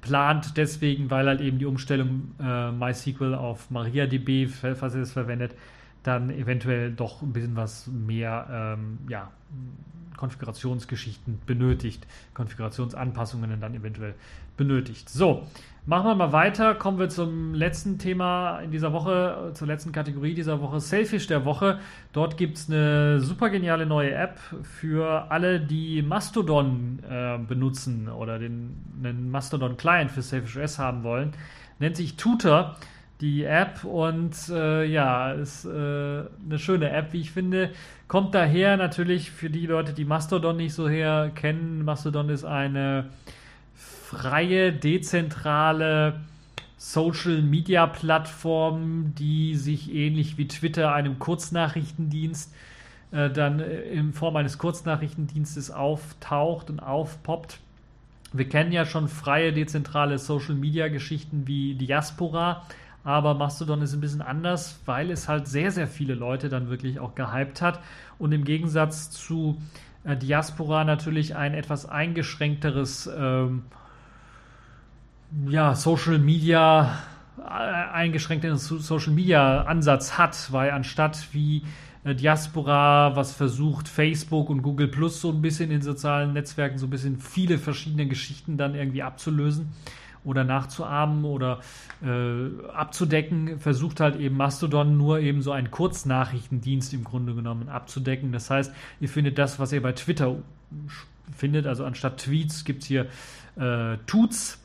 Plant 0.00 0.56
deswegen, 0.56 1.10
weil 1.10 1.26
halt 1.26 1.40
eben 1.40 1.58
die 1.58 1.66
Umstellung 1.66 2.34
äh, 2.40 2.70
MySQL 2.70 3.34
auf 3.34 3.70
MariaDB, 3.70 4.46
falls 4.46 4.94
ihr 4.94 5.00
das 5.00 5.12
verwendet, 5.12 5.54
dann 6.08 6.30
eventuell 6.30 6.92
doch 6.92 7.22
ein 7.22 7.32
bisschen 7.32 7.54
was 7.54 7.86
mehr 7.86 8.76
ähm, 8.78 8.98
ja, 9.08 9.30
Konfigurationsgeschichten 10.16 11.38
benötigt, 11.46 12.06
Konfigurationsanpassungen 12.34 13.58
dann 13.60 13.74
eventuell 13.74 14.14
benötigt. 14.56 15.08
So, 15.08 15.46
machen 15.86 16.06
wir 16.06 16.14
mal 16.14 16.32
weiter. 16.32 16.74
Kommen 16.74 16.98
wir 16.98 17.08
zum 17.08 17.54
letzten 17.54 17.98
Thema 17.98 18.58
in 18.58 18.70
dieser 18.70 18.92
Woche, 18.92 19.52
zur 19.54 19.66
letzten 19.66 19.92
Kategorie 19.92 20.34
dieser 20.34 20.60
Woche, 20.60 20.80
Selfish 20.80 21.28
der 21.28 21.44
Woche. 21.44 21.78
Dort 22.12 22.36
gibt 22.36 22.58
es 22.58 22.68
eine 22.68 23.20
super 23.20 23.48
geniale 23.48 23.86
neue 23.86 24.12
App 24.12 24.38
für 24.62 25.30
alle, 25.30 25.60
die 25.60 26.02
Mastodon 26.02 26.98
äh, 27.08 27.38
benutzen 27.38 28.08
oder 28.08 28.38
den, 28.38 28.76
einen 29.02 29.30
Mastodon-Client 29.30 30.10
für 30.10 30.22
Selfish 30.22 30.56
OS 30.58 30.78
haben 30.78 31.04
wollen. 31.04 31.32
Nennt 31.78 31.96
sich 31.96 32.16
Tutor 32.16 32.76
die 33.20 33.44
App 33.44 33.84
und 33.84 34.34
äh, 34.48 34.84
ja, 34.84 35.32
ist 35.32 35.64
äh, 35.64 35.68
eine 35.68 36.58
schöne 36.58 36.90
App, 36.90 37.12
wie 37.12 37.20
ich 37.20 37.32
finde. 37.32 37.70
Kommt 38.06 38.34
daher 38.34 38.76
natürlich 38.76 39.30
für 39.30 39.50
die 39.50 39.66
Leute, 39.66 39.92
die 39.92 40.04
Mastodon 40.04 40.56
nicht 40.56 40.72
so 40.72 40.88
her 40.88 41.30
kennen. 41.34 41.84
Mastodon 41.84 42.28
ist 42.28 42.44
eine 42.44 43.06
freie, 43.74 44.72
dezentrale 44.72 46.20
Social 46.76 47.42
Media 47.42 47.86
Plattform, 47.86 49.14
die 49.18 49.56
sich 49.56 49.92
ähnlich 49.92 50.38
wie 50.38 50.46
Twitter 50.46 50.94
einem 50.94 51.18
Kurznachrichtendienst 51.18 52.54
äh, 53.10 53.30
dann 53.30 53.58
in 53.58 54.12
Form 54.12 54.36
eines 54.36 54.58
Kurznachrichtendienstes 54.58 55.72
auftaucht 55.72 56.70
und 56.70 56.80
aufpoppt. 56.80 57.58
Wir 58.32 58.48
kennen 58.48 58.72
ja 58.72 58.86
schon 58.86 59.08
freie, 59.08 59.52
dezentrale 59.52 60.18
Social 60.18 60.54
Media 60.54 60.88
Geschichten 60.88 61.46
wie 61.46 61.74
Diaspora 61.74 62.64
aber 63.04 63.34
Mastodon 63.34 63.82
ist 63.82 63.94
ein 63.94 64.00
bisschen 64.00 64.22
anders, 64.22 64.80
weil 64.84 65.10
es 65.10 65.28
halt 65.28 65.48
sehr, 65.48 65.70
sehr 65.70 65.88
viele 65.88 66.14
Leute 66.14 66.48
dann 66.48 66.68
wirklich 66.68 67.00
auch 67.00 67.14
gehypt 67.14 67.62
hat. 67.62 67.80
Und 68.18 68.32
im 68.32 68.44
Gegensatz 68.44 69.10
zu 69.10 69.60
äh, 70.04 70.16
Diaspora 70.16 70.84
natürlich 70.84 71.36
ein 71.36 71.54
etwas 71.54 71.86
eingeschränkteres 71.86 73.08
ähm, 73.16 73.62
ja, 75.48 75.74
Social 75.74 76.18
Media, 76.18 76.98
äh, 77.38 77.42
eingeschränkten 77.42 78.56
Social 78.56 79.12
Media 79.12 79.62
Ansatz 79.62 80.18
hat, 80.18 80.52
weil 80.52 80.70
anstatt 80.70 81.28
wie 81.32 81.62
äh, 82.04 82.14
Diaspora, 82.14 83.16
was 83.16 83.32
versucht, 83.32 83.88
Facebook 83.88 84.50
und 84.50 84.62
Google 84.62 84.88
Plus 84.88 85.20
so 85.20 85.30
ein 85.30 85.42
bisschen 85.42 85.70
in 85.70 85.82
sozialen 85.82 86.32
Netzwerken 86.32 86.78
so 86.78 86.86
ein 86.86 86.90
bisschen 86.90 87.18
viele 87.18 87.58
verschiedene 87.58 88.06
Geschichten 88.06 88.56
dann 88.56 88.74
irgendwie 88.74 89.02
abzulösen, 89.02 89.72
oder 90.24 90.44
nachzuahmen 90.44 91.24
oder 91.24 91.60
äh, 92.02 92.68
abzudecken, 92.72 93.58
versucht 93.58 94.00
halt 94.00 94.16
eben 94.16 94.36
Mastodon 94.36 94.96
nur 94.96 95.20
eben 95.20 95.42
so 95.42 95.52
einen 95.52 95.70
Kurznachrichtendienst 95.70 96.92
im 96.94 97.04
Grunde 97.04 97.34
genommen 97.34 97.68
abzudecken. 97.68 98.32
Das 98.32 98.50
heißt, 98.50 98.72
ihr 99.00 99.08
findet 99.08 99.38
das, 99.38 99.58
was 99.58 99.72
ihr 99.72 99.82
bei 99.82 99.92
Twitter 99.92 100.36
findet, 101.36 101.66
also 101.66 101.84
anstatt 101.84 102.18
Tweets 102.18 102.64
gibt 102.64 102.82
es 102.82 102.88
hier 102.88 103.06
äh, 103.56 103.96
Tuts 104.06 104.58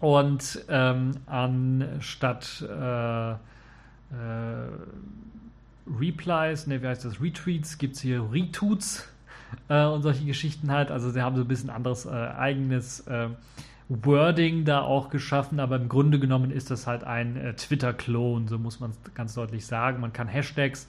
und 0.00 0.64
ähm, 0.68 1.12
anstatt 1.26 2.64
äh, 2.68 3.30
äh, 3.30 3.36
Replies, 5.86 6.66
ne, 6.66 6.82
wie 6.82 6.86
heißt 6.86 7.04
das, 7.04 7.20
Retweets, 7.20 7.78
gibt 7.78 7.96
es 7.96 8.02
hier 8.02 8.28
Retweets 8.32 9.08
äh, 9.68 9.84
und 9.84 10.02
solche 10.02 10.24
Geschichten 10.24 10.70
halt. 10.70 10.90
Also 10.90 11.10
sie 11.10 11.22
haben 11.22 11.36
so 11.36 11.42
ein 11.42 11.48
bisschen 11.48 11.70
anderes 11.70 12.06
äh, 12.06 12.10
eigenes 12.10 13.00
äh, 13.06 13.28
Wording 14.04 14.64
da 14.64 14.80
auch 14.80 15.10
geschaffen, 15.10 15.60
aber 15.60 15.76
im 15.76 15.88
Grunde 15.88 16.18
genommen 16.18 16.50
ist 16.50 16.70
das 16.70 16.86
halt 16.86 17.04
ein 17.04 17.36
äh, 17.36 17.54
Twitter-Klon, 17.54 18.48
so 18.48 18.58
muss 18.58 18.80
man 18.80 18.90
es 18.90 19.14
ganz 19.14 19.34
deutlich 19.34 19.66
sagen. 19.66 20.00
Man 20.00 20.12
kann 20.12 20.28
Hashtags 20.28 20.88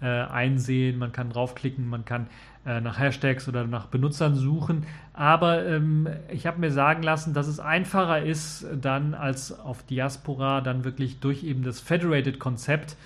äh, 0.00 0.06
einsehen, 0.06 0.98
man 0.98 1.12
kann 1.12 1.30
draufklicken, 1.30 1.88
man 1.88 2.04
kann 2.04 2.28
äh, 2.64 2.80
nach 2.80 2.98
Hashtags 2.98 3.48
oder 3.48 3.66
nach 3.66 3.86
Benutzern 3.86 4.34
suchen. 4.34 4.86
Aber 5.12 5.66
ähm, 5.66 6.08
ich 6.30 6.46
habe 6.46 6.60
mir 6.60 6.70
sagen 6.70 7.02
lassen, 7.02 7.34
dass 7.34 7.48
es 7.48 7.60
einfacher 7.60 8.22
ist, 8.22 8.66
dann 8.80 9.14
als 9.14 9.58
auf 9.58 9.82
Diaspora 9.82 10.60
dann 10.60 10.84
wirklich 10.84 11.20
durch 11.20 11.44
eben 11.44 11.62
das 11.62 11.80
Federated-Konzept 11.80 12.96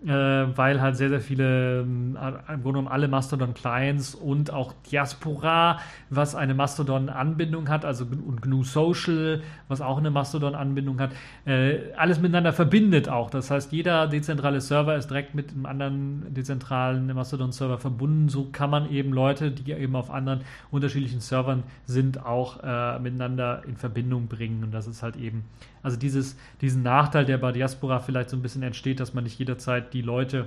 weil 0.00 0.80
halt 0.80 0.96
sehr, 0.96 1.08
sehr 1.08 1.20
viele, 1.20 1.80
ähm, 1.80 2.16
im 2.16 2.62
Grunde 2.62 2.62
genommen 2.62 2.88
alle 2.88 3.08
Mastodon-Clients 3.08 4.14
und 4.14 4.52
auch 4.52 4.72
Diaspora, 4.90 5.80
was 6.08 6.36
eine 6.36 6.54
Mastodon-Anbindung 6.54 7.68
hat, 7.68 7.84
also 7.84 8.04
und 8.04 8.40
GNU 8.40 8.62
Social, 8.62 9.42
was 9.66 9.80
auch 9.80 9.98
eine 9.98 10.10
Mastodon-Anbindung 10.10 11.00
hat, 11.00 11.10
äh, 11.46 11.92
alles 11.96 12.20
miteinander 12.20 12.52
verbindet 12.52 13.08
auch. 13.08 13.30
Das 13.30 13.50
heißt, 13.50 13.72
jeder 13.72 14.06
dezentrale 14.06 14.60
Server 14.60 14.94
ist 14.94 15.10
direkt 15.10 15.34
mit 15.34 15.50
einem 15.50 15.66
anderen 15.66 16.32
dezentralen 16.32 17.12
Mastodon-Server 17.12 17.78
verbunden. 17.78 18.28
So 18.28 18.48
kann 18.52 18.70
man 18.70 18.90
eben 18.90 19.12
Leute, 19.12 19.50
die 19.50 19.72
eben 19.72 19.96
auf 19.96 20.10
anderen 20.10 20.42
unterschiedlichen 20.70 21.20
Servern 21.20 21.64
sind, 21.86 22.24
auch 22.24 22.62
äh, 22.62 22.98
miteinander 23.00 23.62
in 23.66 23.76
Verbindung 23.76 24.28
bringen. 24.28 24.62
Und 24.62 24.72
das 24.72 24.86
ist 24.86 25.02
halt 25.02 25.16
eben, 25.16 25.44
also 25.82 25.96
dieses, 25.96 26.36
diesen 26.60 26.82
Nachteil, 26.82 27.24
der 27.24 27.38
bei 27.38 27.52
Diaspora 27.52 28.00
vielleicht 28.00 28.30
so 28.30 28.36
ein 28.36 28.42
bisschen 28.42 28.62
entsteht, 28.62 29.00
dass 29.00 29.14
man 29.14 29.24
nicht 29.24 29.38
jederzeit 29.38 29.92
die 29.92 30.02
Leute 30.02 30.46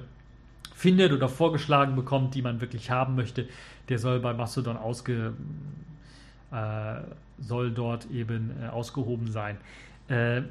findet 0.74 1.12
oder 1.12 1.30
vorgeschlagen 1.30 1.96
bekommt, 1.96 2.36
die 2.36 2.42
man 2.42 2.60
wirklich 2.60 2.90
haben 2.90 3.16
möchte, 3.16 3.48
der 3.90 4.00
soll 4.00 4.20
bei 4.20 4.34
Mastodon 4.34 4.78
ausge, 4.78 5.34
äh, 6.52 6.96
soll 7.40 7.72
dort 7.72 8.10
eben 8.12 8.52
äh, 8.62 8.68
ausgehoben 8.68 9.32
sein. 9.32 9.58
Äh, 10.08 10.42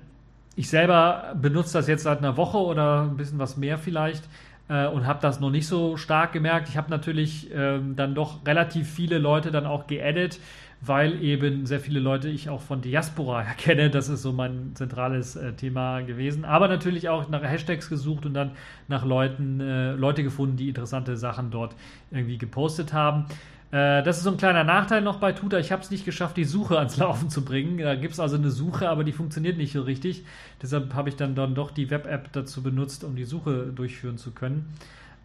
ich 0.56 0.68
selber 0.68 1.34
benutze 1.40 1.74
das 1.74 1.86
jetzt 1.88 2.02
seit 2.02 2.18
einer 2.18 2.36
Woche 2.36 2.58
oder 2.58 3.02
ein 3.02 3.16
bisschen 3.16 3.38
was 3.38 3.56
mehr 3.56 3.78
vielleicht 3.78 4.24
äh, 4.68 4.86
und 4.86 5.06
habe 5.06 5.20
das 5.20 5.40
noch 5.40 5.50
nicht 5.50 5.66
so 5.66 5.96
stark 5.96 6.32
gemerkt. 6.32 6.68
Ich 6.68 6.76
habe 6.76 6.90
natürlich 6.90 7.50
ähm, 7.52 7.96
dann 7.96 8.14
doch 8.14 8.44
relativ 8.46 8.88
viele 8.88 9.18
Leute 9.18 9.50
dann 9.50 9.66
auch 9.66 9.86
geaddet 9.86 10.38
weil 10.82 11.22
eben 11.22 11.66
sehr 11.66 11.80
viele 11.80 12.00
Leute 12.00 12.28
ich 12.28 12.48
auch 12.48 12.62
von 12.62 12.80
Diaspora 12.80 13.42
erkenne. 13.42 13.90
Das 14.00 14.08
ist 14.08 14.22
so 14.22 14.32
mein 14.32 14.70
zentrales 14.74 15.36
äh, 15.36 15.52
Thema 15.52 16.00
gewesen. 16.00 16.44
Aber 16.44 16.68
natürlich 16.68 17.08
auch 17.08 17.28
nach 17.28 17.42
Hashtags 17.42 17.88
gesucht 17.88 18.24
und 18.24 18.34
dann 18.34 18.52
nach 18.88 19.04
Leuten, 19.04 19.60
äh, 19.60 19.92
Leute 19.92 20.22
gefunden, 20.22 20.56
die 20.56 20.68
interessante 20.68 21.16
Sachen 21.16 21.50
dort 21.50 21.74
irgendwie 22.10 22.38
gepostet 22.38 22.92
haben. 22.92 23.26
Äh, 23.72 24.02
das 24.02 24.18
ist 24.18 24.24
so 24.24 24.30
ein 24.30 24.36
kleiner 24.36 24.64
Nachteil 24.64 25.02
noch 25.02 25.16
bei 25.18 25.32
Tutor. 25.32 25.58
Ich 25.58 25.70
habe 25.70 25.82
es 25.82 25.90
nicht 25.90 26.04
geschafft, 26.04 26.36
die 26.36 26.44
Suche 26.44 26.78
ans 26.78 26.96
Laufen 26.96 27.28
zu 27.28 27.44
bringen. 27.44 27.78
Da 27.78 27.94
gibt 27.94 28.14
es 28.14 28.20
also 28.20 28.36
eine 28.36 28.50
Suche, 28.50 28.88
aber 28.88 29.04
die 29.04 29.12
funktioniert 29.12 29.58
nicht 29.58 29.72
so 29.72 29.82
richtig. 29.82 30.24
Deshalb 30.62 30.94
habe 30.94 31.10
ich 31.10 31.16
dann, 31.16 31.34
dann 31.34 31.54
doch 31.54 31.70
die 31.70 31.90
Web-App 31.90 32.32
dazu 32.32 32.62
benutzt, 32.62 33.04
um 33.04 33.16
die 33.16 33.24
Suche 33.24 33.66
durchführen 33.74 34.18
zu 34.18 34.32
können. 34.32 34.72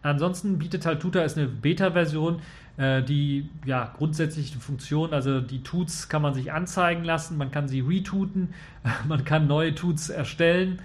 Ansonsten 0.02 0.58
bietet 0.58 0.86
halt 0.86 1.00
Tutor 1.00 1.22
ist 1.22 1.36
eine 1.36 1.48
Beta-Version, 1.48 2.40
äh, 2.76 3.02
die 3.02 3.48
ja 3.64 3.92
grundsätzlich 3.96 4.52
die 4.52 4.58
Funktion, 4.58 5.12
also 5.12 5.40
die 5.40 5.62
Tuts 5.62 6.08
kann 6.08 6.22
man 6.22 6.34
sich 6.34 6.52
anzeigen 6.52 7.04
lassen, 7.04 7.36
man 7.38 7.50
kann 7.50 7.68
sie 7.68 7.80
retooten, 7.80 8.54
man 9.08 9.24
kann 9.24 9.46
neue 9.46 9.74
Tuts 9.74 10.08
erstellen 10.08 10.80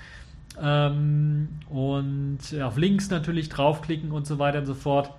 ähm, 0.61 1.49
und 1.69 2.39
auf 2.61 2.77
Links 2.77 3.09
natürlich 3.09 3.49
draufklicken 3.49 4.11
und 4.11 4.25
so 4.25 4.39
weiter 4.39 4.59
und 4.59 4.65
so 4.65 4.75
fort. 4.75 5.11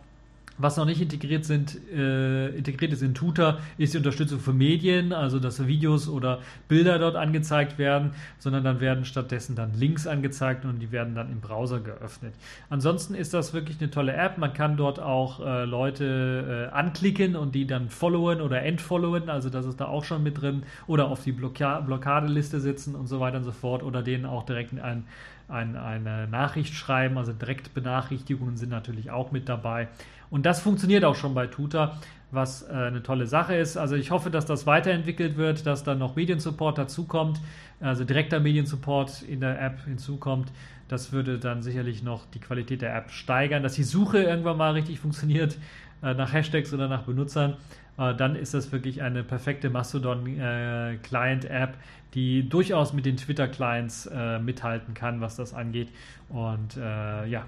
Was 0.63 0.77
noch 0.77 0.85
nicht 0.85 1.01
integriert 1.01 1.45
sind, 1.45 1.77
äh, 1.93 2.51
integriert 2.51 2.93
ist 2.93 3.03
in 3.03 3.15
Tutor, 3.15 3.59
ist 3.79 3.95
die 3.95 3.99
Unterstützung 3.99 4.39
für 4.39 4.53
Medien, 4.53 5.13
also 5.13 5.41
dass 5.41 5.67
Videos 5.67 6.09
oder 6.09 6.39
Bilder 6.69 7.01
dort 7.01 7.17
angezeigt 7.17 7.79
werden, 7.79 8.13
sondern 8.39 8.63
dann 8.63 8.79
werden 8.79 9.05
stattdessen 9.05 9.57
dann 9.57 9.75
Links 9.75 10.07
angezeigt 10.07 10.65
und 10.65 10.79
die 10.79 10.93
werden 10.93 11.17
dann 11.17 11.33
im 11.33 11.41
Browser 11.41 11.81
geöffnet. 11.81 12.35
Ansonsten 12.71 13.17
ist 13.17 13.35
das 13.35 13.53
wirklich 13.53 13.81
eine 13.81 13.91
tolle 13.91 14.13
App. 14.13 14.39
Man 14.39 14.55
kann 14.55 14.77
dort 14.77 15.01
auch 15.01 15.45
äh, 15.45 15.65
Leute 15.65 16.69
äh, 16.71 16.73
anklicken 16.73 17.35
und 17.35 17.57
die 17.57 17.67
dann 17.67 17.89
followen 17.89 18.41
oder 18.41 18.63
entfollowen, 18.63 19.31
also 19.31 19.51
das 19.51 19.67
ist 19.67 19.81
da 19.81 19.87
auch 19.87 20.05
schon 20.05 20.23
mit 20.23 20.41
drin, 20.41 20.63
oder 20.87 21.09
auf 21.09 21.25
die 21.25 21.33
Blocka 21.33 21.81
Blockadeliste 21.81 22.61
setzen 22.61 22.95
und 22.95 23.09
so 23.09 23.19
weiter 23.19 23.39
und 23.39 23.45
so 23.45 23.53
fort, 23.53 23.83
oder 23.83 24.01
denen 24.01 24.27
auch 24.27 24.45
direkt 24.45 24.79
ein 24.81 25.07
ein, 25.49 25.77
eine 25.77 26.27
Nachricht 26.29 26.75
schreiben, 26.75 27.19
also 27.19 27.33
Direktbenachrichtigungen 27.33 28.57
sind 28.57 28.71
natürlich 28.71 29.11
auch 29.11 29.33
mit 29.33 29.49
dabei. 29.49 29.89
Und 30.33 30.47
das 30.47 30.61
funktioniert 30.61 31.05
auch 31.05 31.15
schon 31.15 31.35
bei 31.35 31.47
Tutor, 31.47 31.99
was 32.31 32.63
äh, 32.63 32.73
eine 32.73 33.03
tolle 33.03 33.27
Sache 33.27 33.55
ist. 33.55 33.77
Also 33.77 33.97
ich 33.97 34.11
hoffe, 34.11 34.31
dass 34.31 34.47
das 34.47 34.67
weiterentwickelt 34.67 35.37
wird, 35.37 35.67
dass 35.67 35.85
dann 35.85 35.99
noch 35.99 36.17
Mediensupport 36.17 36.79
dazukommt, 36.79 37.39
also 37.81 38.05
direkter 38.05 38.41
Mediensupport 38.41 39.21
in 39.29 39.41
der 39.41 39.61
App 39.61 39.85
hinzukommt. 39.85 40.51
Das 40.89 41.13
würde 41.13 41.39
dann 41.39 41.61
sicherlich 41.61 42.03
noch 42.03 42.25
die 42.25 42.41
Qualität 42.41 42.81
der 42.81 42.97
App 42.97 43.11
steigern, 43.11 43.63
dass 43.63 43.75
die 43.75 43.83
Suche 43.83 44.23
irgendwann 44.23 44.57
mal 44.57 44.73
richtig 44.73 45.01
funktioniert 45.01 45.59
äh, 46.03 46.15
nach 46.15 46.33
Hashtags 46.33 46.73
oder 46.73 46.89
nach 46.89 47.03
Benutzern. 47.03 47.59
Äh, 47.99 48.15
dann 48.15 48.35
ist 48.35 48.55
das 48.55 48.73
wirklich 48.73 49.03
eine 49.03 49.25
perfekte 49.25 49.69
Mastodon-Client-App, 49.69 51.75
die 52.15 52.49
durchaus 52.49 52.95
mit 52.95 53.05
den 53.05 53.19
Twitter-Clients 53.19 54.07
äh, 54.07 54.39
mithalten 54.39 54.95
kann, 54.95 55.21
was 55.21 55.37
das 55.37 55.53
angeht. 55.53 55.91
Und 56.31 56.79
äh, 56.79 57.27
ja, 57.27 57.45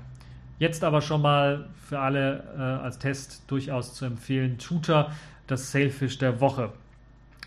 Jetzt 0.59 0.85
aber 0.85 1.01
schon 1.01 1.23
mal 1.23 1.69
für 1.89 1.99
alle 1.99 2.45
äh, 2.57 2.61
als 2.61 2.99
Test 2.99 3.51
durchaus 3.51 3.95
zu 3.95 4.05
empfehlen, 4.05 4.59
Tutor, 4.59 5.11
das 5.47 5.73
Sailfish 5.73 6.19
der 6.19 6.41
Woche. 6.41 6.71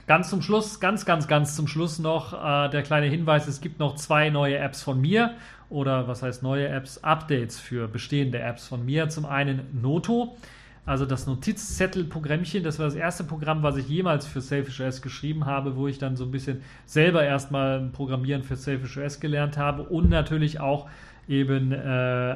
Ganz 0.08 0.30
zum 0.30 0.42
Schluss, 0.42 0.80
ganz, 0.80 1.06
ganz, 1.06 1.28
ganz 1.28 1.56
zum 1.56 1.68
Schluss 1.68 2.00
noch 2.00 2.34
äh, 2.34 2.70
der 2.70 2.84
kleine 2.84 3.08
Hinweis, 3.08 3.48
es 3.48 3.60
gibt 3.60 3.80
noch 3.80 3.96
zwei 3.96 4.30
neue 4.30 4.58
Apps 4.58 4.82
von 4.82 5.02
mir 5.02 5.36
oder 5.70 6.08
was 6.08 6.24
heißt 6.24 6.44
neue 6.44 6.68
Apps, 6.68 7.04
Updates 7.04 7.60
für 7.60 7.88
bestehende 7.88 8.40
Apps 8.40 8.68
von 8.68 8.86
mir. 8.86 9.10
Zum 9.10 9.26
einen 9.26 9.68
Noto, 9.82 10.38
also 10.86 11.06
das 11.06 11.28
Notizzettel-Programmchen, 11.28 12.64
das 12.64 12.80
war 12.80 12.86
das 12.86 12.96
erste 12.96 13.26
Programm, 13.26 13.64
was 13.64 13.76
ich 13.76 13.90
jemals 13.90 14.26
für 14.26 14.40
Selfish 14.40 14.80
OS 14.80 15.02
geschrieben 15.02 15.46
habe, 15.46 15.76
wo 15.76 15.90
ich 15.90 15.98
dann 15.98 16.16
so 16.16 16.24
ein 16.24 16.32
bisschen 16.32 16.62
selber 16.86 17.24
erstmal 17.24 17.90
Programmieren 17.92 18.44
für 18.44 18.56
Selfish 18.56 18.98
OS 18.98 19.20
gelernt 19.20 19.58
habe 19.58 19.84
und 19.84 20.10
natürlich 20.10 20.62
auch 20.62 20.88
eben 21.28 21.72
äh, 21.72 21.76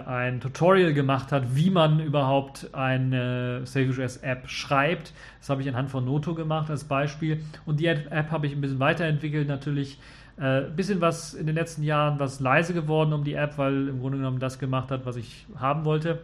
ein 0.06 0.42
Tutorial 0.42 0.94
gemacht 0.94 1.32
hat, 1.32 1.56
wie 1.56 1.70
man 1.70 2.00
überhaupt 2.00 2.70
eine 2.74 3.62
SafeOS 3.66 4.18
App 4.18 4.50
schreibt. 4.50 5.14
Das 5.40 5.50
habe 5.50 5.62
ich 5.62 5.70
anhand 5.70 5.90
von 5.90 6.04
Noto 6.04 6.36
gemacht 6.36 6.70
als 6.70 6.84
Beispiel. 6.84 7.42
Und 7.66 7.80
die 7.80 7.86
App 7.86 8.32
habe 8.32 8.48
ich 8.48 8.54
ein 8.54 8.62
bisschen 8.62 8.80
weiterentwickelt, 8.80 9.48
natürlich. 9.48 9.98
Ein 10.38 10.46
äh, 10.46 10.70
bisschen 10.76 11.02
was 11.02 11.34
in 11.34 11.46
den 11.46 11.56
letzten 11.56 11.84
Jahren 11.84 12.20
was 12.20 12.40
leise 12.40 12.74
geworden 12.74 13.14
um 13.14 13.24
die 13.24 13.34
App, 13.34 13.58
weil 13.58 13.90
im 13.90 14.00
Grunde 14.00 14.18
genommen 14.18 14.40
das 14.40 14.60
gemacht 14.60 14.92
hat, 14.92 15.06
was 15.06 15.16
ich 15.16 15.46
haben 15.56 15.86
wollte 15.86 16.20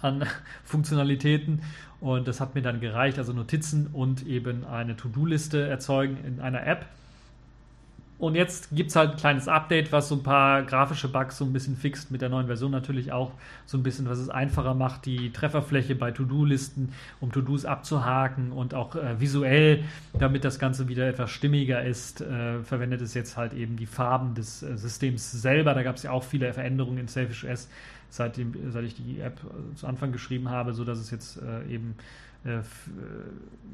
an 0.00 0.24
Funktionalitäten. 0.64 1.62
Und 2.00 2.26
das 2.26 2.40
hat 2.40 2.54
mir 2.54 2.62
dann 2.62 2.80
gereicht, 2.80 3.18
also 3.18 3.32
Notizen 3.32 3.88
und 3.92 4.26
eben 4.26 4.64
eine 4.64 4.96
To-Do-Liste 4.96 5.68
erzeugen 5.68 6.18
in 6.26 6.40
einer 6.40 6.66
App. 6.66 6.86
Und 8.22 8.36
jetzt 8.36 8.68
gibt 8.70 8.90
es 8.90 8.94
halt 8.94 9.10
ein 9.10 9.16
kleines 9.16 9.48
Update, 9.48 9.90
was 9.90 10.08
so 10.08 10.14
ein 10.14 10.22
paar 10.22 10.62
grafische 10.62 11.08
Bugs 11.08 11.38
so 11.38 11.44
ein 11.44 11.52
bisschen 11.52 11.76
fixt, 11.76 12.12
mit 12.12 12.22
der 12.22 12.28
neuen 12.28 12.46
Version 12.46 12.70
natürlich 12.70 13.10
auch 13.10 13.32
so 13.66 13.76
ein 13.76 13.82
bisschen, 13.82 14.08
was 14.08 14.18
es 14.18 14.28
einfacher 14.28 14.74
macht, 14.74 15.06
die 15.06 15.32
Trefferfläche 15.32 15.96
bei 15.96 16.12
To-Do-Listen, 16.12 16.92
um 17.18 17.32
To-Dos 17.32 17.64
abzuhaken 17.64 18.52
und 18.52 18.74
auch 18.74 18.94
äh, 18.94 19.18
visuell, 19.18 19.82
damit 20.16 20.44
das 20.44 20.60
Ganze 20.60 20.86
wieder 20.86 21.08
etwas 21.08 21.32
stimmiger 21.32 21.84
ist, 21.84 22.20
äh, 22.20 22.62
verwendet 22.62 23.00
es 23.00 23.14
jetzt 23.14 23.36
halt 23.36 23.54
eben 23.54 23.76
die 23.76 23.86
Farben 23.86 24.36
des 24.36 24.62
äh, 24.62 24.78
Systems 24.78 25.32
selber. 25.32 25.74
Da 25.74 25.82
gab 25.82 25.96
es 25.96 26.04
ja 26.04 26.12
auch 26.12 26.22
viele 26.22 26.52
Veränderungen 26.52 26.98
in 26.98 27.08
Selfish 27.08 27.44
OS, 27.44 27.68
seitdem, 28.08 28.54
seit 28.70 28.84
ich 28.84 28.94
die 28.94 29.18
App 29.18 29.40
äh, 29.42 29.74
zu 29.74 29.88
Anfang 29.88 30.12
geschrieben 30.12 30.48
habe, 30.48 30.74
sodass 30.74 31.00
es 31.00 31.10
jetzt 31.10 31.42
äh, 31.42 31.74
eben 31.74 31.96
äh, 32.44 32.60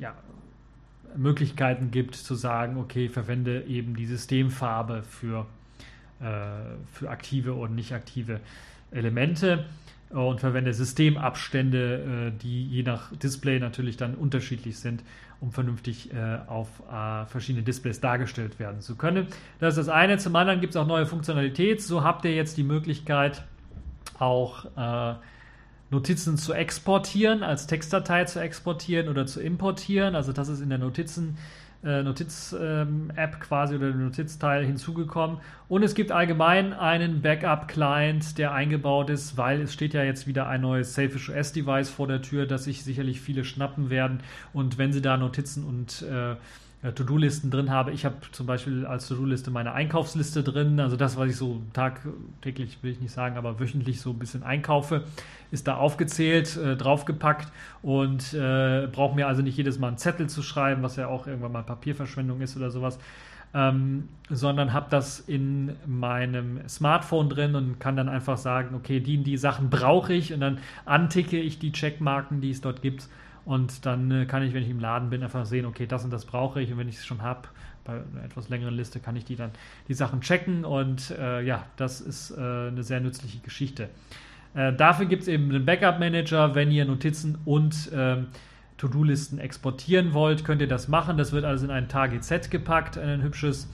ja, 0.01 0.15
Möglichkeiten 1.17 1.91
gibt 1.91 2.15
zu 2.15 2.35
sagen, 2.35 2.77
okay, 2.79 3.09
verwende 3.09 3.63
eben 3.65 3.97
die 3.97 4.07
Systemfarbe 4.07 5.03
für, 5.03 5.47
äh, 6.21 6.25
für 6.93 7.11
aktive 7.11 7.55
und 7.55 7.75
nicht 7.75 7.93
aktive 7.93 8.41
Elemente 8.91 9.65
und 10.11 10.41
verwende 10.41 10.73
Systemabstände, 10.73 12.33
äh, 12.35 12.39
die 12.43 12.67
je 12.67 12.83
nach 12.83 13.15
Display 13.17 13.59
natürlich 13.59 13.97
dann 13.97 14.15
unterschiedlich 14.15 14.79
sind, 14.79 15.03
um 15.41 15.53
vernünftig 15.53 16.13
äh, 16.13 16.39
auf 16.47 16.69
äh, 16.91 17.27
verschiedene 17.27 17.63
Displays 17.63 18.01
dargestellt 18.01 18.59
werden 18.59 18.81
zu 18.81 18.97
können. 18.97 19.27
Das 19.61 19.77
ist 19.77 19.87
das 19.87 19.95
eine. 19.95 20.19
Zum 20.19 20.35
anderen 20.35 20.61
gibt 20.61 20.73
es 20.75 20.77
auch 20.77 20.87
neue 20.87 21.07
Funktionalität. 21.07 21.83
So 21.83 22.03
habt 22.03 22.25
ihr 22.25 22.35
jetzt 22.35 22.57
die 22.57 22.65
Möglichkeit, 22.65 23.45
auch 24.19 24.67
Notizen 25.91 26.37
zu 26.37 26.53
exportieren, 26.53 27.43
als 27.43 27.67
Textdatei 27.67 28.25
zu 28.25 28.41
exportieren 28.41 29.09
oder 29.09 29.27
zu 29.27 29.41
importieren. 29.41 30.15
Also 30.15 30.33
das 30.33 30.49
ist 30.49 30.61
in 30.61 30.69
der 30.69 30.79
Notizen 30.79 31.39
äh, 31.85 32.03
Notiz-App 32.03 32.61
ähm, 32.61 33.41
quasi 33.41 33.77
oder 33.77 33.93
der 33.93 33.97
Notizteil 33.97 34.65
hinzugekommen. 34.65 35.39
Und 35.69 35.83
es 35.83 35.95
gibt 35.95 36.11
allgemein 36.11 36.73
einen 36.73 37.23
Backup-Client, 37.23 38.37
der 38.37 38.53
eingebaut 38.53 39.11
ist, 39.11 39.37
weil 39.37 39.63
es 39.63 39.73
steht 39.73 39.95
ja 39.95 40.03
jetzt 40.03 40.27
wieder 40.27 40.49
ein 40.49 40.61
neues 40.61 40.95
Selfish 40.95 41.31
OS-Device 41.31 41.91
vor 41.91 42.09
der 42.09 42.21
Tür, 42.21 42.47
das 42.47 42.65
sich 42.65 42.83
sicherlich 42.83 43.21
viele 43.21 43.45
schnappen 43.45 43.91
werden. 43.91 44.21
Und 44.53 44.77
wenn 44.77 44.93
sie 44.93 45.03
da 45.03 45.17
Notizen 45.17 45.65
und 45.65 46.03
äh, 46.03 46.35
To-Do-Listen 46.83 47.51
drin 47.51 47.71
habe. 47.71 47.91
Ich 47.91 48.05
habe 48.05 48.17
zum 48.31 48.47
Beispiel 48.47 48.87
als 48.87 49.09
To-Do-Liste 49.09 49.51
meine 49.51 49.73
Einkaufsliste 49.73 50.45
drin, 50.45 50.79
also 50.79 50.97
das, 50.97 51.17
was 51.17 51.29
ich 51.31 51.37
so 51.37 51.61
tagtäglich, 51.73 52.79
will 52.83 52.93
ich 52.93 53.01
nicht 53.01 53.13
sagen, 53.13 53.37
aber 53.37 53.59
wöchentlich 53.59 54.01
so 54.01 54.11
ein 54.11 54.19
bisschen 54.19 54.45
einkaufe, 54.45 55.03
ist 55.51 55.67
da 55.67 55.77
aufgezählt, 55.77 56.57
äh, 56.57 56.77
draufgepackt 56.77 57.51
und 57.83 58.33
äh, 58.33 58.87
brauche 58.93 59.17
mir 59.17 59.27
also 59.27 59.43
nicht 59.43 59.57
jedes 59.57 59.81
Mal 59.81 59.89
einen 59.89 59.99
Zettel 59.99 60.29
zu 60.29 60.41
schreiben, 60.43 60.83
was 60.85 60.95
ja 60.95 61.09
auch 61.09 61.27
irgendwann 61.27 61.51
mal 61.51 61.65
Papierverschwendung 61.65 62.41
ist 62.41 62.57
oder 62.57 62.71
sowas. 62.71 63.01
Ähm, 63.55 64.09
sondern 64.29 64.75
habe 64.75 64.89
das 64.91 65.21
in 65.21 65.75
meinem 65.87 66.61
Smartphone 66.69 67.31
drin 67.31 67.55
und 67.55 67.81
kann 67.81 67.97
dann 67.97 68.09
einfach 68.09 68.37
sagen, 68.37 68.75
okay, 68.77 69.01
die, 69.01 69.17
die 69.25 69.39
Sachen 69.39 69.71
brauche 69.71 70.13
ich 70.13 70.35
und 70.35 70.41
dann 70.41 70.59
anticke 70.85 71.41
ich 71.41 71.59
die 71.59 71.73
Checkmarken, 71.73 72.43
die 72.43 72.51
es 72.51 72.61
dort 72.61 72.83
gibt 72.83 73.09
und 73.49 73.87
dann 73.87 74.11
äh, 74.11 74.27
kann 74.27 74.43
ich, 74.43 74.53
wenn 74.53 74.63
ich 74.63 74.69
im 74.69 74.79
Laden 74.79 75.09
bin, 75.09 75.23
einfach 75.23 75.47
sehen, 75.47 75.65
okay, 75.65 75.87
das 75.87 76.05
und 76.05 76.11
das 76.11 76.27
brauche 76.27 76.61
ich. 76.61 76.71
Und 76.71 76.77
wenn 76.77 76.89
ich 76.89 76.99
es 76.99 77.07
schon 77.07 77.23
habe, 77.23 77.49
bei 77.83 77.95
einer 77.95 78.23
etwas 78.23 78.51
längeren 78.51 78.75
Liste, 78.75 79.01
kann 79.01 79.17
ich 79.17 79.25
die 79.25 79.37
dann 79.37 79.53
die 79.89 79.95
Sachen 79.95 80.21
checken. 80.21 80.67
Und 80.67 81.13
äh, 81.13 81.41
ja, 81.41 81.65
das 81.77 82.03
ist 82.03 82.31
äh, 82.31 82.35
eine 82.69 82.83
sehr 82.83 83.01
nützliche 83.01 83.39
Geschichte. 83.39 83.89
Äh, 84.53 84.75
dafür 84.75 85.07
gibt 85.07 85.23
es 85.23 85.29
eben 85.29 85.49
einen 85.49 85.65
Backup-Manager. 85.65 86.55
Wenn 86.55 86.71
ihr 86.71 86.85
Notizen 86.85 87.39
und 87.47 87.91
ähm, 87.95 88.27
To-Do-Listen 88.77 89.39
exportieren 89.39 90.13
wollt, 90.13 90.45
könnt 90.45 90.61
ihr 90.61 90.69
das 90.69 90.89
machen. 90.89 91.17
Das 91.17 91.33
wird 91.33 91.47
also 91.47 91.65
in 91.65 91.71
ein 91.71 91.89
TGZ 91.89 92.51
gepackt, 92.51 92.99
ein 92.99 93.23
hübsches, 93.23 93.67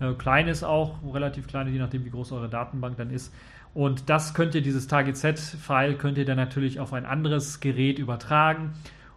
äh, 0.00 0.12
kleines 0.12 0.62
auch, 0.62 0.98
relativ 1.14 1.46
kleines, 1.46 1.72
je 1.72 1.78
nachdem, 1.78 2.04
wie 2.04 2.10
groß 2.10 2.30
eure 2.32 2.50
Datenbank 2.50 2.98
dann 2.98 3.08
ist. 3.08 3.32
Und 3.72 4.10
das 4.10 4.34
könnt 4.34 4.54
ihr, 4.54 4.60
dieses 4.60 4.86
TGZ-File, 4.86 5.94
könnt 5.94 6.18
ihr 6.18 6.26
dann 6.26 6.36
natürlich 6.36 6.78
auf 6.78 6.92
ein 6.92 7.06
anderes 7.06 7.60
Gerät 7.60 7.98
übertragen 7.98 8.74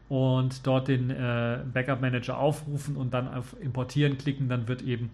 und 0.10 0.66
dort 0.66 0.88
den 0.88 1.10
äh, 1.10 1.60
Backup 1.74 2.02
Manager 2.02 2.38
aufrufen 2.38 2.96
und 2.96 3.14
dann 3.14 3.28
auf 3.34 3.56
Importieren 3.62 4.18
klicken, 4.18 4.50
dann 4.50 4.68
wird 4.68 4.82
eben 4.82 5.12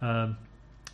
äh, 0.00 0.28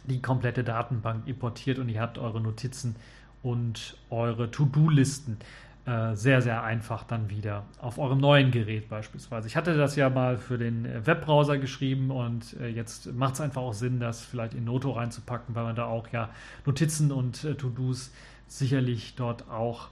die 0.04 0.20
komplette 0.20 0.64
Datenbank 0.64 1.26
importiert 1.26 1.78
und 1.78 1.88
ihr 1.88 2.00
habt 2.00 2.18
eure 2.18 2.40
Notizen 2.40 2.96
und 3.42 3.96
eure 4.10 4.50
To-Do-Listen 4.50 5.38
äh, 5.86 6.14
sehr, 6.14 6.42
sehr 6.42 6.62
einfach 6.62 7.04
dann 7.04 7.30
wieder 7.30 7.64
auf 7.80 7.98
eurem 7.98 8.18
neuen 8.18 8.50
Gerät 8.50 8.88
beispielsweise. 8.88 9.48
Ich 9.48 9.56
hatte 9.56 9.76
das 9.76 9.96
ja 9.96 10.10
mal 10.10 10.36
für 10.36 10.58
den 10.58 10.86
Webbrowser 11.06 11.56
geschrieben 11.56 12.10
und 12.10 12.56
äh, 12.60 12.68
jetzt 12.68 13.14
macht 13.14 13.34
es 13.34 13.40
einfach 13.40 13.62
auch 13.62 13.72
Sinn, 13.72 14.00
das 14.00 14.22
vielleicht 14.22 14.54
in 14.54 14.64
Noto 14.64 14.90
reinzupacken, 14.90 15.54
weil 15.54 15.64
man 15.64 15.76
da 15.76 15.86
auch 15.86 16.08
ja 16.08 16.28
Notizen 16.66 17.10
und 17.10 17.44
äh, 17.44 17.54
To-Dos 17.54 18.12
sicherlich 18.46 19.14
dort 19.16 19.48
auch 19.50 19.88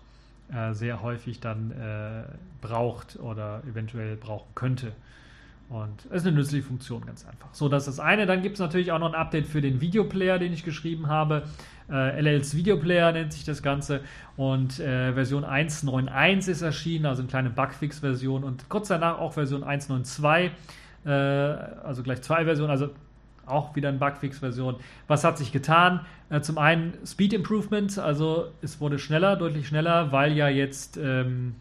äh, 0.52 0.72
sehr 0.74 1.02
häufig 1.02 1.40
dann 1.40 1.72
äh, 1.72 2.22
braucht 2.60 3.18
oder 3.18 3.62
eventuell 3.68 4.16
brauchen 4.16 4.48
könnte. 4.54 4.92
Und 5.68 6.06
es 6.10 6.22
ist 6.22 6.26
eine 6.26 6.36
nützliche 6.36 6.64
Funktion, 6.64 7.04
ganz 7.04 7.26
einfach. 7.26 7.48
So, 7.52 7.68
das 7.68 7.88
ist 7.88 7.98
das 7.98 8.04
eine. 8.04 8.26
Dann 8.26 8.42
gibt 8.42 8.54
es 8.54 8.60
natürlich 8.60 8.92
auch 8.92 9.00
noch 9.00 9.08
ein 9.08 9.16
Update 9.16 9.46
für 9.46 9.60
den 9.60 9.80
Videoplayer, 9.80 10.38
den 10.38 10.52
ich 10.52 10.62
geschrieben 10.62 11.08
habe. 11.08 11.42
Äh, 11.90 12.20
LLs 12.20 12.54
Videoplayer 12.54 13.10
nennt 13.10 13.32
sich 13.32 13.44
das 13.44 13.62
Ganze. 13.62 14.00
Und 14.36 14.78
äh, 14.78 15.12
Version 15.12 15.44
1.9.1 15.44 16.48
ist 16.48 16.62
erschienen, 16.62 17.06
also 17.06 17.22
eine 17.22 17.28
kleine 17.28 17.50
Bugfix-Version. 17.50 18.44
Und 18.44 18.68
kurz 18.68 18.88
danach 18.88 19.18
auch 19.18 19.32
Version 19.32 19.64
1.9.2, 19.64 20.50
äh, 21.04 21.10
also 21.10 22.04
gleich 22.04 22.22
zwei 22.22 22.44
Versionen. 22.44 22.70
Also 22.70 22.90
auch 23.46 23.74
wieder 23.76 23.88
eine 23.88 23.98
Bugfix-Version. 23.98 24.76
Was 25.06 25.24
hat 25.24 25.38
sich 25.38 25.52
getan? 25.52 26.00
Äh, 26.28 26.40
zum 26.40 26.58
einen 26.58 26.94
Speed 27.04 27.32
Improvement, 27.32 27.98
also 27.98 28.48
es 28.62 28.80
wurde 28.80 28.98
schneller, 28.98 29.36
deutlich 29.36 29.68
schneller, 29.68 30.12
weil 30.12 30.32
ja 30.32 30.48
jetzt 30.48 30.96
ähm, 30.96 31.54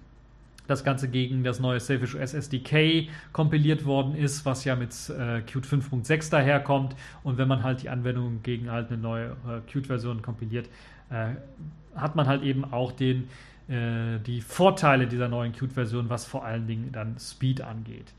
das 0.67 0.83
Ganze 0.83 1.09
gegen 1.09 1.43
das 1.43 1.59
neue 1.59 1.79
Selfish 1.79 2.15
OS 2.15 2.33
SDK 2.33 3.09
kompiliert 3.31 3.85
worden 3.85 4.15
ist, 4.15 4.45
was 4.45 4.65
ja 4.65 4.75
mit 4.75 4.91
äh, 5.09 5.41
Qt 5.41 5.65
5.6 5.65 6.31
daherkommt. 6.31 6.95
Und 7.23 7.37
wenn 7.37 7.47
man 7.47 7.63
halt 7.63 7.83
die 7.83 7.89
Anwendung 7.89 8.41
gegen 8.43 8.71
halt 8.71 8.89
eine 8.89 8.97
neue 8.97 9.35
äh, 9.47 9.61
Qt-Version 9.71 10.21
kompiliert, 10.21 10.67
äh, 11.09 11.35
hat 11.95 12.15
man 12.15 12.27
halt 12.27 12.43
eben 12.43 12.65
auch 12.65 12.91
den, 12.91 13.27
äh, 13.67 14.19
die 14.25 14.41
Vorteile 14.41 15.07
dieser 15.07 15.27
neuen 15.27 15.53
Qt-Version, 15.53 16.09
was 16.09 16.25
vor 16.25 16.43
allen 16.43 16.67
Dingen 16.67 16.91
dann 16.91 17.17
Speed 17.19 17.61
angeht. 17.61 18.13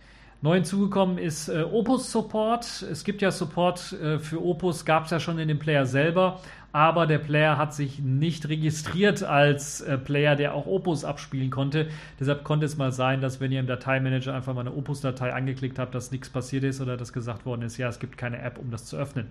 Neu 0.46 0.54
hinzugekommen 0.54 1.18
ist 1.18 1.48
äh, 1.48 1.64
Opus 1.64 2.12
Support. 2.12 2.82
Es 2.82 3.02
gibt 3.02 3.20
ja 3.20 3.32
Support 3.32 3.94
äh, 3.94 4.20
für 4.20 4.40
Opus, 4.40 4.84
gab 4.84 5.06
es 5.06 5.10
ja 5.10 5.18
schon 5.18 5.40
in 5.40 5.48
dem 5.48 5.58
Player 5.58 5.86
selber, 5.86 6.38
aber 6.70 7.08
der 7.08 7.18
Player 7.18 7.58
hat 7.58 7.74
sich 7.74 7.98
nicht 7.98 8.48
registriert 8.48 9.24
als 9.24 9.80
äh, 9.80 9.98
Player, 9.98 10.36
der 10.36 10.54
auch 10.54 10.66
Opus 10.66 11.04
abspielen 11.04 11.50
konnte. 11.50 11.88
Deshalb 12.20 12.44
konnte 12.44 12.64
es 12.64 12.76
mal 12.76 12.92
sein, 12.92 13.20
dass 13.20 13.40
wenn 13.40 13.50
ihr 13.50 13.58
im 13.58 13.66
Dateimanager 13.66 14.34
einfach 14.34 14.54
mal 14.54 14.60
eine 14.60 14.72
Opus-Datei 14.72 15.34
angeklickt 15.34 15.80
habt, 15.80 15.96
dass 15.96 16.12
nichts 16.12 16.30
passiert 16.30 16.62
ist 16.62 16.80
oder 16.80 16.96
dass 16.96 17.12
gesagt 17.12 17.44
worden 17.44 17.62
ist, 17.62 17.76
ja, 17.76 17.88
es 17.88 17.98
gibt 17.98 18.16
keine 18.16 18.40
App, 18.40 18.60
um 18.60 18.70
das 18.70 18.84
zu 18.84 18.96
öffnen. 18.96 19.26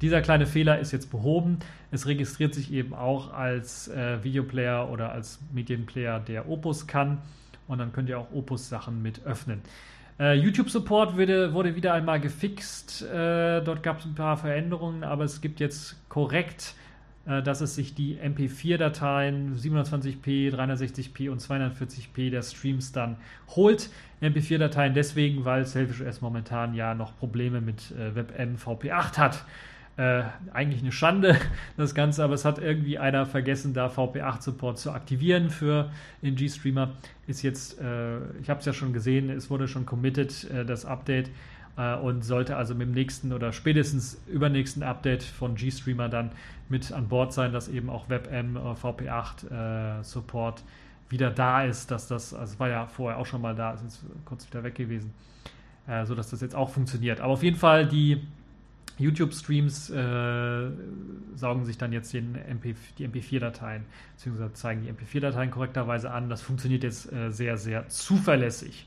Dieser 0.00 0.22
kleine 0.22 0.46
Fehler 0.46 0.78
ist 0.78 0.92
jetzt 0.92 1.10
behoben. 1.10 1.58
Es 1.90 2.06
registriert 2.06 2.54
sich 2.54 2.72
eben 2.72 2.94
auch 2.94 3.34
als 3.34 3.88
äh, 3.88 4.24
Videoplayer 4.24 4.90
oder 4.90 5.12
als 5.12 5.40
Medienplayer, 5.52 6.20
der 6.20 6.48
Opus 6.48 6.86
kann. 6.86 7.18
Und 7.68 7.78
dann 7.78 7.92
könnt 7.92 8.08
ihr 8.08 8.18
auch 8.18 8.32
Opus-Sachen 8.32 9.02
mit 9.02 9.26
öffnen. 9.26 9.60
Äh, 10.18 10.34
YouTube-Support 10.34 11.16
wurde, 11.16 11.74
wieder 11.76 11.94
einmal 11.94 12.20
gefixt. 12.20 13.02
Äh, 13.02 13.62
dort 13.62 13.82
gab 13.82 13.98
es 13.98 14.04
ein 14.04 14.14
paar 14.14 14.36
Veränderungen, 14.36 15.02
aber 15.02 15.24
es 15.24 15.40
gibt 15.40 15.58
jetzt 15.58 15.96
korrekt, 16.08 16.74
äh, 17.26 17.42
dass 17.42 17.60
es 17.60 17.74
sich 17.74 17.94
die 17.94 18.16
MP4-Dateien 18.18 19.56
720p, 19.56 20.54
360p 20.54 21.30
und 21.30 21.40
240p 21.40 22.30
der 22.30 22.42
Streams 22.42 22.92
dann 22.92 23.16
holt. 23.56 23.90
MP4-Dateien 24.22 24.94
deswegen, 24.94 25.44
weil 25.44 25.66
Selfish 25.66 26.00
OS 26.00 26.20
momentan 26.20 26.74
ja 26.74 26.94
noch 26.94 27.16
Probleme 27.18 27.60
mit 27.60 27.90
äh, 27.90 28.14
WebM 28.14 28.54
VP8 28.56 29.18
hat. 29.18 29.44
Äh, 29.96 30.24
eigentlich 30.52 30.82
eine 30.82 30.90
Schande, 30.90 31.38
das 31.76 31.94
Ganze, 31.94 32.24
aber 32.24 32.34
es 32.34 32.44
hat 32.44 32.58
irgendwie 32.58 32.98
einer 32.98 33.26
vergessen, 33.26 33.74
da 33.74 33.86
VP8-Support 33.86 34.76
zu 34.78 34.90
aktivieren 34.90 35.50
für 35.50 35.92
den 36.20 36.34
G-Streamer. 36.34 36.94
Ist 37.28 37.42
jetzt, 37.42 37.80
äh, 37.80 38.16
ich 38.40 38.50
habe 38.50 38.58
es 38.58 38.66
ja 38.66 38.72
schon 38.72 38.92
gesehen, 38.92 39.30
es 39.30 39.50
wurde 39.50 39.68
schon 39.68 39.86
committed, 39.86 40.50
äh, 40.50 40.64
das 40.64 40.84
Update 40.84 41.30
äh, 41.76 41.94
und 41.94 42.24
sollte 42.24 42.56
also 42.56 42.74
mit 42.74 42.88
dem 42.88 42.94
nächsten 42.94 43.32
oder 43.32 43.52
spätestens 43.52 44.20
übernächsten 44.26 44.82
Update 44.82 45.22
von 45.22 45.54
G-Streamer 45.54 46.08
dann 46.08 46.32
mit 46.68 46.90
an 46.90 47.06
Bord 47.06 47.32
sein, 47.32 47.52
dass 47.52 47.68
eben 47.68 47.88
auch 47.88 48.08
WebM 48.08 48.56
VP8-Support 48.56 50.60
äh, 50.60 50.62
wieder 51.08 51.30
da 51.30 51.64
ist, 51.64 51.92
dass 51.92 52.08
das, 52.08 52.34
also 52.34 52.58
war 52.58 52.68
ja 52.68 52.86
vorher 52.86 53.18
auch 53.18 53.26
schon 53.26 53.40
mal 53.40 53.54
da, 53.54 53.70
ist 53.72 53.82
jetzt 53.82 54.04
kurz 54.24 54.44
wieder 54.48 54.64
weg 54.64 54.74
gewesen, 54.74 55.14
äh, 55.86 56.04
sodass 56.04 56.30
das 56.30 56.40
jetzt 56.40 56.56
auch 56.56 56.70
funktioniert. 56.70 57.20
Aber 57.20 57.34
auf 57.34 57.44
jeden 57.44 57.58
Fall 57.58 57.86
die 57.86 58.26
YouTube-Streams 58.98 59.90
äh, 59.90 60.70
saugen 61.34 61.64
sich 61.64 61.78
dann 61.78 61.92
jetzt 61.92 62.14
MP, 62.14 62.74
die 62.98 63.08
MP4-Dateien, 63.08 63.84
beziehungsweise 64.16 64.52
zeigen 64.54 64.82
die 64.82 64.90
MP4-Dateien 64.92 65.50
korrekterweise 65.50 66.10
an. 66.10 66.28
Das 66.28 66.42
funktioniert 66.42 66.84
jetzt 66.84 67.12
äh, 67.12 67.30
sehr, 67.30 67.56
sehr 67.56 67.88
zuverlässig. 67.88 68.86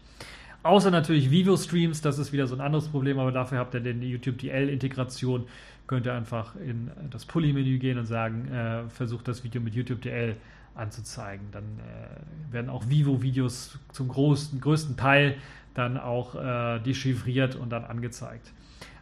Außer 0.64 0.92
natürlich 0.92 1.30
Vivo-Streams, 1.32 2.02
das 2.02 2.20
ist 2.20 2.34
wieder 2.34 2.48
so 2.48 2.56
ein 2.56 2.62
anderes 2.62 2.88
Problem, 2.88 3.20
aber 3.20 3.32
dafür 3.32 3.60
habt 3.60 3.74
ihr 3.74 3.80
den 3.80 4.02
YouTube 4.02 4.38
DL-Integration. 4.40 5.46
Könnt 5.88 6.06
ihr 6.06 6.14
einfach 6.14 6.56
in 6.56 6.92
das 7.10 7.26
Pulli-Menü 7.26 7.78
gehen 7.78 7.98
und 7.98 8.06
sagen, 8.06 8.48
äh, 8.50 8.90
versucht 8.90 9.28
das 9.28 9.44
Video 9.44 9.62
mit 9.62 9.76
YouTube 9.76 10.02
DL 10.02 10.36
anzuzeigen. 10.76 11.48
Dann 11.52 11.64
äh, 11.64 12.54
werden 12.54 12.70
auch 12.70 12.90
Vivo-Videos 12.90 13.80
zum 13.92 14.10
größten, 14.10 14.60
größten 14.62 14.98
Teil 14.98 15.36
dann 15.74 15.98
auch 15.98 16.36
äh, 16.36 16.80
dechiffriert 16.80 17.56
und 17.56 17.70
dann 17.70 17.86
angezeigt. 17.86 18.52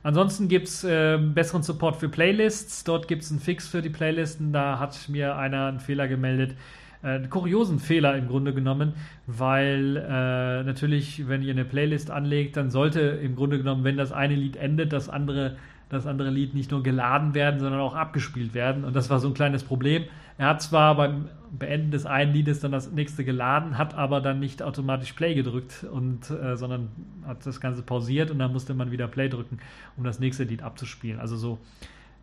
Ansonsten 0.06 0.49
gibt 0.49 0.68
es 0.68 0.84
äh, 0.84 1.18
besseren 1.18 1.64
Support 1.64 1.95
für 1.95 2.10
Playlists. 2.10 2.84
Dort 2.84 3.08
gibt 3.08 3.24
es 3.24 3.32
einen 3.32 3.39
Fix 3.39 3.68
für 3.68 3.82
die 3.82 3.89
Playlisten. 3.89 4.53
Da 4.53 4.78
hat 4.78 5.10
mir 5.10 5.36
einer 5.36 5.66
einen 5.66 5.80
Fehler 5.80 6.08
gemeldet. 6.08 6.56
Äh, 7.01 7.08
einen 7.08 7.32
kuriosen 7.32 7.80
Fehler 7.80 8.16
im 8.16 8.28
Grunde 8.28 8.53
genommen, 8.53 8.93
weil 9.26 9.97
äh, 9.97 10.62
natürlich, 10.64 11.28
wenn 11.28 11.41
ihr 11.41 11.53
eine 11.53 11.66
Playlist 11.66 12.12
anlegt, 12.12 12.56
dann 12.56 12.70
sollte 12.70 12.99
im 12.99 13.36
Grunde 13.36 13.58
genommen, 13.58 13.84
wenn 13.84 13.97
das 13.97 14.12
eine 14.12 14.36
Lied 14.36 14.58
endet, 14.58 14.93
das 14.93 15.10
andere 15.10 15.56
das 15.90 16.08
andere 16.08 16.30
Lied 16.30 16.54
nicht 16.54 16.72
nur 16.72 16.84
geladen 16.84 17.34
werden, 17.34 17.60
sondern 17.60 17.80
auch 17.82 17.96
abgespielt 17.96 18.54
werden. 18.54 18.84
Und 18.84 18.96
das 18.96 19.10
war 19.10 19.20
so 19.20 19.28
ein 19.28 19.34
kleines 19.34 19.64
Problem. 19.64 20.06
Er 20.38 20.48
hat 20.48 20.62
zwar 20.62 20.96
beim 20.96 21.30
Beenden 21.52 21.92
des 21.92 22.06
einen 22.06 22.34
Liedes 22.34 22.60
dann 22.60 22.72
das 22.72 22.92
nächste 22.92 23.24
geladen, 23.24 23.78
hat 23.78 23.94
aber 23.94 24.20
dann 24.20 24.40
nicht 24.40 24.62
automatisch 24.62 25.14
Play 25.14 25.36
gedrückt, 25.36 25.86
und, 25.90 26.30
äh, 26.30 26.58
sondern 26.58 26.90
hat 27.26 27.46
das 27.46 27.62
Ganze 27.62 27.82
pausiert 27.82 28.32
und 28.32 28.40
dann 28.40 28.52
musste 28.52 28.74
man 28.74 28.92
wieder 28.92 29.08
Play 29.08 29.30
drücken, 29.30 29.60
um 29.96 30.04
das 30.04 30.20
nächste 30.20 30.44
Lied 30.44 30.62
abzuspielen. 30.62 31.20
Also 31.20 31.38
so 31.38 31.60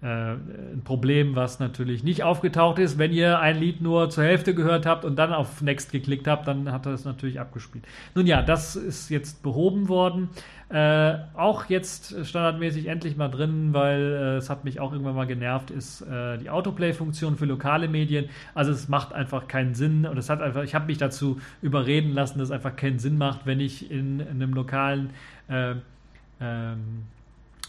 ein 0.03 0.82
Problem, 0.84 1.36
was 1.36 1.61
natürlich 1.61 2.03
nicht 2.03 2.24
aufgetaucht 2.24 2.80
ist. 2.80 2.98
Wenn 2.98 3.12
ihr 3.12 3.38
ein 3.38 3.57
Lied 3.57 3.80
nur 3.80 4.11
zur 4.11 4.24
Hälfte 4.24 4.53
gehört 4.53 4.84
habt 4.84 5.05
und 5.05 5.14
dann 5.16 5.32
auf 5.32 5.62
Next 5.62 5.92
geklickt 5.92 6.26
habt, 6.26 6.48
dann 6.48 6.72
hat 6.72 6.86
er 6.86 6.92
es 6.92 7.05
natürlich 7.05 7.38
abgespielt. 7.38 7.84
Nun 8.16 8.26
ja, 8.26 8.42
das 8.42 8.74
ist 8.74 9.11
jetzt 9.11 9.44
behoben 9.44 9.88
worden. 9.88 10.28
Äh, 10.72 11.18
auch 11.34 11.66
jetzt 11.66 12.26
standardmäßig 12.26 12.86
endlich 12.86 13.16
mal 13.18 13.28
drin, 13.28 13.74
weil 13.74 14.00
äh, 14.00 14.36
es 14.38 14.48
hat 14.48 14.64
mich 14.64 14.80
auch 14.80 14.90
irgendwann 14.92 15.14
mal 15.14 15.26
genervt, 15.26 15.70
ist 15.70 16.00
äh, 16.00 16.38
die 16.38 16.48
Autoplay-Funktion 16.48 17.36
für 17.36 17.44
lokale 17.44 17.88
Medien. 17.88 18.30
Also 18.55 18.72
es 18.72 18.88
macht 18.88 19.12
einfach 19.12 19.48
keinen 19.48 19.74
Sinn 19.74 20.07
und 20.07 20.16
es 20.16 20.30
hat 20.30 20.40
einfach, 20.40 20.62
ich 20.62 20.74
habe 20.74 20.86
mich 20.86 20.96
dazu 20.96 21.38
überreden 21.61 22.14
lassen, 22.14 22.38
dass 22.38 22.48
es 22.48 22.53
einfach 22.53 22.74
keinen 22.74 22.98
Sinn 22.98 23.18
macht, 23.18 23.44
wenn 23.44 23.61
ich 23.61 23.90
in, 23.90 24.20
in 24.20 24.28
einem 24.28 24.55
lokalen 24.55 25.11
äh, 25.48 25.74
ähm, 26.40 27.05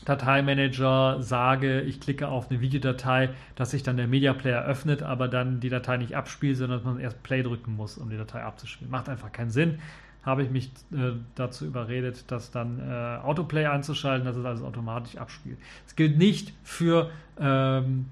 Dateimanager 0.05 1.21
sage, 1.21 1.81
ich 1.81 1.99
klicke 1.99 2.27
auf 2.27 2.49
eine 2.49 2.61
Videodatei, 2.61 3.29
dass 3.55 3.71
sich 3.71 3.83
dann 3.83 3.97
der 3.97 4.07
Media 4.07 4.33
Player 4.33 4.63
öffnet, 4.65 5.03
aber 5.03 5.27
dann 5.27 5.59
die 5.59 5.69
Datei 5.69 5.97
nicht 5.97 6.15
abspielt, 6.15 6.57
sondern 6.57 6.79
dass 6.79 6.85
man 6.85 6.99
erst 6.99 7.23
Play 7.23 7.43
drücken 7.43 7.75
muss, 7.75 7.97
um 7.97 8.09
die 8.09 8.17
Datei 8.17 8.43
abzuspielen. 8.43 8.91
Macht 8.91 9.09
einfach 9.09 9.31
keinen 9.31 9.51
Sinn. 9.51 9.79
Habe 10.23 10.43
ich 10.43 10.49
mich 10.49 10.71
äh, 10.93 11.13
dazu 11.35 11.65
überredet, 11.65 12.25
das 12.31 12.51
dann 12.51 12.79
äh, 12.79 13.17
Autoplay 13.23 13.65
einzuschalten, 13.65 14.25
dass 14.25 14.37
es 14.37 14.45
also 14.45 14.65
automatisch 14.65 15.17
abspielt. 15.17 15.57
Es 15.85 15.95
gilt 15.95 16.17
nicht 16.17 16.53
für 16.63 17.09
ähm, 17.39 18.05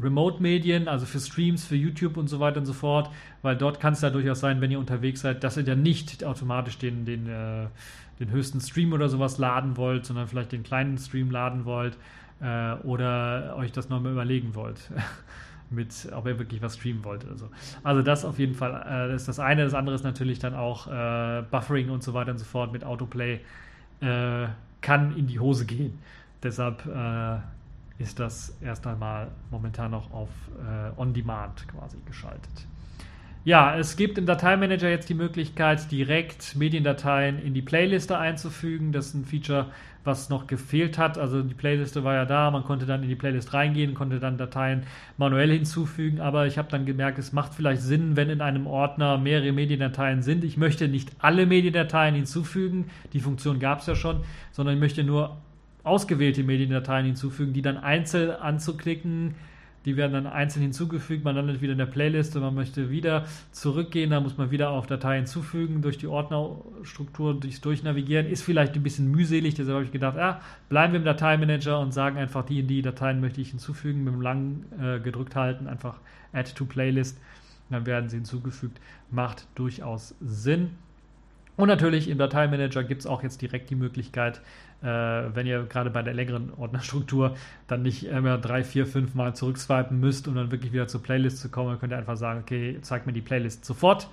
Remote-Medien, 0.00 0.88
also 0.88 1.06
für 1.06 1.20
Streams, 1.20 1.64
für 1.64 1.76
YouTube 1.76 2.16
und 2.16 2.28
so 2.28 2.40
weiter 2.40 2.58
und 2.58 2.66
so 2.66 2.72
fort, 2.72 3.10
weil 3.42 3.56
dort 3.56 3.80
kann 3.80 3.92
es 3.92 4.00
ja 4.00 4.10
durchaus 4.10 4.40
sein, 4.40 4.60
wenn 4.60 4.70
ihr 4.70 4.78
unterwegs 4.78 5.20
seid, 5.20 5.44
dass 5.44 5.56
ihr 5.56 5.62
dann 5.62 5.82
nicht 5.82 6.24
automatisch 6.24 6.78
den, 6.78 7.04
den 7.04 7.28
äh, 7.28 7.66
den 8.20 8.30
höchsten 8.30 8.60
Stream 8.60 8.92
oder 8.92 9.08
sowas 9.08 9.38
laden 9.38 9.76
wollt, 9.76 10.06
sondern 10.06 10.28
vielleicht 10.28 10.52
den 10.52 10.62
kleinen 10.62 10.98
Stream 10.98 11.30
laden 11.30 11.64
wollt 11.64 11.96
äh, 12.40 12.74
oder 12.84 13.56
euch 13.56 13.72
das 13.72 13.88
nochmal 13.88 14.12
überlegen 14.12 14.54
wollt. 14.54 14.90
mit, 15.70 16.08
ob 16.12 16.26
ihr 16.26 16.38
wirklich 16.38 16.62
was 16.62 16.76
streamen 16.76 17.04
wollt 17.04 17.24
oder 17.24 17.36
so. 17.36 17.48
Also 17.82 18.02
das 18.02 18.24
auf 18.24 18.38
jeden 18.38 18.54
Fall 18.54 18.84
äh, 18.88 19.14
ist 19.14 19.28
das 19.28 19.38
eine. 19.38 19.64
Das 19.64 19.74
andere 19.74 19.94
ist 19.94 20.04
natürlich 20.04 20.38
dann 20.38 20.54
auch 20.54 20.86
äh, 20.86 21.42
Buffering 21.50 21.90
und 21.90 22.02
so 22.02 22.14
weiter 22.14 22.32
und 22.32 22.38
so 22.38 22.44
fort 22.44 22.72
mit 22.72 22.84
Autoplay 22.84 23.40
äh, 24.00 24.46
kann 24.80 25.16
in 25.16 25.26
die 25.26 25.40
Hose 25.40 25.66
gehen. 25.66 25.98
Deshalb 26.42 26.84
äh, 26.86 27.38
ist 27.98 28.20
das 28.20 28.56
erst 28.60 28.86
einmal 28.86 29.28
momentan 29.50 29.90
noch 29.90 30.12
auf 30.12 30.28
äh, 30.58 31.00
On-Demand 31.00 31.66
quasi 31.68 31.98
geschaltet. 32.06 32.66
Ja, 33.46 33.76
es 33.76 33.96
gibt 33.96 34.16
im 34.16 34.24
Dateimanager 34.24 34.88
jetzt 34.88 35.10
die 35.10 35.14
Möglichkeit, 35.14 35.90
direkt 35.90 36.56
Mediendateien 36.56 37.38
in 37.38 37.52
die 37.52 37.60
Playliste 37.60 38.16
einzufügen. 38.16 38.90
Das 38.90 39.08
ist 39.08 39.14
ein 39.14 39.26
Feature, 39.26 39.66
was 40.02 40.30
noch 40.30 40.46
gefehlt 40.46 40.96
hat. 40.96 41.18
Also 41.18 41.42
die 41.42 41.52
Playliste 41.52 42.04
war 42.04 42.14
ja 42.14 42.24
da, 42.24 42.50
man 42.50 42.64
konnte 42.64 42.86
dann 42.86 43.02
in 43.02 43.10
die 43.10 43.16
Playlist 43.16 43.52
reingehen, 43.52 43.92
konnte 43.92 44.18
dann 44.18 44.38
Dateien 44.38 44.84
manuell 45.18 45.50
hinzufügen, 45.50 46.22
aber 46.22 46.46
ich 46.46 46.56
habe 46.56 46.70
dann 46.70 46.86
gemerkt, 46.86 47.18
es 47.18 47.34
macht 47.34 47.52
vielleicht 47.52 47.82
Sinn, 47.82 48.16
wenn 48.16 48.30
in 48.30 48.40
einem 48.40 48.66
Ordner 48.66 49.18
mehrere 49.18 49.52
Mediendateien 49.52 50.22
sind. 50.22 50.42
Ich 50.42 50.56
möchte 50.56 50.88
nicht 50.88 51.10
alle 51.18 51.44
Mediendateien 51.44 52.14
hinzufügen, 52.14 52.86
die 53.12 53.20
Funktion 53.20 53.58
gab 53.58 53.80
es 53.80 53.86
ja 53.86 53.94
schon, 53.94 54.20
sondern 54.52 54.76
ich 54.76 54.80
möchte 54.80 55.04
nur 55.04 55.36
ausgewählte 55.82 56.42
Mediendateien 56.44 57.04
hinzufügen, 57.04 57.52
die 57.52 57.60
dann 57.60 57.76
einzeln 57.76 58.30
anzuklicken 58.30 59.34
die 59.84 59.96
werden 59.96 60.12
dann 60.12 60.26
einzeln 60.26 60.62
hinzugefügt, 60.62 61.24
man 61.24 61.36
landet 61.36 61.60
wieder 61.60 61.72
in 61.72 61.78
der 61.78 61.86
Playlist 61.86 62.34
und 62.36 62.42
man 62.42 62.54
möchte 62.54 62.90
wieder 62.90 63.26
zurückgehen, 63.52 64.10
da 64.10 64.20
muss 64.20 64.38
man 64.38 64.50
wieder 64.50 64.70
auf 64.70 64.86
Datei 64.86 65.16
hinzufügen, 65.16 65.82
durch 65.82 65.98
die 65.98 66.06
Ordnerstruktur 66.06 67.34
durchs 67.34 67.60
Durchnavigieren. 67.60 68.26
Ist 68.26 68.42
vielleicht 68.42 68.74
ein 68.74 68.82
bisschen 68.82 69.10
mühselig, 69.10 69.54
deshalb 69.54 69.74
habe 69.74 69.84
ich 69.84 69.92
gedacht, 69.92 70.16
ah, 70.16 70.40
bleiben 70.68 70.94
wir 70.94 71.00
im 71.00 71.04
Dateimanager 71.04 71.80
und 71.80 71.92
sagen 71.92 72.16
einfach, 72.16 72.44
die 72.44 72.60
in 72.60 72.66
die 72.66 72.82
Dateien 72.82 73.20
möchte 73.20 73.40
ich 73.40 73.50
hinzufügen, 73.50 74.04
mit 74.04 74.14
dem 74.14 74.22
lang 74.22 74.64
äh, 74.80 75.00
gedrückt 75.00 75.36
halten, 75.36 75.66
einfach 75.66 76.00
Add 76.32 76.52
to 76.54 76.64
Playlist, 76.64 77.20
dann 77.70 77.86
werden 77.86 78.08
sie 78.08 78.16
hinzugefügt. 78.16 78.80
Macht 79.10 79.46
durchaus 79.54 80.14
Sinn. 80.20 80.70
Und 81.56 81.68
natürlich 81.68 82.08
im 82.08 82.18
Dateimanager 82.18 82.82
gibt 82.82 83.02
es 83.02 83.06
auch 83.06 83.22
jetzt 83.22 83.40
direkt 83.40 83.70
die 83.70 83.76
Möglichkeit, 83.76 84.40
äh, 84.82 84.86
wenn 84.86 85.46
ihr 85.46 85.62
gerade 85.64 85.90
bei 85.90 86.02
der 86.02 86.14
längeren 86.14 86.52
Ordnerstruktur 86.54 87.36
dann 87.68 87.82
nicht 87.82 88.06
immer 88.06 88.38
drei, 88.38 88.64
vier, 88.64 88.86
fünf 88.86 89.14
Mal 89.14 89.34
zurückswipen 89.34 90.00
müsst, 90.00 90.26
um 90.26 90.34
dann 90.34 90.50
wirklich 90.50 90.72
wieder 90.72 90.88
zur 90.88 91.02
Playlist 91.02 91.38
zu 91.38 91.50
kommen, 91.50 91.78
könnt 91.78 91.92
ihr 91.92 91.98
einfach 91.98 92.16
sagen, 92.16 92.40
okay, 92.40 92.78
zeigt 92.82 93.06
mir 93.06 93.12
die 93.12 93.20
Playlist 93.20 93.64
sofort 93.64 94.08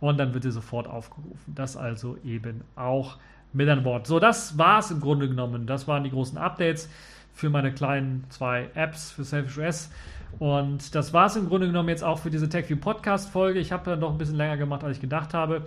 und 0.00 0.18
dann 0.18 0.32
wird 0.32 0.44
sie 0.44 0.52
sofort 0.52 0.86
aufgerufen. 0.86 1.54
Das 1.54 1.76
also 1.76 2.18
eben 2.24 2.62
auch 2.76 3.16
mit 3.52 3.68
an 3.68 3.82
Bord. 3.82 4.06
So, 4.06 4.20
das 4.20 4.58
war 4.58 4.78
es 4.78 4.90
im 4.90 5.00
Grunde 5.00 5.28
genommen. 5.28 5.66
Das 5.66 5.88
waren 5.88 6.04
die 6.04 6.10
großen 6.10 6.38
Updates 6.38 6.88
für 7.32 7.50
meine 7.50 7.72
kleinen 7.72 8.24
zwei 8.28 8.70
Apps 8.74 9.10
für 9.10 9.24
Selfish 9.24 9.58
OS. 9.58 9.90
Und 10.38 10.94
das 10.94 11.12
war 11.12 11.26
es 11.26 11.36
im 11.36 11.48
Grunde 11.48 11.66
genommen 11.66 11.88
jetzt 11.88 12.04
auch 12.04 12.18
für 12.18 12.30
diese 12.30 12.48
TechView 12.48 12.76
Podcast 12.76 13.30
Folge. 13.30 13.58
Ich 13.58 13.72
habe 13.72 13.90
dann 13.90 14.00
doch 14.00 14.10
ein 14.10 14.18
bisschen 14.18 14.36
länger 14.36 14.56
gemacht, 14.56 14.84
als 14.84 14.96
ich 14.96 15.00
gedacht 15.00 15.32
habe. 15.34 15.62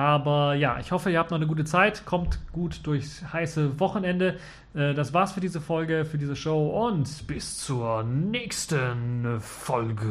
Aber 0.00 0.54
ja, 0.54 0.78
ich 0.80 0.92
hoffe, 0.92 1.10
ihr 1.10 1.18
habt 1.18 1.30
noch 1.30 1.36
eine 1.36 1.46
gute 1.46 1.64
Zeit, 1.64 2.06
kommt 2.06 2.38
gut 2.52 2.80
durchs 2.84 3.22
heiße 3.34 3.78
Wochenende. 3.80 4.38
Äh, 4.74 4.94
das 4.94 5.12
war's 5.12 5.32
für 5.32 5.40
diese 5.40 5.60
Folge, 5.60 6.06
für 6.06 6.16
diese 6.16 6.36
Show 6.36 6.68
und 6.86 7.26
bis 7.26 7.58
zur 7.58 8.02
nächsten 8.02 9.38
Folge. 9.40 10.06